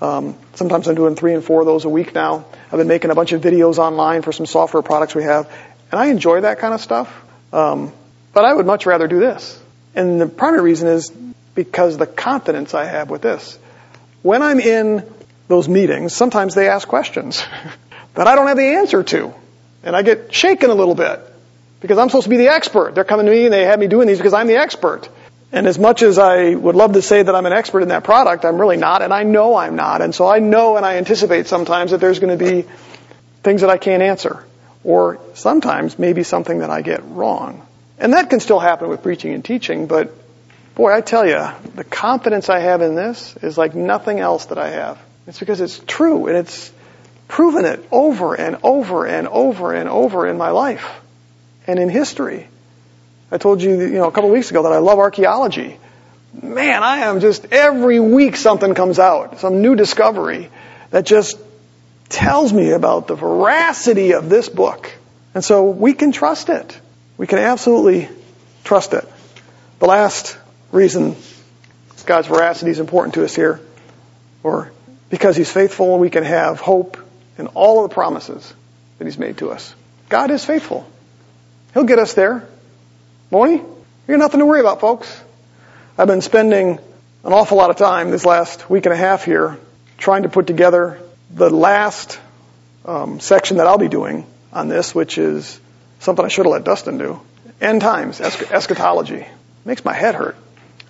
um, 0.01 0.35
sometimes 0.55 0.87
I'm 0.87 0.95
doing 0.95 1.15
three 1.15 1.33
and 1.35 1.43
four 1.43 1.61
of 1.61 1.67
those 1.67 1.85
a 1.85 1.89
week 1.89 2.15
now. 2.15 2.45
I've 2.71 2.77
been 2.77 2.87
making 2.87 3.11
a 3.11 3.15
bunch 3.15 3.33
of 3.33 3.41
videos 3.41 3.77
online 3.77 4.23
for 4.23 4.31
some 4.31 4.47
software 4.47 4.81
products 4.81 5.13
we 5.13 5.23
have. 5.23 5.51
And 5.91 5.99
I 5.99 6.07
enjoy 6.07 6.41
that 6.41 6.59
kind 6.59 6.73
of 6.73 6.81
stuff. 6.81 7.23
Um, 7.53 7.93
but 8.33 8.43
I 8.43 8.53
would 8.53 8.65
much 8.65 8.85
rather 8.85 9.07
do 9.07 9.19
this. 9.19 9.59
And 9.93 10.19
the 10.19 10.25
primary 10.25 10.63
reason 10.63 10.87
is 10.87 11.11
because 11.53 11.97
the 11.97 12.07
confidence 12.07 12.73
I 12.73 12.85
have 12.85 13.09
with 13.09 13.21
this. 13.21 13.59
When 14.23 14.41
I'm 14.41 14.59
in 14.59 15.03
those 15.47 15.67
meetings, 15.69 16.13
sometimes 16.13 16.55
they 16.55 16.67
ask 16.67 16.87
questions 16.87 17.43
that 18.15 18.27
I 18.27 18.35
don't 18.35 18.47
have 18.47 18.57
the 18.57 18.75
answer 18.77 19.03
to. 19.03 19.33
And 19.83 19.95
I 19.95 20.01
get 20.01 20.33
shaken 20.33 20.69
a 20.69 20.75
little 20.75 20.95
bit 20.95 21.30
because 21.81 21.97
I'm 21.97 22.07
supposed 22.07 22.25
to 22.25 22.29
be 22.29 22.37
the 22.37 22.49
expert. 22.49 22.95
They're 22.95 23.03
coming 23.03 23.25
to 23.25 23.31
me 23.31 23.45
and 23.45 23.53
they 23.53 23.65
have 23.65 23.79
me 23.79 23.87
doing 23.87 24.07
these 24.07 24.17
because 24.17 24.33
I'm 24.33 24.47
the 24.47 24.57
expert. 24.57 25.09
And 25.51 25.67
as 25.67 25.77
much 25.77 26.01
as 26.01 26.17
I 26.17 26.55
would 26.55 26.75
love 26.75 26.93
to 26.93 27.01
say 27.01 27.21
that 27.21 27.35
I'm 27.35 27.45
an 27.45 27.51
expert 27.51 27.81
in 27.81 27.89
that 27.89 28.05
product, 28.05 28.45
I'm 28.45 28.57
really 28.61 28.77
not, 28.77 29.01
and 29.01 29.13
I 29.13 29.23
know 29.23 29.55
I'm 29.55 29.75
not. 29.75 30.01
And 30.01 30.15
so 30.15 30.25
I 30.25 30.39
know 30.39 30.77
and 30.77 30.85
I 30.85 30.95
anticipate 30.95 31.47
sometimes 31.47 31.91
that 31.91 31.99
there's 31.99 32.19
going 32.19 32.37
to 32.37 32.43
be 32.43 32.65
things 33.43 33.61
that 33.61 33.69
I 33.69 33.77
can't 33.77 34.01
answer. 34.01 34.45
Or 34.83 35.19
sometimes 35.33 35.99
maybe 35.99 36.23
something 36.23 36.59
that 36.59 36.69
I 36.69 36.81
get 36.81 37.03
wrong. 37.03 37.67
And 37.99 38.13
that 38.13 38.29
can 38.29 38.39
still 38.39 38.59
happen 38.59 38.87
with 38.87 39.03
preaching 39.03 39.33
and 39.33 39.43
teaching, 39.43 39.87
but 39.87 40.15
boy, 40.73 40.93
I 40.93 41.01
tell 41.01 41.27
you, 41.27 41.45
the 41.75 41.83
confidence 41.83 42.49
I 42.49 42.59
have 42.59 42.81
in 42.81 42.95
this 42.95 43.35
is 43.43 43.57
like 43.57 43.75
nothing 43.75 44.19
else 44.19 44.45
that 44.45 44.57
I 44.57 44.69
have. 44.69 44.99
It's 45.27 45.39
because 45.39 45.59
it's 45.61 45.79
true 45.85 46.27
and 46.27 46.37
it's 46.37 46.71
proven 47.27 47.65
it 47.65 47.85
over 47.91 48.35
and 48.35 48.57
over 48.63 49.05
and 49.05 49.27
over 49.27 49.73
and 49.73 49.89
over 49.89 50.27
in 50.27 50.37
my 50.37 50.49
life 50.51 51.00
and 51.71 51.79
in 51.79 51.89
history. 51.89 52.47
I 53.31 53.37
told 53.37 53.61
you, 53.61 53.79
you 53.81 53.93
know, 53.93 54.07
a 54.07 54.11
couple 54.11 54.29
of 54.29 54.33
weeks 54.33 54.51
ago 54.51 54.63
that 54.63 54.73
I 54.73 54.79
love 54.79 54.99
archaeology. 54.99 55.77
Man, 56.41 56.83
I 56.83 56.97
am 56.99 57.19
just 57.21 57.51
every 57.51 57.99
week 57.99 58.35
something 58.35 58.75
comes 58.75 58.99
out, 58.99 59.39
some 59.39 59.61
new 59.61 59.75
discovery 59.75 60.49
that 60.91 61.05
just 61.05 61.39
tells 62.09 62.51
me 62.51 62.71
about 62.71 63.07
the 63.07 63.15
veracity 63.15 64.13
of 64.13 64.29
this 64.29 64.49
book. 64.49 64.91
And 65.33 65.43
so 65.43 65.69
we 65.69 65.93
can 65.93 66.11
trust 66.11 66.49
it. 66.49 66.77
We 67.17 67.25
can 67.25 67.39
absolutely 67.39 68.09
trust 68.63 68.93
it. 68.93 69.07
The 69.79 69.87
last 69.87 70.37
reason 70.71 71.15
God's 72.05 72.27
veracity 72.27 72.71
is 72.71 72.79
important 72.79 73.13
to 73.13 73.23
us 73.23 73.35
here, 73.35 73.61
or 74.43 74.71
because 75.09 75.37
He's 75.37 75.51
faithful 75.51 75.93
and 75.93 76.01
we 76.01 76.09
can 76.09 76.23
have 76.23 76.59
hope 76.59 76.97
in 77.37 77.47
all 77.47 77.83
of 77.83 77.89
the 77.89 77.93
promises 77.93 78.53
that 78.97 79.05
He's 79.05 79.17
made 79.17 79.37
to 79.37 79.51
us. 79.51 79.73
God 80.09 80.31
is 80.31 80.43
faithful. 80.43 80.85
He'll 81.73 81.83
get 81.83 81.99
us 81.99 82.13
there. 82.13 82.47
Won't 83.29 83.51
He? 83.51 83.57
You 83.57 84.17
got 84.17 84.17
nothing 84.17 84.39
to 84.39 84.45
worry 84.45 84.59
about, 84.59 84.81
folks. 84.81 85.21
I've 85.97 86.07
been 86.07 86.21
spending 86.21 86.79
an 87.23 87.33
awful 87.33 87.57
lot 87.57 87.69
of 87.69 87.77
time 87.77 88.11
this 88.11 88.25
last 88.25 88.69
week 88.69 88.85
and 88.85 88.93
a 88.93 88.97
half 88.97 89.23
here 89.23 89.59
trying 89.97 90.23
to 90.23 90.29
put 90.29 90.47
together 90.47 90.99
the 91.29 91.49
last 91.49 92.19
um, 92.85 93.19
section 93.19 93.57
that 93.57 93.67
I'll 93.67 93.77
be 93.77 93.87
doing 93.87 94.25
on 94.51 94.67
this, 94.67 94.95
which 94.95 95.17
is 95.17 95.59
something 95.99 96.25
I 96.25 96.27
should 96.27 96.45
have 96.45 96.51
let 96.51 96.63
Dustin 96.63 96.97
do. 96.97 97.21
End 97.61 97.81
times, 97.81 98.19
eschatology. 98.19 99.27
Makes 99.63 99.85
my 99.85 99.93
head 99.93 100.15
hurt. 100.15 100.35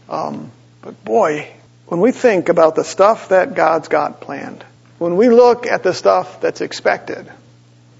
Um, 0.10 0.52
but 0.82 1.04
boy, 1.04 1.52
when 1.88 2.00
we 2.00 2.12
think 2.12 2.48
about 2.48 2.76
the 2.76 2.86
stuff 2.86 3.30
that 3.30 3.54
God's 3.54 3.90
got 3.90 4.22
planned, 4.22 4.64
when 4.98 5.18
we 5.18 5.30
look 5.30 5.68
at 5.68 5.84
the 5.84 5.94
stuff 5.94 6.40
that's 6.40 6.62
expected, 6.62 7.30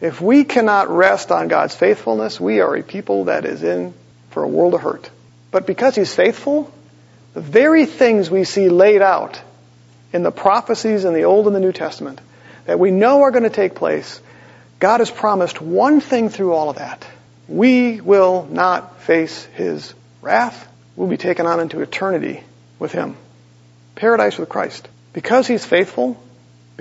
if 0.02 0.20
we 0.20 0.44
cannot 0.44 0.90
rest 0.90 1.32
on 1.32 1.48
God's 1.48 1.76
faithfulness, 1.76 2.40
we 2.40 2.60
are 2.60 2.76
a 2.76 2.82
people 2.82 3.26
that 3.26 3.46
is 3.46 3.62
in 3.62 3.94
for 4.32 4.44
a 4.44 4.48
world 4.48 4.74
of 4.74 4.82
hurt. 4.82 5.10
But 5.52 5.68
because 5.68 5.96
He's 5.96 6.14
faithful, 6.14 6.74
the 7.34 7.42
very 7.42 7.86
things 7.86 8.30
we 8.30 8.44
see 8.44 8.68
laid 8.68 9.02
out 9.02 9.40
in 10.12 10.24
the 10.24 10.32
prophecies 10.32 11.06
in 11.06 11.14
the 11.14 11.24
Old 11.24 11.46
and 11.46 11.56
the 11.56 11.60
New 11.60 11.72
Testament 11.72 12.20
that 12.66 12.80
we 12.80 12.92
know 12.92 13.22
are 13.22 13.32
going 13.32 13.44
to 13.44 13.50
take 13.50 13.76
place, 13.76 14.20
God 14.80 15.00
has 15.00 15.12
promised 15.12 15.62
one 15.62 16.02
thing 16.02 16.30
through 16.30 16.54
all 16.54 16.70
of 16.70 16.78
that. 16.78 17.06
We 17.48 18.02
will 18.02 18.48
not 18.50 19.02
face 19.02 19.46
His 19.54 19.94
wrath. 20.22 20.68
We'll 20.96 21.08
be 21.10 21.18
taken 21.18 21.46
on 21.46 21.60
into 21.60 21.82
eternity 21.82 22.44
with 22.80 22.92
Him. 22.92 23.16
Paradise 23.96 24.38
with 24.38 24.50
Christ. 24.50 24.88
Because 25.14 25.48
He's 25.48 25.66
faithful, 25.66 26.22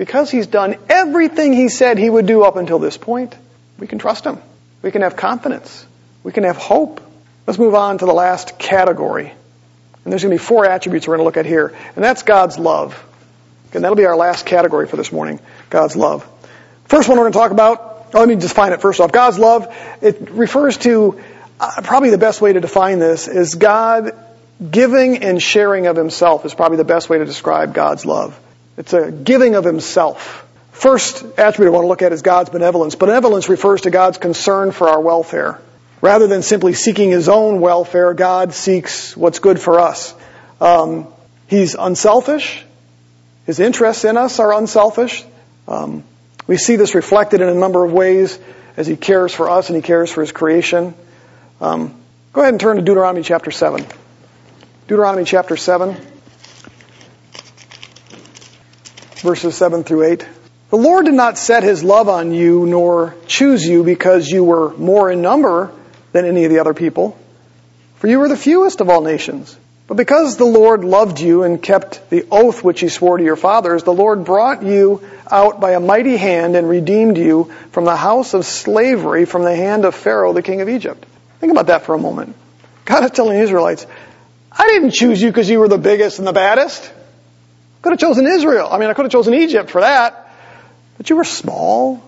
because 0.01 0.31
He's 0.31 0.47
done 0.47 0.77
everything 0.89 1.53
He 1.53 1.69
said 1.69 1.99
He 1.99 2.09
would 2.09 2.25
do 2.25 2.41
up 2.41 2.55
until 2.55 2.79
this 2.79 2.97
point, 2.97 3.35
we 3.77 3.85
can 3.85 3.99
trust 3.99 4.25
Him. 4.25 4.39
We 4.81 4.89
can 4.89 5.03
have 5.03 5.15
confidence. 5.15 5.85
We 6.23 6.31
can 6.31 6.43
have 6.43 6.57
hope. 6.57 7.01
Let's 7.45 7.59
move 7.59 7.75
on 7.75 7.99
to 7.99 8.07
the 8.07 8.13
last 8.13 8.57
category. 8.57 9.31
And 10.03 10.11
there's 10.11 10.23
going 10.23 10.35
to 10.35 10.41
be 10.41 10.43
four 10.43 10.65
attributes 10.65 11.07
we're 11.07 11.17
going 11.17 11.25
to 11.25 11.25
look 11.25 11.37
at 11.37 11.45
here. 11.45 11.77
And 11.95 12.03
that's 12.03 12.23
God's 12.23 12.57
love. 12.57 12.99
And 13.75 13.83
that'll 13.83 13.95
be 13.95 14.07
our 14.07 14.17
last 14.17 14.47
category 14.47 14.87
for 14.87 14.97
this 14.97 15.11
morning. 15.11 15.39
God's 15.69 15.95
love. 15.95 16.27
First 16.85 17.07
one 17.07 17.19
we're 17.19 17.25
going 17.25 17.33
to 17.33 17.37
talk 17.37 17.51
about, 17.51 18.07
oh, 18.15 18.19
let 18.21 18.27
me 18.27 18.37
define 18.37 18.73
it 18.73 18.81
first 18.81 18.99
off. 19.01 19.11
God's 19.11 19.37
love, 19.37 19.71
it 20.01 20.31
refers 20.31 20.77
to, 20.77 21.21
uh, 21.59 21.81
probably 21.83 22.09
the 22.09 22.17
best 22.17 22.41
way 22.41 22.53
to 22.53 22.59
define 22.59 22.97
this 22.97 23.27
is 23.27 23.53
God 23.53 24.13
giving 24.67 25.19
and 25.19 25.39
sharing 25.39 25.85
of 25.85 25.95
himself 25.95 26.43
is 26.43 26.55
probably 26.55 26.77
the 26.77 26.85
best 26.85 27.07
way 27.07 27.19
to 27.19 27.25
describe 27.25 27.75
God's 27.75 28.03
love. 28.03 28.35
It's 28.77 28.93
a 28.93 29.11
giving 29.11 29.55
of 29.55 29.63
himself. 29.63 30.47
First 30.71 31.23
attribute 31.37 31.67
I 31.67 31.75
want 31.75 31.83
to 31.83 31.87
look 31.87 32.01
at 32.01 32.13
is 32.13 32.21
God's 32.21 32.49
benevolence. 32.49 32.95
Benevolence 32.95 33.49
refers 33.49 33.81
to 33.81 33.91
God's 33.91 34.17
concern 34.17 34.71
for 34.71 34.89
our 34.89 34.99
welfare. 34.99 35.59
Rather 36.01 36.25
than 36.27 36.41
simply 36.41 36.73
seeking 36.73 37.11
his 37.11 37.29
own 37.29 37.61
welfare, 37.61 38.13
God 38.13 38.53
seeks 38.53 39.15
what's 39.15 39.39
good 39.39 39.59
for 39.59 39.79
us. 39.79 40.15
Um, 40.59 41.07
he's 41.47 41.75
unselfish. 41.75 42.63
His 43.45 43.59
interests 43.59 44.05
in 44.05 44.17
us 44.17 44.39
are 44.39 44.53
unselfish. 44.53 45.23
Um, 45.67 46.03
we 46.47 46.57
see 46.57 46.75
this 46.75 46.95
reflected 46.95 47.41
in 47.41 47.49
a 47.49 47.53
number 47.53 47.83
of 47.83 47.91
ways 47.91 48.39
as 48.77 48.87
he 48.87 48.95
cares 48.95 49.33
for 49.33 49.49
us 49.49 49.69
and 49.69 49.75
he 49.75 49.81
cares 49.81 50.11
for 50.11 50.21
his 50.21 50.31
creation. 50.31 50.95
Um, 51.59 51.95
go 52.33 52.41
ahead 52.41 52.53
and 52.53 52.59
turn 52.59 52.77
to 52.77 52.81
Deuteronomy 52.81 53.23
chapter 53.23 53.51
7. 53.51 53.85
Deuteronomy 54.87 55.25
chapter 55.25 55.55
7, 55.55 55.95
verses 59.21 59.55
7 59.55 59.83
through 59.83 60.03
8. 60.03 60.27
The 60.69 60.77
Lord 60.77 61.05
did 61.05 61.13
not 61.13 61.37
set 61.37 61.63
his 61.63 61.83
love 61.83 62.07
on 62.07 62.33
you 62.33 62.65
nor 62.65 63.15
choose 63.27 63.65
you 63.65 63.83
because 63.83 64.29
you 64.29 64.43
were 64.43 64.73
more 64.77 65.11
in 65.11 65.21
number 65.21 65.71
than 66.11 66.25
any 66.25 66.45
of 66.45 66.51
the 66.51 66.59
other 66.59 66.73
people, 66.73 67.17
for 67.95 68.07
you 68.07 68.19
were 68.19 68.29
the 68.29 68.37
fewest 68.37 68.81
of 68.81 68.89
all 68.89 69.01
nations. 69.01 69.57
But 69.87 69.97
because 69.97 70.37
the 70.37 70.45
Lord 70.45 70.85
loved 70.85 71.19
you 71.19 71.43
and 71.43 71.61
kept 71.61 72.09
the 72.09 72.25
oath 72.31 72.63
which 72.63 72.79
he 72.79 72.87
swore 72.87 73.17
to 73.17 73.23
your 73.23 73.35
fathers, 73.35 73.83
the 73.83 73.93
Lord 73.93 74.23
brought 74.23 74.63
you 74.63 75.05
out 75.29 75.59
by 75.59 75.71
a 75.71 75.81
mighty 75.81 76.15
hand 76.15 76.55
and 76.55 76.69
redeemed 76.69 77.17
you 77.17 77.51
from 77.71 77.83
the 77.83 77.97
house 77.97 78.33
of 78.33 78.45
slavery 78.45 79.25
from 79.25 79.43
the 79.43 79.53
hand 79.53 79.83
of 79.83 79.93
Pharaoh, 79.93 80.31
the 80.31 80.41
king 80.41 80.61
of 80.61 80.69
Egypt. 80.69 81.05
Think 81.41 81.51
about 81.51 81.67
that 81.67 81.83
for 81.83 81.93
a 81.93 81.99
moment. 81.99 82.37
God 82.85 83.03
is 83.03 83.11
telling 83.11 83.37
the 83.37 83.43
Israelites, 83.43 83.85
I 84.49 84.67
didn't 84.67 84.91
choose 84.91 85.21
you 85.21 85.29
because 85.29 85.49
you 85.49 85.59
were 85.59 85.67
the 85.67 85.77
biggest 85.77 86.19
and 86.19 86.27
the 86.27 86.31
baddest. 86.31 86.89
Could 87.81 87.91
have 87.91 87.99
chosen 87.99 88.27
Israel. 88.27 88.69
I 88.71 88.77
mean, 88.77 88.89
I 88.89 88.93
could 88.93 89.05
have 89.05 89.11
chosen 89.11 89.33
Egypt 89.33 89.69
for 89.69 89.81
that. 89.81 90.29
But 90.97 91.09
you 91.09 91.15
were 91.15 91.23
small. 91.23 92.03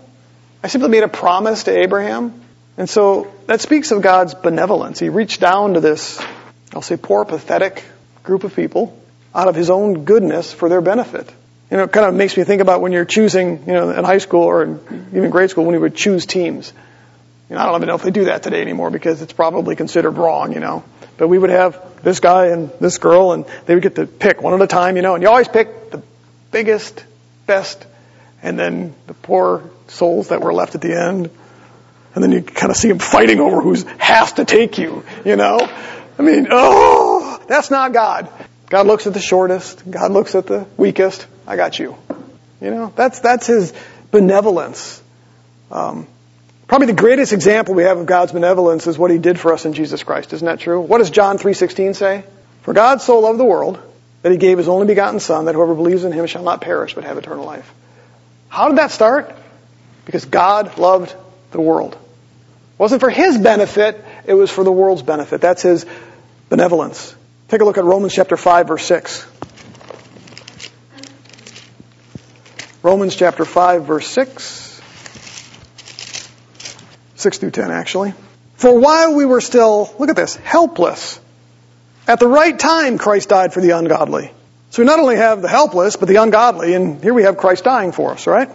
I 0.63 0.67
simply 0.67 0.89
made 0.89 1.03
a 1.03 1.07
promise 1.07 1.63
to 1.63 1.77
Abraham. 1.77 2.41
And 2.77 2.89
so 2.89 3.33
that 3.47 3.61
speaks 3.61 3.91
of 3.91 4.01
God's 4.01 4.33
benevolence. 4.33 4.99
He 4.99 5.09
reached 5.09 5.39
down 5.39 5.73
to 5.75 5.79
this 5.79 6.21
I'll 6.75 6.81
say 6.81 6.97
poor, 6.97 7.23
pathetic 7.25 7.83
group 8.23 8.43
of 8.43 8.55
people 8.55 8.97
out 9.35 9.47
of 9.47 9.55
his 9.55 9.69
own 9.69 10.05
goodness 10.05 10.51
for 10.51 10.69
their 10.69 10.81
benefit. 10.81 11.29
You 11.69 11.77
know, 11.77 11.83
it 11.83 11.91
kind 11.91 12.05
of 12.05 12.13
makes 12.13 12.35
me 12.37 12.43
think 12.43 12.61
about 12.61 12.81
when 12.81 12.91
you're 12.91 13.05
choosing, 13.05 13.65
you 13.65 13.73
know, 13.73 13.89
in 13.91 14.03
high 14.03 14.17
school 14.19 14.43
or 14.43 14.63
even 14.63 15.29
grade 15.29 15.49
school 15.49 15.65
when 15.65 15.73
you 15.73 15.81
would 15.81 15.95
choose 15.95 16.25
teams. 16.25 16.71
You 17.49 17.55
know, 17.55 17.61
I 17.61 17.65
don't 17.65 17.75
even 17.75 17.87
know 17.87 17.95
if 17.95 18.03
they 18.03 18.11
do 18.11 18.25
that 18.25 18.43
today 18.43 18.61
anymore 18.61 18.89
because 18.89 19.21
it's 19.21 19.33
probably 19.33 19.75
considered 19.75 20.17
wrong, 20.17 20.53
you 20.53 20.59
know. 20.59 20.83
But 21.17 21.27
we 21.27 21.37
would 21.37 21.49
have 21.49 22.03
this 22.03 22.19
guy 22.19 22.47
and 22.47 22.71
this 22.79 22.97
girl 22.97 23.31
and 23.33 23.45
they 23.65 23.73
would 23.75 23.83
get 23.83 23.95
to 23.95 24.05
pick 24.05 24.41
one 24.41 24.53
at 24.53 24.61
a 24.61 24.67
time, 24.67 24.95
you 24.95 25.01
know, 25.01 25.15
and 25.15 25.21
you 25.21 25.29
always 25.29 25.47
pick 25.47 25.91
the 25.91 26.01
biggest, 26.51 27.03
best, 27.45 27.85
and 28.41 28.57
then 28.59 28.93
the 29.07 29.13
poor 29.13 29.69
souls 29.87 30.29
that 30.29 30.41
were 30.41 30.53
left 30.53 30.75
at 30.75 30.81
the 30.81 30.93
end. 30.93 31.29
And 32.15 32.23
then 32.23 32.31
you 32.31 32.41
kind 32.43 32.69
of 32.69 32.77
see 32.77 32.89
them 32.89 32.99
fighting 32.99 33.39
over 33.39 33.61
who 33.61 33.73
has 33.97 34.33
to 34.33 34.45
take 34.45 34.77
you, 34.77 35.03
you 35.25 35.35
know. 35.35 35.59
I 36.19 36.21
mean, 36.21 36.47
oh, 36.51 37.43
that's 37.47 37.71
not 37.71 37.91
God. 37.91 38.29
God 38.69 38.85
looks 38.85 39.07
at 39.07 39.13
the 39.13 39.19
shortest. 39.19 39.89
God 39.89 40.11
looks 40.11 40.35
at 40.35 40.45
the 40.45 40.67
weakest. 40.77 41.25
I 41.47 41.55
got 41.55 41.79
you. 41.79 41.97
You 42.61 42.71
know, 42.71 42.93
that's, 42.95 43.19
that's 43.19 43.47
His 43.47 43.73
benevolence. 44.11 45.01
Um, 45.71 46.07
probably 46.73 46.87
the 46.87 46.93
greatest 46.93 47.33
example 47.33 47.75
we 47.75 47.83
have 47.83 47.99
of 47.99 48.07
God's 48.07 48.31
benevolence 48.31 48.87
is 48.87 48.97
what 48.97 49.11
He 49.11 49.19
did 49.19 49.39
for 49.39 49.53
us 49.53 49.63
in 49.63 49.73
Jesus 49.73 50.01
Christ. 50.01 50.33
Isn't 50.33 50.47
that 50.47 50.59
true? 50.59 50.81
What 50.81 50.97
does 50.97 51.11
John 51.11 51.37
3.16 51.37 51.95
say? 51.95 52.23
For 52.63 52.73
God 52.73 52.99
so 52.99 53.19
loved 53.19 53.39
the 53.39 53.45
world 53.45 53.79
that 54.23 54.31
He 54.31 54.39
gave 54.39 54.57
His 54.57 54.67
only 54.67 54.87
begotten 54.87 55.19
Son 55.19 55.45
that 55.45 55.53
whoever 55.53 55.75
believes 55.75 56.03
in 56.03 56.11
Him 56.11 56.25
shall 56.25 56.41
not 56.41 56.61
perish 56.61 56.95
but 56.95 57.03
have 57.03 57.15
eternal 57.19 57.45
life. 57.45 57.71
How 58.49 58.69
did 58.69 58.79
that 58.79 58.89
start? 58.89 59.35
Because 60.05 60.25
God 60.25 60.79
loved 60.79 61.15
the 61.51 61.61
world. 61.61 61.93
It 61.93 62.79
wasn't 62.79 63.01
for 63.01 63.11
His 63.11 63.37
benefit, 63.37 64.03
it 64.25 64.33
was 64.33 64.49
for 64.49 64.63
the 64.63 64.71
world's 64.71 65.03
benefit. 65.03 65.41
That's 65.41 65.61
his 65.61 65.85
benevolence. 66.49 67.15
Take 67.49 67.61
a 67.61 67.65
look 67.65 67.77
at 67.77 67.83
Romans 67.83 68.15
chapter 68.15 68.35
5 68.35 68.67
verse 68.69 68.85
6. 68.85 69.27
Romans 72.81 73.15
chapter 73.15 73.45
5 73.45 73.85
verse 73.85 74.07
6. 74.07 74.62
6 77.23 77.37
through 77.39 77.51
10 77.51 77.71
actually. 77.71 78.13
For 78.55 78.79
while 78.79 79.15
we 79.15 79.25
were 79.25 79.41
still, 79.41 79.93
look 79.97 80.09
at 80.09 80.15
this, 80.15 80.35
helpless, 80.35 81.19
at 82.07 82.19
the 82.19 82.27
right 82.27 82.57
time 82.57 82.97
Christ 82.97 83.29
died 83.29 83.53
for 83.53 83.61
the 83.61 83.71
ungodly. 83.71 84.31
So 84.69 84.81
we 84.81 84.85
not 84.85 84.99
only 84.99 85.15
have 85.15 85.41
the 85.41 85.47
helpless, 85.47 85.95
but 85.95 86.07
the 86.07 86.17
ungodly, 86.17 86.73
and 86.73 87.01
here 87.01 87.13
we 87.13 87.23
have 87.23 87.37
Christ 87.37 87.63
dying 87.63 87.91
for 87.91 88.11
us, 88.11 88.27
right? 88.27 88.49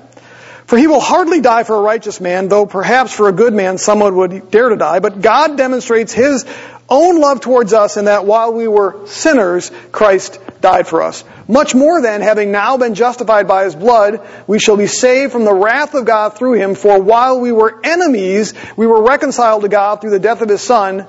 For 0.67 0.77
he 0.77 0.87
will 0.87 1.01
hardly 1.01 1.41
die 1.41 1.63
for 1.63 1.77
a 1.77 1.81
righteous 1.81 2.21
man, 2.21 2.49
though 2.49 2.67
perhaps 2.67 3.13
for 3.13 3.29
a 3.29 3.33
good 3.33 3.55
man 3.55 3.79
someone 3.79 4.17
would 4.17 4.51
dare 4.51 4.69
to 4.69 4.77
die. 4.77 4.99
But 5.01 5.23
God 5.23 5.57
demonstrates 5.57 6.13
his 6.13 6.45
own 6.89 7.21
love 7.21 7.41
towards 7.41 7.73
us 7.73 7.97
in 7.97 8.07
that 8.07 8.25
while 8.25 8.53
we 8.53 8.67
were 8.67 9.07
sinners, 9.07 9.71
Christ 9.93 10.39
died 10.61 10.87
for 10.87 11.03
us. 11.03 11.25
Much 11.47 11.75
more 11.75 12.01
than, 12.01 12.21
having 12.21 12.51
now 12.51 12.77
been 12.77 12.95
justified 12.95 13.47
by 13.47 13.65
his 13.65 13.75
blood, 13.75 14.27
we 14.47 14.59
shall 14.59 14.77
be 14.77 14.87
saved 14.87 15.33
from 15.33 15.45
the 15.45 15.55
wrath 15.55 15.95
of 15.95 16.05
God 16.05 16.37
through 16.37 16.55
him. 16.55 16.75
For 16.75 17.01
while 17.01 17.41
we 17.41 17.53
were 17.53 17.81
enemies, 17.85 18.55
we 18.77 18.87
were 18.87 19.03
reconciled 19.03 19.63
to 19.63 19.69
God 19.69 20.01
through 20.01 20.11
the 20.11 20.19
death 20.19 20.41
of 20.41 20.49
his 20.49 20.63
son. 20.63 21.07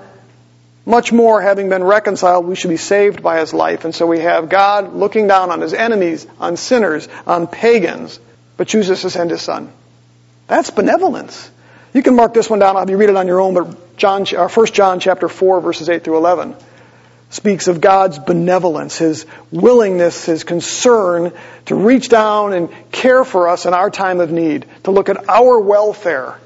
Much 0.86 1.12
more, 1.12 1.42
having 1.42 1.70
been 1.70 1.84
reconciled, 1.84 2.46
we 2.46 2.56
should 2.56 2.70
be 2.70 2.78
saved 2.78 3.22
by 3.22 3.40
his 3.40 3.54
life. 3.54 3.86
And 3.86 3.94
so 3.94 4.08
we 4.08 4.20
have 4.20 4.50
God 4.50 4.94
looking 4.94 5.28
down 5.28 5.52
on 5.52 5.62
his 5.62 5.74
enemies, 5.74 6.26
on 6.40 6.58
sinners, 6.58 7.08
on 7.28 7.48
pagans, 7.48 8.20
but 8.58 8.68
chooses 8.68 9.02
to 9.02 9.10
send 9.10 9.30
his 9.30 9.42
son. 9.42 9.72
That's 10.48 10.72
benevolence. 10.72 11.52
You 11.94 12.02
can 12.02 12.16
mark 12.16 12.34
this 12.34 12.50
one 12.50 12.60
down. 12.60 12.76
I'll 12.76 12.82
have 12.82 12.90
you 12.90 12.98
read 12.98 13.10
it 13.10 13.16
on 13.16 13.28
your 13.28 13.40
own, 13.40 13.54
but 13.54 13.89
John, 14.00 14.26
1 14.26 14.50
uh, 14.50 14.66
John 14.66 15.00
chapter 15.00 15.30
4 15.30 15.62
verses 15.62 15.90
8 15.90 16.04
through 16.04 16.18
11 16.18 16.56
speaks 17.30 17.68
of 17.68 17.80
God's 17.80 18.18
benevolence, 18.18 18.98
His 18.98 19.26
willingness, 19.52 20.26
His 20.26 20.44
concern 20.44 21.32
to 21.66 21.76
reach 21.76 22.10
down 22.10 22.54
and 22.54 22.70
care 22.92 23.24
for 23.24 23.50
us 23.50 23.66
in 23.66 23.74
our 23.74 23.92
time 23.92 24.20
of 24.20 24.32
need, 24.32 24.66
to 24.86 24.92
look 24.92 25.10
at 25.10 25.30
our 25.30 25.60
welfare 25.60 26.40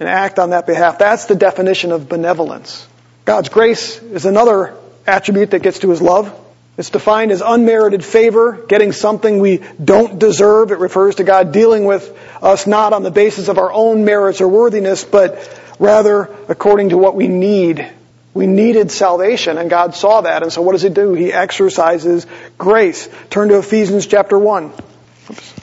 and 0.00 0.08
act 0.08 0.38
on 0.38 0.50
that 0.50 0.66
behalf. 0.66 0.98
That's 0.98 1.26
the 1.26 1.34
definition 1.34 1.92
of 1.92 2.08
benevolence. 2.08 2.86
God's 3.24 3.50
grace 3.50 4.00
is 4.00 4.24
another 4.24 4.74
attribute 5.06 5.50
that 5.50 5.62
gets 5.62 5.80
to 5.80 5.90
His 5.90 6.00
love. 6.00 6.34
It's 6.78 6.90
defined 6.90 7.32
as 7.32 7.42
unmerited 7.44 8.04
favor, 8.04 8.64
getting 8.68 8.92
something 8.92 9.40
we 9.40 9.62
don't 9.82 10.20
deserve. 10.20 10.70
It 10.70 10.78
refers 10.78 11.16
to 11.16 11.24
God 11.24 11.50
dealing 11.52 11.84
with 11.84 12.16
us 12.40 12.68
not 12.68 12.92
on 12.92 13.02
the 13.02 13.10
basis 13.10 13.48
of 13.48 13.58
our 13.58 13.72
own 13.72 14.04
merits 14.04 14.40
or 14.40 14.46
worthiness, 14.46 15.04
but 15.04 15.57
rather 15.78 16.28
according 16.48 16.90
to 16.90 16.98
what 16.98 17.14
we 17.14 17.28
need. 17.28 17.88
We 18.34 18.46
needed 18.46 18.90
salvation, 18.90 19.58
and 19.58 19.68
God 19.68 19.94
saw 19.94 20.20
that, 20.20 20.42
and 20.42 20.52
so 20.52 20.62
what 20.62 20.72
does 20.72 20.82
He 20.82 20.90
do? 20.90 21.14
He 21.14 21.32
exercises 21.32 22.26
grace. 22.56 23.08
Turn 23.30 23.48
to 23.48 23.58
Ephesians 23.58 24.06
chapter 24.06 24.38
1. 24.38 24.66
Oops. 24.66 25.54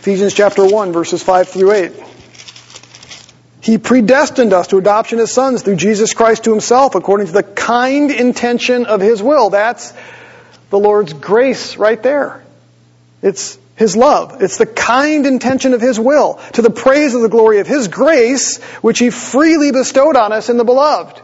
Ephesians 0.00 0.32
chapter 0.32 0.64
1, 0.64 0.92
verses 0.92 1.22
5 1.22 1.48
through 1.48 1.72
8. 1.72 1.92
He 3.60 3.76
predestined 3.76 4.54
us 4.54 4.68
to 4.68 4.78
adoption 4.78 5.18
as 5.18 5.30
sons 5.30 5.60
through 5.62 5.76
Jesus 5.76 6.14
Christ 6.14 6.44
to 6.44 6.50
himself 6.50 6.94
according 6.94 7.26
to 7.26 7.34
the 7.34 7.42
kind 7.42 8.10
intention 8.10 8.86
of 8.86 9.02
his 9.02 9.22
will. 9.22 9.50
That's 9.50 9.92
the 10.70 10.78
Lord's 10.78 11.12
grace 11.12 11.76
right 11.76 12.02
there. 12.02 12.42
It's 13.20 13.58
his 13.78 13.96
love. 13.96 14.42
It's 14.42 14.58
the 14.58 14.66
kind 14.66 15.24
intention 15.24 15.72
of 15.72 15.80
his 15.80 15.98
will 15.98 16.40
to 16.54 16.62
the 16.62 16.70
praise 16.70 17.14
of 17.14 17.22
the 17.22 17.28
glory 17.28 17.60
of 17.60 17.66
his 17.66 17.88
grace 17.88 18.62
which 18.82 18.98
he 18.98 19.10
freely 19.10 19.72
bestowed 19.72 20.16
on 20.16 20.32
us 20.32 20.50
in 20.50 20.56
the 20.56 20.64
beloved. 20.64 21.20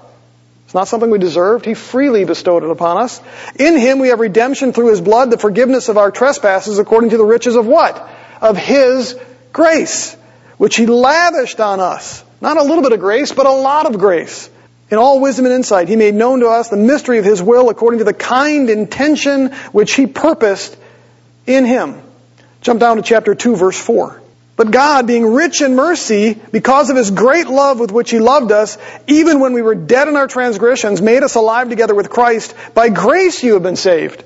It's 0.65 0.75
not 0.75 0.89
something 0.89 1.11
we 1.11 1.19
deserved. 1.19 1.67
He 1.67 1.75
freely 1.75 2.25
bestowed 2.25 2.65
it 2.65 2.71
upon 2.71 2.99
us. 2.99 3.21
In 3.59 3.77
him 3.77 3.99
we 3.99 4.09
have 4.09 4.21
redemption 4.21 4.73
through 4.73 4.91
his 4.91 5.01
blood, 5.01 5.31
the 5.31 5.39
forgiveness 5.39 5.89
of 5.89 5.99
our 5.99 6.11
trespasses 6.11 6.79
according 6.79 7.11
to 7.11 7.19
the 7.19 7.25
riches 7.25 7.57
of 7.57 7.67
what? 7.67 8.09
Of 8.41 8.57
his 8.57 9.19
grace, 9.53 10.15
which 10.57 10.77
he 10.77 10.87
lavished 10.87 11.61
on 11.61 11.81
us 11.81 12.25
not 12.45 12.59
a 12.59 12.63
little 12.63 12.83
bit 12.83 12.93
of 12.93 13.01
grace, 13.01 13.33
but 13.33 13.47
a 13.47 13.51
lot 13.51 13.87
of 13.87 13.99
grace. 13.99 14.51
In 14.91 14.99
all 14.99 15.19
wisdom 15.19 15.47
and 15.47 15.55
insight, 15.55 15.89
He 15.89 15.97
made 15.97 16.15
known 16.15 16.41
to 16.41 16.49
us 16.49 16.69
the 16.69 16.77
mystery 16.77 17.19
of 17.19 17.25
His 17.25 17.43
will 17.43 17.71
according 17.71 17.99
to 17.99 18.05
the 18.05 18.13
kind 18.13 18.69
intention 18.69 19.53
which 19.73 19.95
He 19.95 20.07
purposed 20.07 20.77
in 21.47 21.65
Him. 21.65 22.03
Jump 22.65 22.81
down 22.81 22.97
to 22.97 23.03
chapter 23.03 23.35
2, 23.35 23.57
verse 23.57 23.79
4. 23.79 24.23
But 24.57 24.71
God, 24.71 25.07
being 25.07 25.35
rich 25.35 25.61
in 25.61 25.77
mercy, 25.77 26.41
because 26.51 26.89
of 26.89 26.97
His 26.97 27.11
great 27.11 27.47
love 27.47 27.79
with 27.79 27.93
which 27.93 28.11
He 28.11 28.19
loved 28.19 28.53
us, 28.53 28.79
even 29.07 29.39
when 29.39 29.53
we 29.53 29.61
were 29.61 29.75
dead 29.75 30.09
in 30.09 30.17
our 30.17 30.27
transgressions, 30.27 31.03
made 31.03 31.23
us 31.23 31.35
alive 31.35 31.69
together 31.69 31.95
with 31.95 32.09
Christ. 32.09 32.55
By 32.73 32.89
grace 32.89 33.45
you 33.45 33.53
have 33.53 33.63
been 33.63 33.77
saved 33.77 34.25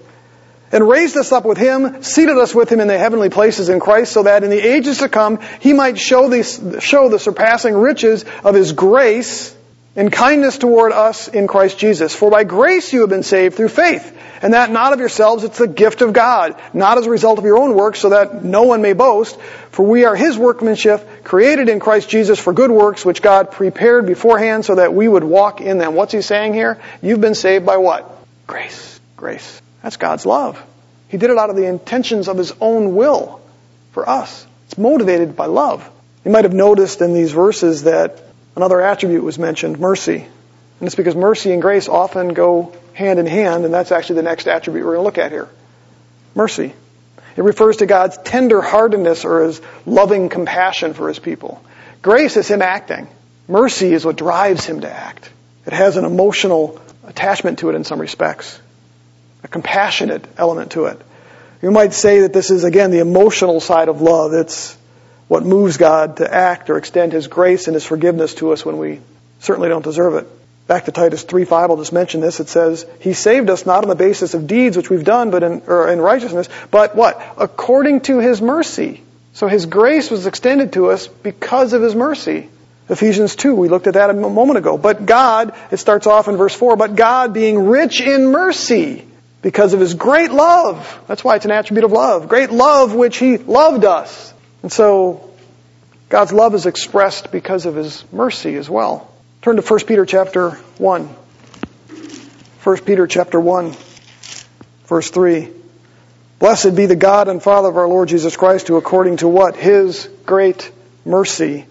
and 0.70 0.89
raised 0.89 1.16
us 1.16 1.32
up 1.32 1.45
with 1.45 1.59
him, 1.59 2.03
seated 2.03 2.36
us 2.36 2.55
with 2.55 2.70
him 2.70 2.78
in 2.78 2.86
the 2.89 2.99
heavenly 2.99 3.30
places 3.30 3.70
in 3.70 3.80
Christ, 3.80 4.12
so 4.12 4.22
that 4.22 4.45
in 4.45 4.51
the 4.51 4.61
ages 4.61 4.99
to 4.99 5.09
come 5.09 5.41
he 5.61 5.72
might 5.72 5.99
show 5.99 6.28
the, 6.28 6.78
show 6.80 7.09
the 7.09 7.18
surpassing 7.18 7.74
riches 7.74 8.24
of 8.45 8.55
his 8.55 8.72
grace 8.72 9.57
and 9.99 10.12
kindness 10.12 10.59
toward 10.59 10.92
us 10.92 11.26
in 11.26 11.49
Christ 11.49 11.76
Jesus. 11.76 12.14
For 12.14 12.30
by 12.30 12.44
grace 12.44 12.92
you 12.92 13.01
have 13.01 13.11
been 13.11 13.24
saved 13.24 13.57
through 13.57 13.68
faith, 13.68 14.16
and 14.40 14.55
that 14.55 14.70
not 14.70 14.92
of 14.92 15.01
yourselves, 15.01 15.42
it's 15.42 15.59
the 15.59 15.66
gift 15.66 16.03
of 16.03 16.12
God, 16.12 16.55
not 16.72 16.99
as 16.99 17.07
a 17.07 17.11
result 17.11 17.40
of 17.40 17.44
your 17.44 17.59
own 17.59 17.74
works, 17.74 17.99
so 17.99 18.11
that 18.11 18.44
no 18.44 18.62
one 18.62 18.80
may 18.80 18.92
boast. 18.92 19.40
For 19.72 19.84
we 19.84 20.05
are 20.05 20.14
his 20.14 20.38
workmanship, 20.38 21.24
created 21.24 21.68
in 21.68 21.80
Christ 21.80 22.09
Jesus 22.09 22.38
for 22.38 22.53
good 22.53 22.70
works, 22.70 23.05
which 23.05 23.20
God 23.20 23.51
prepared 23.51 24.07
beforehand 24.07 24.64
so 24.64 24.76
that 24.76 24.94
we 24.94 25.09
would 25.09 25.24
walk 25.24 25.61
in 25.61 25.78
them. 25.78 25.96
What's 25.96 26.12
he 26.12 26.22
saying 26.22 26.55
here? 26.55 26.80
You've 27.03 27.20
been 27.20 27.34
saved 27.34 27.66
by 27.66 27.78
what? 27.78 28.09
Grace. 28.46 29.01
Grace. 29.16 29.61
That's 29.82 29.96
God's 29.96 30.24
love. 30.24 30.64
He 31.09 31.16
did 31.16 31.30
it 31.30 31.38
out 31.38 31.51
of 31.51 31.57
the 31.57 31.66
intentions 31.66 32.28
of 32.28 32.38
His 32.38 32.53
own 32.61 32.94
will 32.94 33.40
for 33.90 34.09
us. 34.09 34.46
It's 34.66 34.78
motivated 34.78 35.34
by 35.34 35.46
love. 35.46 35.88
You 36.24 36.30
might 36.30 36.44
have 36.44 36.55
noticed 36.55 37.01
in 37.01 37.14
these 37.14 37.32
verses 37.32 37.82
that 37.82 38.28
another 38.59 38.80
attribute 38.80 39.22
was 39.22 39.38
mentioned, 39.38 39.78
mercy. 39.78 40.16
And 40.16 40.86
it's 40.86 40.96
because 40.96 41.14
mercy 41.14 41.52
and 41.52 41.62
grace 41.62 41.88
often 41.88 42.34
go 42.34 42.76
hand 42.92 43.20
in 43.20 43.26
hand, 43.26 43.64
and 43.64 43.72
that's 43.72 43.92
actually 43.92 44.16
the 44.16 44.22
next 44.22 44.48
attribute 44.48 44.84
we're 44.84 44.94
going 44.94 45.02
to 45.02 45.04
look 45.04 45.18
at 45.18 45.30
here. 45.30 45.48
Mercy. 46.34 46.74
It 47.36 47.42
refers 47.42 47.76
to 47.76 47.86
God's 47.86 48.18
tender 48.18 48.61
heartedness 48.61 49.24
or 49.24 49.44
His 49.44 49.61
loving 49.86 50.28
compassion 50.28 50.92
for 50.92 51.06
His 51.06 51.20
people. 51.20 51.62
Grace 52.02 52.36
is 52.36 52.48
Him 52.48 52.61
acting. 52.61 53.06
Mercy 53.46 53.92
is 53.92 54.04
what 54.04 54.16
drives 54.16 54.64
Him 54.64 54.80
to 54.80 54.90
act. 54.90 55.30
It 55.64 55.72
has 55.72 55.96
an 55.96 56.04
emotional 56.04 56.80
attachment 57.04 57.61
to 57.61 57.70
it 57.70 57.76
in 57.76 57.84
some 57.84 58.00
respects 58.00 58.61
a 59.44 59.48
compassionate 59.48 60.26
element 60.36 60.72
to 60.72 60.86
it. 60.86 61.00
You 61.62 61.70
might 61.70 61.92
say 61.92 62.22
that 62.22 62.32
this 62.32 62.50
is, 62.50 62.64
again, 62.64 62.90
the 62.90 62.98
emotional 62.98 63.61
side 63.61 63.88
of 63.88 64.00
love. 64.00 64.32
It's 64.32 64.76
what 65.29 65.45
moves 65.45 65.76
God 65.76 66.16
to 66.16 66.35
act 66.35 66.70
or 66.70 66.79
extend 66.79 67.12
His 67.12 67.29
grace 67.29 67.68
and 67.68 67.74
His 67.74 67.85
forgiveness 67.85 68.35
to 68.35 68.53
us 68.53 68.64
when 68.64 68.79
we 68.79 69.01
certainly 69.41 69.68
don't 69.68 69.85
deserve 69.85 70.14
it. 70.14 70.26
Back 70.66 70.85
to 70.87 70.93
Titus 70.93 71.24
3.5, 71.24 71.70
I'll 71.70 71.76
just 71.76 71.93
mention 71.93 72.20
this. 72.20 72.41
It 72.41 72.49
says, 72.49 72.85
He 73.01 73.12
saved 73.12 73.49
us 73.49 73.64
not 73.64 73.85
on 73.85 73.89
the 73.89 73.95
basis 73.95 74.35
of 74.35 74.47
deeds 74.47 74.76
which 74.76 74.91
we've 74.91 75.05
done, 75.05 75.31
but 75.31 75.43
in, 75.43 75.62
or 75.66 75.89
in 75.89 76.01
righteousness, 76.01 76.49
but 76.70 76.97
what? 76.97 77.22
According 77.39 78.03
to 78.03 78.18
His 78.18 78.43
mercy. 78.43 79.03
So 79.33 79.47
His 79.49 79.66
grace 79.66 80.11
was 80.11 80.26
extended 80.26 80.72
to 80.74 80.91
us 80.91 81.07
because 81.07 81.72
of 81.72 81.83
His 81.83 81.95
mercy. 81.95 82.49
Ephesians 82.89 83.37
2, 83.37 83.55
we 83.55 83.68
looked 83.68 83.87
at 83.87 83.95
that 83.95 84.11
a 84.11 84.14
moment 84.14 84.59
ago. 84.59 84.79
But 84.79 85.05
God, 85.05 85.55
it 85.70 85.76
starts 85.76 86.07
off 86.07 86.26
in 86.29 86.37
verse 86.37 86.55
4, 86.55 86.76
but 86.76 86.97
God 86.97 87.35
being 87.35 87.66
rich 87.66 88.01
in 88.01 88.33
mercy, 88.33 89.05
because 89.43 89.72
of 89.74 89.81
his 89.81 89.95
great 89.95 90.31
love. 90.31 91.01
That's 91.07 91.22
why 91.22 91.37
it's 91.37 91.45
an 91.45 91.51
attribute 91.51 91.85
of 91.85 91.93
love. 91.93 92.29
Great 92.29 92.51
love 92.51 92.95
which 92.95 93.18
he 93.18 93.39
loved 93.39 93.85
us. 93.85 94.35
And 94.62 94.72
so 94.72 95.30
God's 96.09 96.32
love 96.32 96.54
is 96.54 96.66
expressed 96.66 97.30
because 97.30 97.66
of 97.66 97.74
his 97.74 98.04
mercy 98.12 98.56
as 98.56 98.68
well. 98.68 99.11
Turn 99.42 99.56
to 99.56 99.62
1 99.62 99.80
Peter 99.86 100.04
chapter 100.04 100.50
1. 100.50 101.04
1 102.64 102.76
Peter 102.78 103.06
chapter 103.06 103.40
1 103.40 103.76
verse 104.86 105.11
3. 105.11 105.48
Blessed 106.38 106.74
be 106.74 106.86
the 106.86 106.96
God 106.96 107.28
and 107.28 107.42
Father 107.42 107.68
of 107.68 107.76
our 107.76 107.88
Lord 107.88 108.09
Jesus 108.09 108.36
Christ 108.36 108.68
who 108.68 108.76
according 108.76 109.18
to 109.18 109.28
what 109.28 109.56
his 109.56 110.09
great 110.24 110.70
mercy 111.04 111.66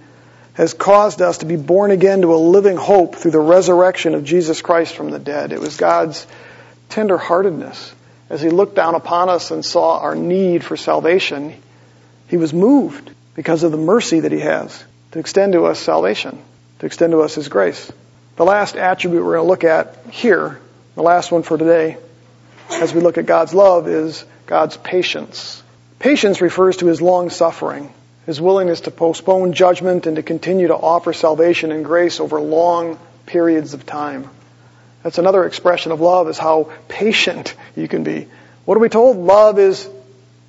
has 0.54 0.74
caused 0.74 1.22
us 1.22 1.40
to 1.40 1.46
be 1.46 1.56
born 1.56 1.92
again 1.92 2.22
to 2.22 2.34
a 2.34 2.38
living 2.38 2.78
hope 2.78 3.16
through 3.16 3.32
the 3.32 3.40
resurrection 3.40 4.16
of 4.16 4.24
Jesus 4.24 4.62
Christ 4.62 4.96
from 4.96 5.12
the 5.12 5.20
dead. 5.20 5.52
It 5.52 5.60
was 5.60 5.78
God's 5.78 6.26
tenderheartedness. 6.90 7.92
As 8.30 8.42
he 8.42 8.50
looked 8.50 8.76
down 8.76 8.96
upon 8.96 9.30
us 9.30 9.52
and 9.52 9.64
saw 9.64 10.00
our 10.00 10.16
need 10.16 10.64
for 10.64 10.76
salvation, 10.76 11.54
he 12.28 12.38
was 12.38 12.54
moved 12.54 13.12
because 13.36 13.64
of 13.64 13.72
the 13.72 13.78
mercy 13.78 14.22
that 14.22 14.32
he 14.32 14.40
has 14.40 14.84
to 15.12 15.20
extend 15.20 15.54
to 15.54 15.66
us 15.66 15.80
salvation, 15.80 16.42
to 16.80 16.86
extend 16.86 17.12
to 17.12 17.22
us 17.22 17.36
his 17.36 17.48
grace. 17.48 17.92
The 18.36 18.46
last 18.46 18.76
attribute 18.76 19.24
we're 19.24 19.36
going 19.36 19.46
to 19.46 19.50
look 19.50 19.64
at 19.64 19.98
here, 20.12 20.60
the 20.96 21.04
last 21.04 21.32
one 21.32 21.44
for 21.44 21.58
today, 21.58 21.98
as 22.70 22.94
we 22.94 23.02
look 23.02 23.18
at 23.18 23.26
God's 23.26 23.54
love, 23.54 23.88
is 23.88 24.26
God's 24.46 24.78
patience. 24.78 25.64
Patience 26.00 26.42
refers 26.42 26.78
to 26.78 26.88
his 26.88 27.02
long 27.02 27.30
suffering, 27.30 27.94
his 28.26 28.40
willingness 28.40 28.82
to 28.82 28.92
postpone 28.92 29.54
judgment 29.54 30.06
and 30.06 30.18
to 30.18 30.24
continue 30.24 30.68
to 30.68 30.76
offer 30.76 31.14
salvation 31.14 31.72
and 31.72 31.86
grace 31.86 32.20
over 32.20 32.40
long 32.40 33.00
periods 33.26 33.74
of 33.74 33.86
time. 33.86 34.30
That's 35.04 35.18
another 35.18 35.46
expression 35.46 35.92
of 35.92 36.02
love 36.02 36.28
is 36.28 36.38
how 36.38 36.72
patient 36.88 37.56
you 37.76 37.88
can 37.88 38.04
be. 38.04 38.28
What 38.66 38.76
are 38.76 38.82
we 38.82 38.90
told? 38.90 39.18
Love 39.18 39.58
is 39.58 39.90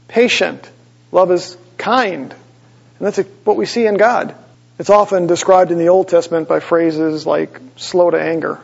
patient. 0.08 0.68
Love 1.12 1.30
is 1.30 1.56
kind. 1.78 2.32
And 2.32 3.06
that's 3.06 3.18
what 3.44 3.56
we 3.56 3.66
see 3.66 3.86
in 3.86 3.96
God. 3.96 4.34
It's 4.78 4.90
often 4.90 5.26
described 5.26 5.70
in 5.70 5.78
the 5.78 5.88
Old 5.88 6.08
Testament 6.08 6.48
by 6.48 6.60
phrases 6.60 7.26
like 7.26 7.60
slow 7.76 8.10
to 8.10 8.20
anger. 8.20 8.60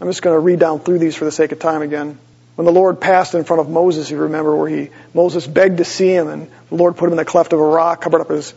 I'm 0.00 0.08
just 0.08 0.22
going 0.22 0.34
to 0.34 0.40
read 0.40 0.58
down 0.58 0.80
through 0.80 0.98
these 0.98 1.16
for 1.16 1.24
the 1.24 1.32
sake 1.32 1.52
of 1.52 1.58
time 1.58 1.82
again. 1.82 2.18
When 2.56 2.64
the 2.64 2.72
Lord 2.72 3.00
passed 3.00 3.34
in 3.34 3.44
front 3.44 3.60
of 3.60 3.68
Moses, 3.68 4.10
you 4.10 4.18
remember 4.18 4.54
where 4.56 4.68
he, 4.68 4.90
Moses 5.14 5.46
begged 5.46 5.78
to 5.78 5.84
see 5.84 6.08
him 6.08 6.28
and 6.28 6.50
the 6.70 6.74
Lord 6.74 6.96
put 6.96 7.06
him 7.06 7.12
in 7.12 7.16
the 7.16 7.24
cleft 7.24 7.52
of 7.52 7.60
a 7.60 7.64
rock, 7.64 8.00
covered 8.00 8.20
up 8.20 8.30
his 8.30 8.54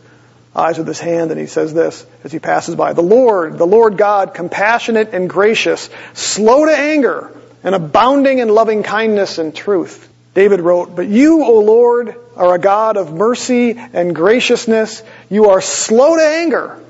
eyes 0.54 0.78
with 0.78 0.86
his 0.86 0.98
hand, 0.98 1.30
and 1.30 1.38
he 1.38 1.46
says 1.46 1.72
this 1.72 2.04
as 2.24 2.32
he 2.32 2.38
passes 2.38 2.74
by. 2.74 2.92
The 2.92 3.02
Lord, 3.02 3.56
the 3.58 3.66
Lord 3.66 3.96
God, 3.96 4.34
compassionate 4.34 5.12
and 5.12 5.28
gracious, 5.28 5.88
slow 6.14 6.64
to 6.64 6.76
anger, 6.76 7.30
and 7.62 7.74
abounding 7.74 8.38
in 8.38 8.48
loving 8.48 8.82
kindness 8.82 9.38
and 9.38 9.54
truth. 9.54 10.08
David 10.40 10.62
wrote, 10.62 10.96
But 10.96 11.06
you, 11.06 11.44
O 11.44 11.58
Lord, 11.60 12.16
are 12.34 12.54
a 12.54 12.58
God 12.58 12.96
of 12.96 13.12
mercy 13.12 13.72
and 13.76 14.14
graciousness. 14.14 15.02
You 15.28 15.50
are 15.50 15.60
slow 15.60 16.16
to 16.16 16.22
anger, 16.22 16.82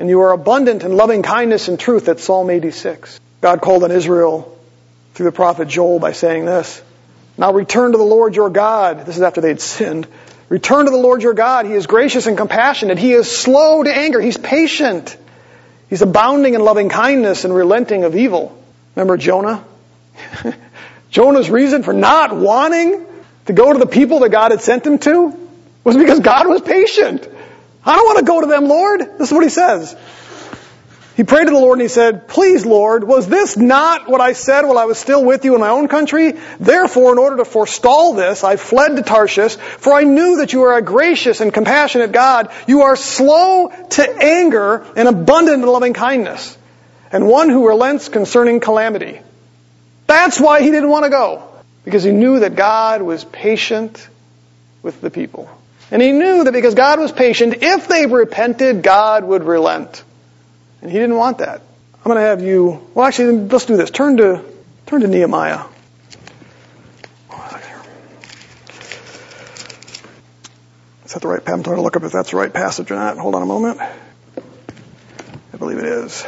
and 0.00 0.08
you 0.08 0.22
are 0.22 0.32
abundant 0.32 0.82
in 0.82 0.96
loving 0.96 1.22
kindness 1.22 1.68
and 1.68 1.78
truth. 1.78 2.06
That's 2.06 2.24
Psalm 2.24 2.50
86. 2.50 3.20
God 3.40 3.60
called 3.60 3.84
on 3.84 3.92
Israel 3.92 4.58
through 5.14 5.26
the 5.26 5.32
prophet 5.32 5.68
Joel 5.68 6.00
by 6.00 6.10
saying 6.10 6.44
this. 6.44 6.82
Now 7.36 7.52
return 7.52 7.92
to 7.92 7.98
the 7.98 8.02
Lord 8.02 8.34
your 8.34 8.50
God. 8.50 9.06
This 9.06 9.14
is 9.14 9.22
after 9.22 9.40
they 9.40 9.50
had 9.50 9.60
sinned. 9.60 10.08
Return 10.48 10.86
to 10.86 10.90
the 10.90 10.96
Lord 10.96 11.22
your 11.22 11.34
God. 11.34 11.66
He 11.66 11.74
is 11.74 11.86
gracious 11.86 12.26
and 12.26 12.36
compassionate. 12.36 12.98
He 12.98 13.12
is 13.12 13.30
slow 13.30 13.84
to 13.84 13.96
anger. 13.96 14.20
He's 14.20 14.38
patient. 14.38 15.16
He's 15.88 16.02
abounding 16.02 16.54
in 16.54 16.62
loving 16.62 16.88
kindness 16.88 17.44
and 17.44 17.54
relenting 17.54 18.02
of 18.02 18.16
evil. 18.16 18.60
Remember 18.96 19.16
Jonah? 19.16 19.64
Jonah's 21.10 21.50
reason 21.50 21.82
for 21.82 21.92
not 21.92 22.34
wanting 22.36 23.06
to 23.46 23.52
go 23.52 23.72
to 23.72 23.78
the 23.78 23.86
people 23.86 24.20
that 24.20 24.30
God 24.30 24.50
had 24.50 24.60
sent 24.60 24.86
him 24.86 24.98
to 24.98 25.48
was 25.84 25.96
because 25.96 26.20
God 26.20 26.46
was 26.46 26.60
patient. 26.60 27.26
I 27.84 27.96
don't 27.96 28.06
want 28.06 28.18
to 28.18 28.24
go 28.24 28.40
to 28.40 28.46
them, 28.46 28.66
Lord. 28.66 29.00
This 29.18 29.28
is 29.28 29.32
what 29.32 29.44
he 29.44 29.50
says. 29.50 29.96
He 31.16 31.24
prayed 31.24 31.46
to 31.46 31.50
the 31.50 31.58
Lord 31.58 31.78
and 31.78 31.82
he 31.82 31.88
said, 31.88 32.28
Please, 32.28 32.64
Lord, 32.64 33.02
was 33.02 33.26
this 33.26 33.56
not 33.56 34.08
what 34.08 34.20
I 34.20 34.34
said 34.34 34.62
while 34.62 34.78
I 34.78 34.84
was 34.84 34.98
still 34.98 35.24
with 35.24 35.44
you 35.44 35.54
in 35.54 35.60
my 35.60 35.70
own 35.70 35.88
country? 35.88 36.34
Therefore, 36.60 37.10
in 37.10 37.18
order 37.18 37.38
to 37.38 37.44
forestall 37.44 38.12
this, 38.12 38.44
I 38.44 38.54
fled 38.54 38.94
to 38.94 39.02
Tarshish, 39.02 39.56
for 39.56 39.94
I 39.94 40.04
knew 40.04 40.36
that 40.36 40.52
you 40.52 40.62
are 40.62 40.76
a 40.76 40.82
gracious 40.82 41.40
and 41.40 41.52
compassionate 41.52 42.12
God. 42.12 42.52
You 42.68 42.82
are 42.82 42.94
slow 42.94 43.72
to 43.90 44.16
anger 44.22 44.86
and 44.94 45.08
abundant 45.08 45.62
in 45.64 45.68
loving 45.68 45.92
kindness, 45.92 46.56
and 47.10 47.26
one 47.26 47.48
who 47.48 47.66
relents 47.66 48.08
concerning 48.08 48.60
calamity. 48.60 49.20
That's 50.08 50.40
why 50.40 50.62
he 50.62 50.70
didn't 50.70 50.88
want 50.88 51.04
to 51.04 51.10
go, 51.10 51.46
because 51.84 52.02
he 52.02 52.10
knew 52.10 52.40
that 52.40 52.56
God 52.56 53.02
was 53.02 53.24
patient 53.24 54.08
with 54.82 55.00
the 55.02 55.10
people. 55.10 55.48
And 55.90 56.00
he 56.00 56.12
knew 56.12 56.44
that 56.44 56.52
because 56.52 56.74
God 56.74 56.98
was 56.98 57.12
patient, 57.12 57.62
if 57.62 57.88
they 57.88 58.06
repented, 58.06 58.82
God 58.82 59.24
would 59.24 59.44
relent. 59.44 60.02
And 60.80 60.90
he 60.90 60.98
didn't 60.98 61.16
want 61.16 61.38
that. 61.38 61.60
I'm 61.94 62.04
going 62.04 62.16
to 62.16 62.22
have 62.22 62.42
you, 62.42 62.88
well 62.94 63.06
actually, 63.06 63.38
let's 63.38 63.66
do 63.66 63.76
this. 63.76 63.90
Turn 63.90 64.16
to, 64.16 64.42
turn 64.86 65.02
to 65.02 65.08
Nehemiah. 65.08 65.64
Is 71.04 71.14
that 71.14 71.22
the 71.22 71.28
right, 71.28 71.40
I'm 71.46 71.62
trying 71.62 71.76
to 71.76 71.82
look 71.82 71.96
up 71.96 72.02
if 72.02 72.12
that's 72.12 72.30
the 72.30 72.36
right 72.36 72.52
passage 72.52 72.90
or 72.90 72.94
not. 72.94 73.18
Hold 73.18 73.34
on 73.34 73.42
a 73.42 73.46
moment. 73.46 73.80
I 73.80 75.56
believe 75.58 75.78
it 75.78 75.86
is. 75.86 76.26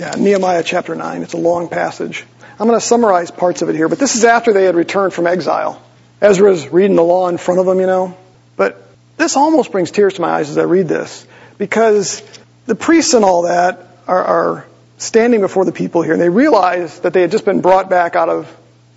Yeah, 0.00 0.14
Nehemiah 0.16 0.62
chapter 0.62 0.94
9. 0.94 1.22
It's 1.24 1.34
a 1.34 1.36
long 1.36 1.68
passage. 1.68 2.24
I'm 2.58 2.66
going 2.66 2.80
to 2.80 2.84
summarize 2.84 3.30
parts 3.30 3.60
of 3.60 3.68
it 3.68 3.74
here, 3.74 3.86
but 3.86 3.98
this 3.98 4.16
is 4.16 4.24
after 4.24 4.54
they 4.54 4.64
had 4.64 4.74
returned 4.74 5.12
from 5.12 5.26
exile. 5.26 5.82
Ezra's 6.22 6.66
reading 6.68 6.96
the 6.96 7.02
law 7.02 7.28
in 7.28 7.36
front 7.36 7.60
of 7.60 7.66
them, 7.66 7.80
you 7.80 7.86
know. 7.86 8.16
But 8.56 8.82
this 9.18 9.36
almost 9.36 9.70
brings 9.72 9.90
tears 9.90 10.14
to 10.14 10.22
my 10.22 10.30
eyes 10.30 10.48
as 10.48 10.56
I 10.56 10.62
read 10.62 10.88
this, 10.88 11.26
because 11.58 12.22
the 12.64 12.74
priests 12.74 13.12
and 13.12 13.26
all 13.26 13.42
that 13.42 13.78
are, 14.08 14.24
are 14.24 14.66
standing 14.96 15.42
before 15.42 15.66
the 15.66 15.72
people 15.72 16.00
here, 16.00 16.14
and 16.14 16.22
they 16.22 16.30
realize 16.30 17.00
that 17.00 17.12
they 17.12 17.20
had 17.20 17.30
just 17.30 17.44
been 17.44 17.60
brought 17.60 17.90
back 17.90 18.16
out 18.16 18.30
of 18.30 18.50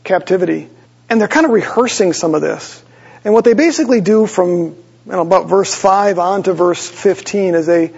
captivity, 0.06 0.70
and 1.10 1.20
they're 1.20 1.28
kind 1.28 1.46
of 1.46 1.52
rehearsing 1.52 2.14
some 2.14 2.34
of 2.34 2.42
this. 2.42 2.82
And 3.26 3.34
what 3.34 3.44
they 3.44 3.56
basically 3.56 4.00
do 4.00 4.26
from 4.26 4.52
you 4.52 4.76
know, 5.06 5.20
about 5.20 5.48
verse 5.48 5.76
5 5.76 6.18
on 6.18 6.44
to 6.44 6.54
verse 6.54 6.90
15 6.90 7.56
is 7.56 7.66
they 7.66 7.92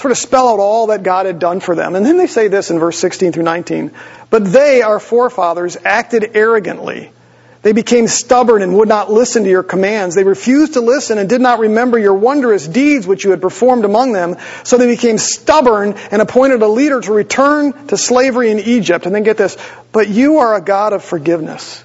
sort 0.00 0.12
of 0.12 0.18
spell 0.18 0.48
out 0.48 0.58
all 0.58 0.88
that 0.88 1.02
God 1.02 1.26
had 1.26 1.38
done 1.38 1.60
for 1.60 1.74
them. 1.74 1.94
And 1.94 2.04
then 2.04 2.16
they 2.16 2.26
say 2.26 2.48
this 2.48 2.70
in 2.70 2.78
verse 2.78 2.98
16 2.98 3.32
through 3.32 3.42
19. 3.44 3.92
But 4.30 4.44
they, 4.44 4.82
our 4.82 4.98
forefathers, 4.98 5.76
acted 5.84 6.32
arrogantly 6.34 7.12
they 7.62 7.72
became 7.72 8.08
stubborn 8.08 8.62
and 8.62 8.74
would 8.76 8.88
not 8.88 9.12
listen 9.12 9.44
to 9.44 9.50
your 9.50 9.62
commands. 9.62 10.14
They 10.14 10.24
refused 10.24 10.74
to 10.74 10.80
listen 10.80 11.18
and 11.18 11.28
did 11.28 11.42
not 11.42 11.58
remember 11.58 11.98
your 11.98 12.14
wondrous 12.14 12.66
deeds 12.66 13.06
which 13.06 13.24
you 13.24 13.32
had 13.32 13.42
performed 13.42 13.84
among 13.84 14.12
them. 14.12 14.36
So 14.64 14.78
they 14.78 14.86
became 14.86 15.18
stubborn 15.18 15.94
and 16.10 16.22
appointed 16.22 16.62
a 16.62 16.68
leader 16.68 17.00
to 17.00 17.12
return 17.12 17.88
to 17.88 17.98
slavery 17.98 18.50
in 18.50 18.60
Egypt. 18.60 19.04
And 19.04 19.14
then 19.14 19.24
get 19.24 19.36
this, 19.36 19.58
but 19.92 20.08
you 20.08 20.38
are 20.38 20.54
a 20.54 20.62
God 20.62 20.94
of 20.94 21.04
forgiveness. 21.04 21.84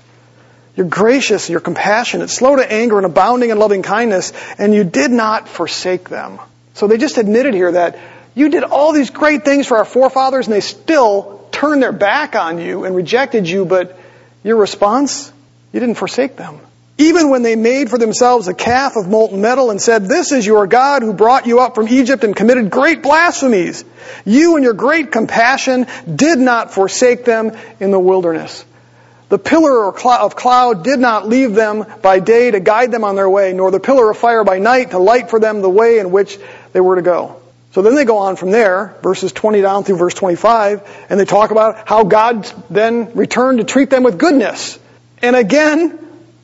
You're 0.77 0.87
gracious, 0.87 1.49
you're 1.49 1.59
compassionate, 1.59 2.29
slow 2.29 2.55
to 2.55 2.71
anger 2.71 2.97
and 2.97 3.05
abounding 3.05 3.49
in 3.49 3.59
loving 3.59 3.81
kindness, 3.81 4.33
and 4.57 4.73
you 4.73 4.83
did 4.83 5.11
not 5.11 5.47
forsake 5.47 6.09
them. 6.09 6.39
So 6.75 6.87
they 6.87 6.97
just 6.97 7.17
admitted 7.17 7.53
here 7.53 7.71
that 7.71 7.97
you 8.35 8.49
did 8.49 8.63
all 8.63 8.91
these 8.91 9.09
great 9.09 9.43
things 9.43 9.65
for 9.65 9.77
our 9.77 9.85
forefathers 9.85 10.47
and 10.47 10.53
they 10.53 10.61
still 10.61 11.47
turned 11.51 11.81
their 11.81 11.93
back 11.93 12.35
on 12.35 12.59
you 12.59 12.83
and 12.83 12.95
rejected 12.95 13.49
you, 13.49 13.65
but 13.65 13.97
your 14.43 14.57
response? 14.57 15.31
You 15.71 15.79
didn't 15.79 15.95
forsake 15.95 16.35
them. 16.35 16.59
Even 16.97 17.29
when 17.29 17.43
they 17.43 17.55
made 17.55 17.89
for 17.89 17.97
themselves 17.97 18.47
a 18.47 18.53
calf 18.53 18.95
of 18.95 19.09
molten 19.09 19.41
metal 19.41 19.69
and 19.69 19.81
said, 19.81 20.05
This 20.05 20.31
is 20.31 20.45
your 20.45 20.65
God 20.67 21.01
who 21.01 21.11
brought 21.13 21.45
you 21.45 21.59
up 21.59 21.75
from 21.75 21.89
Egypt 21.89 22.23
and 22.23 22.35
committed 22.35 22.69
great 22.69 23.01
blasphemies. 23.01 23.83
You 24.25 24.55
and 24.55 24.63
your 24.63 24.73
great 24.73 25.11
compassion 25.11 25.87
did 26.13 26.39
not 26.39 26.73
forsake 26.73 27.25
them 27.25 27.51
in 27.79 27.91
the 27.91 27.99
wilderness. 27.99 28.63
The 29.27 29.39
pillar 29.39 29.87
of 29.87 30.35
cloud 30.35 30.83
did 30.83 30.99
not 30.99 31.27
leave 31.27 31.55
them 31.55 31.85
by 32.01 32.19
day 32.19 32.51
to 32.51 32.59
guide 32.59 32.91
them 32.91 33.03
on 33.03 33.15
their 33.15 33.29
way, 33.29 33.53
nor 33.53 33.71
the 33.71 33.79
pillar 33.79 34.11
of 34.11 34.17
fire 34.17 34.43
by 34.43 34.59
night 34.59 34.91
to 34.91 34.99
light 34.99 35.31
for 35.31 35.39
them 35.39 35.61
the 35.61 35.69
way 35.69 35.97
in 35.97 36.11
which 36.11 36.37
they 36.75 36.81
were 36.81 36.97
to 36.97 37.01
go. 37.01 37.41
So 37.71 37.81
then 37.81 37.95
they 37.95 38.03
go 38.03 38.17
on 38.17 38.35
from 38.35 38.51
there, 38.51 38.97
verses 39.01 39.31
20 39.31 39.61
down 39.61 39.85
through 39.85 39.95
verse 39.95 40.13
25, 40.13 41.05
and 41.09 41.17
they 41.17 41.23
talk 41.23 41.51
about 41.51 41.87
how 41.87 42.03
God 42.03 42.51
then 42.69 43.13
returned 43.13 43.59
to 43.59 43.63
treat 43.63 43.89
them 43.89 44.03
with 44.03 44.17
goodness. 44.17 44.77
And 45.21 45.37
again, 45.37 45.97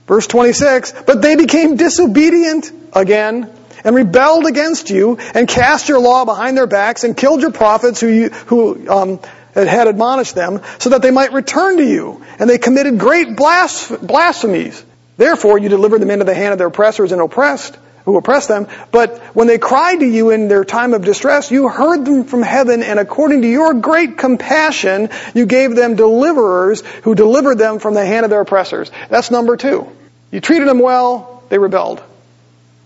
verse 0.07 0.27
26, 0.27 0.93
but 1.05 1.21
they 1.21 1.35
became 1.35 1.75
disobedient 1.75 2.71
again 2.93 3.51
and 3.83 3.93
rebelled 3.93 4.45
against 4.45 4.89
you 4.89 5.17
and 5.33 5.49
cast 5.49 5.89
your 5.89 5.99
law 5.99 6.23
behind 6.23 6.55
their 6.55 6.65
backs 6.65 7.03
and 7.03 7.17
killed 7.17 7.41
your 7.41 7.51
prophets 7.51 7.99
who, 7.99 8.07
you, 8.07 8.29
who 8.29 8.89
um, 8.89 9.19
had 9.53 9.87
admonished 9.87 10.33
them 10.33 10.61
so 10.79 10.91
that 10.91 11.01
they 11.01 11.11
might 11.11 11.33
return 11.33 11.75
to 11.75 11.85
you. 11.85 12.23
And 12.39 12.49
they 12.49 12.57
committed 12.57 12.97
great 12.99 13.35
blasphemies. 13.35 14.81
Therefore, 15.17 15.57
you 15.57 15.67
delivered 15.67 15.99
them 15.99 16.09
into 16.09 16.23
the 16.23 16.35
hand 16.35 16.53
of 16.53 16.57
their 16.57 16.67
oppressors 16.67 17.11
and 17.11 17.21
oppressed 17.21 17.77
who 18.05 18.17
oppressed 18.17 18.47
them. 18.47 18.67
But 18.91 19.17
when 19.35 19.47
they 19.47 19.57
cried 19.57 19.99
to 19.99 20.05
you 20.05 20.29
in 20.31 20.47
their 20.47 20.65
time 20.65 20.93
of 20.93 21.03
distress, 21.03 21.51
you 21.51 21.67
heard 21.67 22.05
them 22.05 22.23
from 22.23 22.41
heaven, 22.41 22.83
and 22.83 22.99
according 22.99 23.41
to 23.43 23.47
your 23.47 23.73
great 23.73 24.17
compassion, 24.17 25.09
you 25.33 25.45
gave 25.45 25.75
them 25.75 25.95
deliverers 25.95 26.81
who 27.03 27.15
delivered 27.15 27.57
them 27.57 27.79
from 27.79 27.93
the 27.93 28.05
hand 28.05 28.25
of 28.25 28.29
their 28.29 28.41
oppressors. 28.41 28.91
That's 29.09 29.31
number 29.31 29.57
two. 29.57 29.87
You 30.31 30.41
treated 30.41 30.67
them 30.67 30.79
well, 30.79 31.43
they 31.49 31.57
rebelled. 31.57 32.01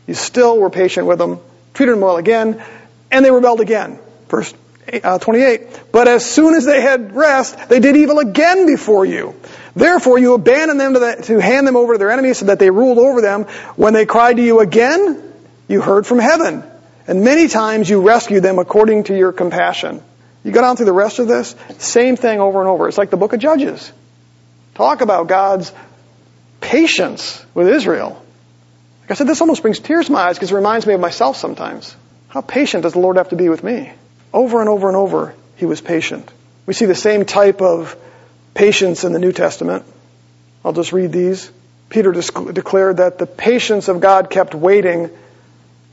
You 0.08 0.14
still 0.14 0.60
were 0.60 0.70
patient 0.70 1.08
with 1.08 1.20
them, 1.20 1.40
treated 1.74 1.94
them 1.94 2.02
well 2.02 2.18
again, 2.18 2.64
and 3.12 3.24
they 3.24 3.32
rebelled 3.32 3.62
again. 3.62 4.00
Verse 4.30 4.54
uh, 5.04 5.20
28. 5.20 5.92
But 5.92 6.08
as 6.08 6.30
soon 6.30 6.56
as 6.56 6.66
they 6.66 6.82
had 6.82 7.16
rest, 7.16 7.70
they 7.70 7.80
did 7.80 7.96
evil 7.96 8.20
again 8.20 8.66
before 8.66 9.06
you. 9.06 9.36
Therefore, 9.76 10.18
you 10.18 10.34
abandoned 10.34 10.80
them 10.80 10.94
to, 10.94 11.00
the, 11.00 11.16
to 11.24 11.40
hand 11.40 11.68
them 11.68 11.76
over 11.76 11.94
to 11.94 11.98
their 11.98 12.12
enemies 12.12 12.40
so 12.40 12.46
that 12.46 12.60
they 12.60 12.70
ruled 12.70 12.98
over 12.98 13.22
them. 13.22 13.44
When 13.76 13.94
they 13.94 14.06
cried 14.06 14.38
to 14.38 14.44
you 14.44 14.60
again, 14.60 15.34
you 15.68 15.82
heard 15.82 16.06
from 16.06 16.20
heaven. 16.20 16.64
And 17.08 17.24
many 17.24 17.48
times 17.48 17.90
you 17.90 18.02
rescued 18.02 18.44
them 18.44 18.60
according 18.60 19.06
to 19.06 19.18
your 19.18 19.32
compassion. 19.32 20.02
You 20.44 20.52
go 20.52 20.62
down 20.62 20.78
through 20.78 20.86
the 20.86 20.94
rest 20.94 21.20
of 21.20 21.28
this, 21.28 21.56
same 21.80 22.16
thing 22.16 22.40
over 22.40 22.60
and 22.60 22.70
over. 22.70 22.88
It's 22.88 22.98
like 22.98 23.10
the 23.10 23.18
book 23.18 23.34
of 23.34 23.40
Judges. 23.40 23.92
Talk 24.76 25.02
about 25.02 25.28
God's 25.28 25.72
patience 26.62 27.44
with 27.54 27.68
Israel. 27.68 28.22
Like 29.02 29.12
I 29.12 29.14
said, 29.16 29.28
this 29.28 29.42
almost 29.42 29.62
brings 29.62 29.80
tears 29.80 30.08
to 30.08 30.12
my 30.12 30.22
eyes 30.22 30.38
because 30.38 30.52
it 30.52 30.56
reminds 30.56 30.86
me 30.86 30.94
of 30.94 31.00
myself 31.00 31.38
sometimes. 31.38 31.96
How 32.28 32.42
patient 32.42 32.84
does 32.84 32.94
the 32.94 33.00
Lord 33.00 33.18
have 33.18 33.30
to 33.30 33.36
be 33.36 33.50
with 33.50 33.64
me? 33.64 33.92
Over 34.34 34.60
and 34.60 34.70
over 34.70 34.88
and 34.88 34.98
over, 34.98 35.36
he 35.58 35.66
was 35.66 35.82
patient. 35.82 36.30
We 36.66 36.74
see 36.74 36.86
the 36.86 36.96
same 36.96 37.26
type 37.26 37.62
of 37.62 37.96
patience 38.54 39.04
in 39.04 39.14
the 39.14 39.20
New 39.20 39.32
Testament. 39.32 39.86
I'll 40.64 40.74
just 40.74 40.94
read 40.94 41.12
these. 41.12 41.52
Peter 41.90 42.12
declared 42.12 42.98
that 42.98 43.20
the 43.20 43.28
patience 43.28 43.88
of 43.88 44.02
God 44.02 44.30
kept 44.30 44.56
waiting 44.56 45.10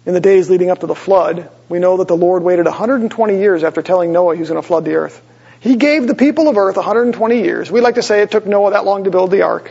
in 0.07 0.15
the 0.15 0.21
days 0.21 0.49
leading 0.51 0.71
up 0.71 0.81
to 0.81 0.87
the 0.87 0.95
flood. 0.95 1.51
We 1.69 1.79
know 1.79 1.99
that 1.99 2.09
the 2.09 2.17
Lord 2.17 2.43
waited 2.43 2.65
120 2.65 3.39
years 3.39 3.63
after 3.63 3.83
telling 3.83 4.13
Noah 4.13 4.35
he 4.35 4.41
was 4.41 4.49
going 4.49 4.61
to 4.61 4.67
flood 4.67 4.85
the 4.85 4.95
earth. 4.95 5.21
He 5.61 5.77
gave 5.77 6.09
the 6.09 6.15
people 6.15 6.49
of 6.49 6.57
earth 6.57 6.77
120 6.77 7.43
years. 7.43 7.71
We 7.71 7.81
like 7.81 7.95
to 7.95 8.03
say 8.03 8.23
it 8.23 8.31
took 8.31 8.47
Noah 8.47 8.73
that 8.73 8.85
long 8.85 9.05
to 9.05 9.11
build 9.11 9.31
the 9.31 9.43
ark. 9.43 9.71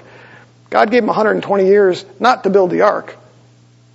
God 0.70 0.90
gave 0.90 1.04
him 1.04 1.08
120 1.08 1.66
years 1.66 2.06
not 2.18 2.46
to 2.46 2.50
build 2.50 2.72
the 2.72 2.82
ark, 2.82 3.18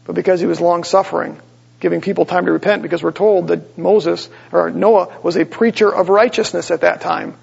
but 0.04 0.14
because 0.14 0.40
he 0.40 0.46
was 0.46 0.60
long 0.60 0.84
suffering, 0.84 1.40
giving 1.86 2.00
people 2.00 2.24
time 2.24 2.46
to 2.46 2.50
repent 2.50 2.82
because 2.82 3.00
we're 3.00 3.12
told 3.12 3.46
that 3.46 3.78
Moses 3.78 4.28
or 4.50 4.72
Noah 4.72 5.20
was 5.22 5.36
a 5.36 5.44
preacher 5.44 5.88
of 5.88 6.08
righteousness 6.08 6.72
at 6.72 6.80
that 6.80 7.00
time. 7.00 7.36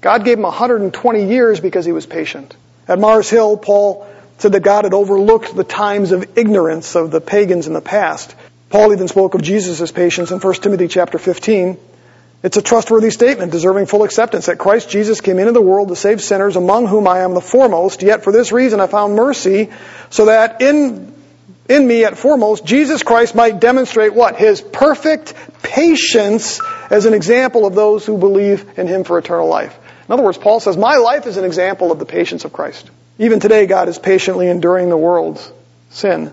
God 0.00 0.24
gave 0.24 0.38
him 0.38 0.44
120 0.44 1.28
years 1.28 1.60
because 1.60 1.84
he 1.84 1.92
was 1.92 2.06
patient. 2.06 2.56
At 2.88 2.98
Mars 2.98 3.28
Hill, 3.28 3.58
Paul 3.58 4.08
said 4.38 4.52
that 4.52 4.60
God 4.60 4.84
had 4.84 4.94
overlooked 4.94 5.54
the 5.54 5.64
times 5.64 6.12
of 6.12 6.38
ignorance 6.38 6.96
of 6.96 7.10
the 7.10 7.20
pagans 7.20 7.66
in 7.66 7.74
the 7.74 7.82
past. 7.82 8.34
Paul 8.70 8.94
even 8.94 9.06
spoke 9.06 9.34
of 9.34 9.42
Jesus' 9.42 9.92
patience 9.92 10.30
in 10.30 10.38
1 10.38 10.54
Timothy 10.54 10.88
chapter 10.88 11.18
15. 11.18 11.76
It's 12.42 12.56
a 12.56 12.62
trustworthy 12.62 13.10
statement 13.10 13.52
deserving 13.52 13.84
full 13.84 14.04
acceptance 14.04 14.46
that 14.46 14.56
Christ 14.56 14.88
Jesus 14.88 15.20
came 15.20 15.38
into 15.38 15.52
the 15.52 15.60
world 15.60 15.88
to 15.88 15.96
save 15.96 16.22
sinners 16.22 16.56
among 16.56 16.86
whom 16.86 17.06
I 17.06 17.18
am 17.18 17.34
the 17.34 17.42
foremost, 17.42 18.02
yet 18.02 18.24
for 18.24 18.32
this 18.32 18.50
reason 18.50 18.80
I 18.80 18.86
found 18.86 19.14
mercy 19.14 19.68
so 20.08 20.24
that 20.24 20.62
in 20.62 21.19
in 21.70 21.86
me 21.86 22.04
at 22.04 22.18
foremost, 22.18 22.64
Jesus 22.64 23.04
Christ 23.04 23.36
might 23.36 23.60
demonstrate 23.60 24.12
what? 24.12 24.36
His 24.36 24.60
perfect 24.60 25.34
patience 25.62 26.60
as 26.90 27.06
an 27.06 27.14
example 27.14 27.64
of 27.64 27.76
those 27.76 28.04
who 28.04 28.18
believe 28.18 28.76
in 28.76 28.88
Him 28.88 29.04
for 29.04 29.16
eternal 29.18 29.46
life. 29.46 29.78
In 30.08 30.12
other 30.12 30.24
words, 30.24 30.36
Paul 30.36 30.58
says, 30.58 30.76
my 30.76 30.96
life 30.96 31.26
is 31.26 31.36
an 31.36 31.44
example 31.44 31.92
of 31.92 32.00
the 32.00 32.04
patience 32.04 32.44
of 32.44 32.52
Christ. 32.52 32.90
Even 33.18 33.38
today, 33.38 33.66
God 33.66 33.88
is 33.88 34.00
patiently 34.00 34.48
enduring 34.48 34.88
the 34.88 34.96
world's 34.96 35.52
sin. 35.90 36.32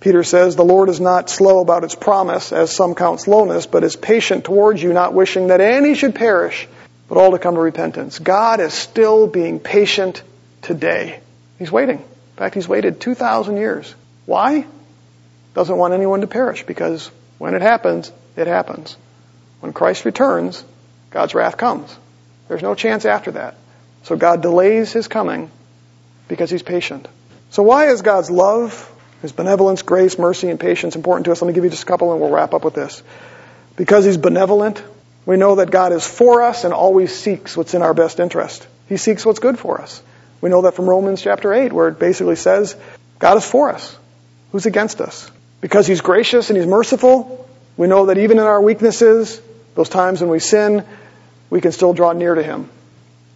Peter 0.00 0.24
says, 0.24 0.56
the 0.56 0.64
Lord 0.64 0.88
is 0.88 1.00
not 1.00 1.28
slow 1.28 1.60
about 1.60 1.82
His 1.82 1.94
promise, 1.94 2.50
as 2.50 2.74
some 2.74 2.94
count 2.94 3.20
slowness, 3.20 3.66
but 3.66 3.84
is 3.84 3.94
patient 3.94 4.44
towards 4.46 4.82
you, 4.82 4.94
not 4.94 5.12
wishing 5.12 5.48
that 5.48 5.60
any 5.60 5.94
should 5.94 6.14
perish, 6.14 6.66
but 7.10 7.18
all 7.18 7.32
to 7.32 7.38
come 7.38 7.56
to 7.56 7.60
repentance. 7.60 8.18
God 8.18 8.58
is 8.58 8.72
still 8.72 9.26
being 9.26 9.60
patient 9.60 10.22
today. 10.62 11.20
He's 11.58 11.70
waiting. 11.70 11.98
In 11.98 12.36
fact, 12.36 12.54
He's 12.54 12.66
waited 12.66 13.02
2,000 13.02 13.58
years 13.58 13.94
why? 14.26 14.66
Doesn't 15.54 15.76
want 15.76 15.94
anyone 15.94 16.20
to 16.20 16.26
perish 16.26 16.64
because 16.64 17.10
when 17.38 17.54
it 17.54 17.62
happens, 17.62 18.12
it 18.36 18.46
happens. 18.46 18.96
When 19.60 19.72
Christ 19.72 20.04
returns, 20.04 20.64
God's 21.10 21.34
wrath 21.34 21.56
comes. 21.56 21.94
There's 22.48 22.62
no 22.62 22.74
chance 22.74 23.04
after 23.04 23.32
that. 23.32 23.56
So 24.04 24.16
God 24.16 24.42
delays 24.42 24.92
his 24.92 25.08
coming 25.08 25.50
because 26.28 26.50
he's 26.50 26.62
patient. 26.62 27.06
So 27.50 27.62
why 27.62 27.88
is 27.88 28.02
God's 28.02 28.30
love, 28.30 28.90
his 29.20 29.32
benevolence, 29.32 29.82
grace, 29.82 30.18
mercy, 30.18 30.48
and 30.48 30.58
patience 30.58 30.96
important 30.96 31.26
to 31.26 31.32
us? 31.32 31.42
Let 31.42 31.48
me 31.48 31.54
give 31.54 31.64
you 31.64 31.70
just 31.70 31.82
a 31.82 31.86
couple 31.86 32.12
and 32.12 32.20
we'll 32.20 32.30
wrap 32.30 32.54
up 32.54 32.64
with 32.64 32.74
this. 32.74 33.02
Because 33.76 34.04
he's 34.04 34.16
benevolent, 34.16 34.82
we 35.26 35.36
know 35.36 35.56
that 35.56 35.70
God 35.70 35.92
is 35.92 36.06
for 36.06 36.42
us 36.42 36.64
and 36.64 36.72
always 36.74 37.14
seeks 37.14 37.56
what's 37.56 37.74
in 37.74 37.82
our 37.82 37.94
best 37.94 38.20
interest. 38.20 38.66
He 38.88 38.96
seeks 38.96 39.24
what's 39.24 39.38
good 39.38 39.58
for 39.58 39.80
us. 39.80 40.02
We 40.40 40.50
know 40.50 40.62
that 40.62 40.74
from 40.74 40.88
Romans 40.88 41.22
chapter 41.22 41.52
8 41.52 41.72
where 41.72 41.88
it 41.88 41.98
basically 41.98 42.36
says 42.36 42.76
God 43.18 43.36
is 43.36 43.44
for 43.44 43.70
us. 43.70 43.96
Who's 44.52 44.66
against 44.66 45.00
us? 45.00 45.30
Because 45.60 45.86
He's 45.86 46.02
gracious 46.02 46.50
and 46.50 46.56
He's 46.56 46.66
merciful, 46.66 47.48
we 47.76 47.86
know 47.86 48.06
that 48.06 48.18
even 48.18 48.38
in 48.38 48.44
our 48.44 48.60
weaknesses, 48.60 49.40
those 49.74 49.88
times 49.88 50.20
when 50.20 50.30
we 50.30 50.38
sin, 50.38 50.84
we 51.50 51.60
can 51.60 51.72
still 51.72 51.94
draw 51.94 52.12
near 52.12 52.34
to 52.34 52.42
Him. 52.42 52.68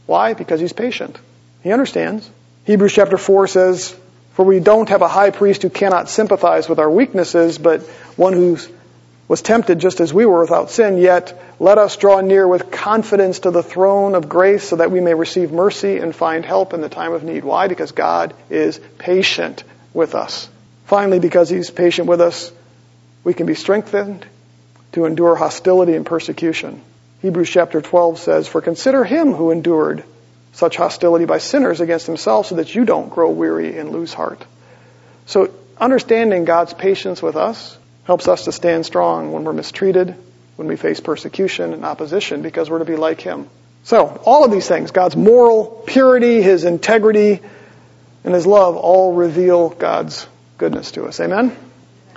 Why? 0.04 0.34
Because 0.34 0.60
He's 0.60 0.74
patient. 0.74 1.18
He 1.62 1.72
understands. 1.72 2.30
Hebrews 2.64 2.92
chapter 2.92 3.16
4 3.16 3.46
says, 3.46 3.96
For 4.34 4.44
we 4.44 4.60
don't 4.60 4.88
have 4.90 5.02
a 5.02 5.08
high 5.08 5.30
priest 5.30 5.62
who 5.62 5.70
cannot 5.70 6.10
sympathize 6.10 6.68
with 6.68 6.78
our 6.78 6.90
weaknesses, 6.90 7.58
but 7.58 7.82
one 8.16 8.34
who 8.34 8.58
was 9.28 9.40
tempted 9.42 9.78
just 9.78 10.00
as 10.00 10.12
we 10.12 10.26
were 10.26 10.42
without 10.42 10.70
sin, 10.70 10.98
yet 10.98 11.40
let 11.58 11.78
us 11.78 11.96
draw 11.96 12.20
near 12.20 12.46
with 12.46 12.70
confidence 12.70 13.40
to 13.40 13.50
the 13.50 13.62
throne 13.62 14.14
of 14.14 14.28
grace 14.28 14.68
so 14.68 14.76
that 14.76 14.90
we 14.90 15.00
may 15.00 15.14
receive 15.14 15.50
mercy 15.50 15.96
and 15.96 16.14
find 16.14 16.44
help 16.44 16.74
in 16.74 16.80
the 16.80 16.88
time 16.88 17.12
of 17.12 17.24
need. 17.24 17.44
Why? 17.44 17.68
Because 17.68 17.92
God 17.92 18.34
is 18.50 18.78
patient 18.98 19.64
with 19.94 20.14
us. 20.14 20.48
Finally, 20.87 21.18
because 21.18 21.49
he's 21.49 21.70
patient 21.70 22.09
with 22.09 22.20
us, 22.20 22.53
we 23.24 23.34
can 23.34 23.47
be 23.47 23.55
strengthened 23.55 24.24
to 24.93 25.05
endure 25.05 25.34
hostility 25.34 25.95
and 25.95 26.07
persecution. 26.07 26.80
Hebrews 27.22 27.51
chapter 27.51 27.82
12 27.82 28.18
says, 28.20 28.49
For 28.49 28.61
consider 28.61 29.03
him 29.03 29.32
who 29.32 29.51
endured 29.51 30.05
such 30.53 30.76
hostility 30.76 31.24
by 31.24 31.39
sinners 31.39 31.80
against 31.80 32.07
himself 32.07 32.47
so 32.47 32.55
that 32.55 32.74
you 32.74 32.84
don't 32.84 33.11
grow 33.11 33.30
weary 33.30 33.76
and 33.76 33.91
lose 33.91 34.14
heart. 34.14 34.45
So 35.26 35.53
understanding 35.76 36.45
God's 36.45 36.72
patience 36.72 37.20
with 37.20 37.37
us 37.37 37.76
helps 38.05 38.28
us 38.28 38.45
to 38.45 38.53
stand 38.53 38.87
strong 38.87 39.32
when 39.32 39.43
we're 39.43 39.53
mistreated, 39.53 40.14
when 40.55 40.68
we 40.68 40.76
face 40.76 41.01
persecution 41.01 41.72
and 41.72 41.84
opposition 41.84 42.43
because 42.43 42.70
we're 42.70 42.78
to 42.78 42.84
be 42.84 42.97
like 42.97 43.20
him. 43.20 43.51
So 43.82 44.20
all 44.24 44.45
of 44.45 44.53
these 44.53 44.68
things, 44.68 44.93
God's 44.93 45.16
moral 45.16 45.82
purity, 45.87 46.43
his 46.43 46.64
integrity, 46.64 47.41
and 48.24 48.34
his 48.34 48.47
love 48.47 48.76
all 48.76 49.14
reveal 49.14 49.70
God's 49.70 50.26
goodness 50.59 50.92
to 50.92 51.07
us. 51.07 51.20
Amen? 51.20 51.65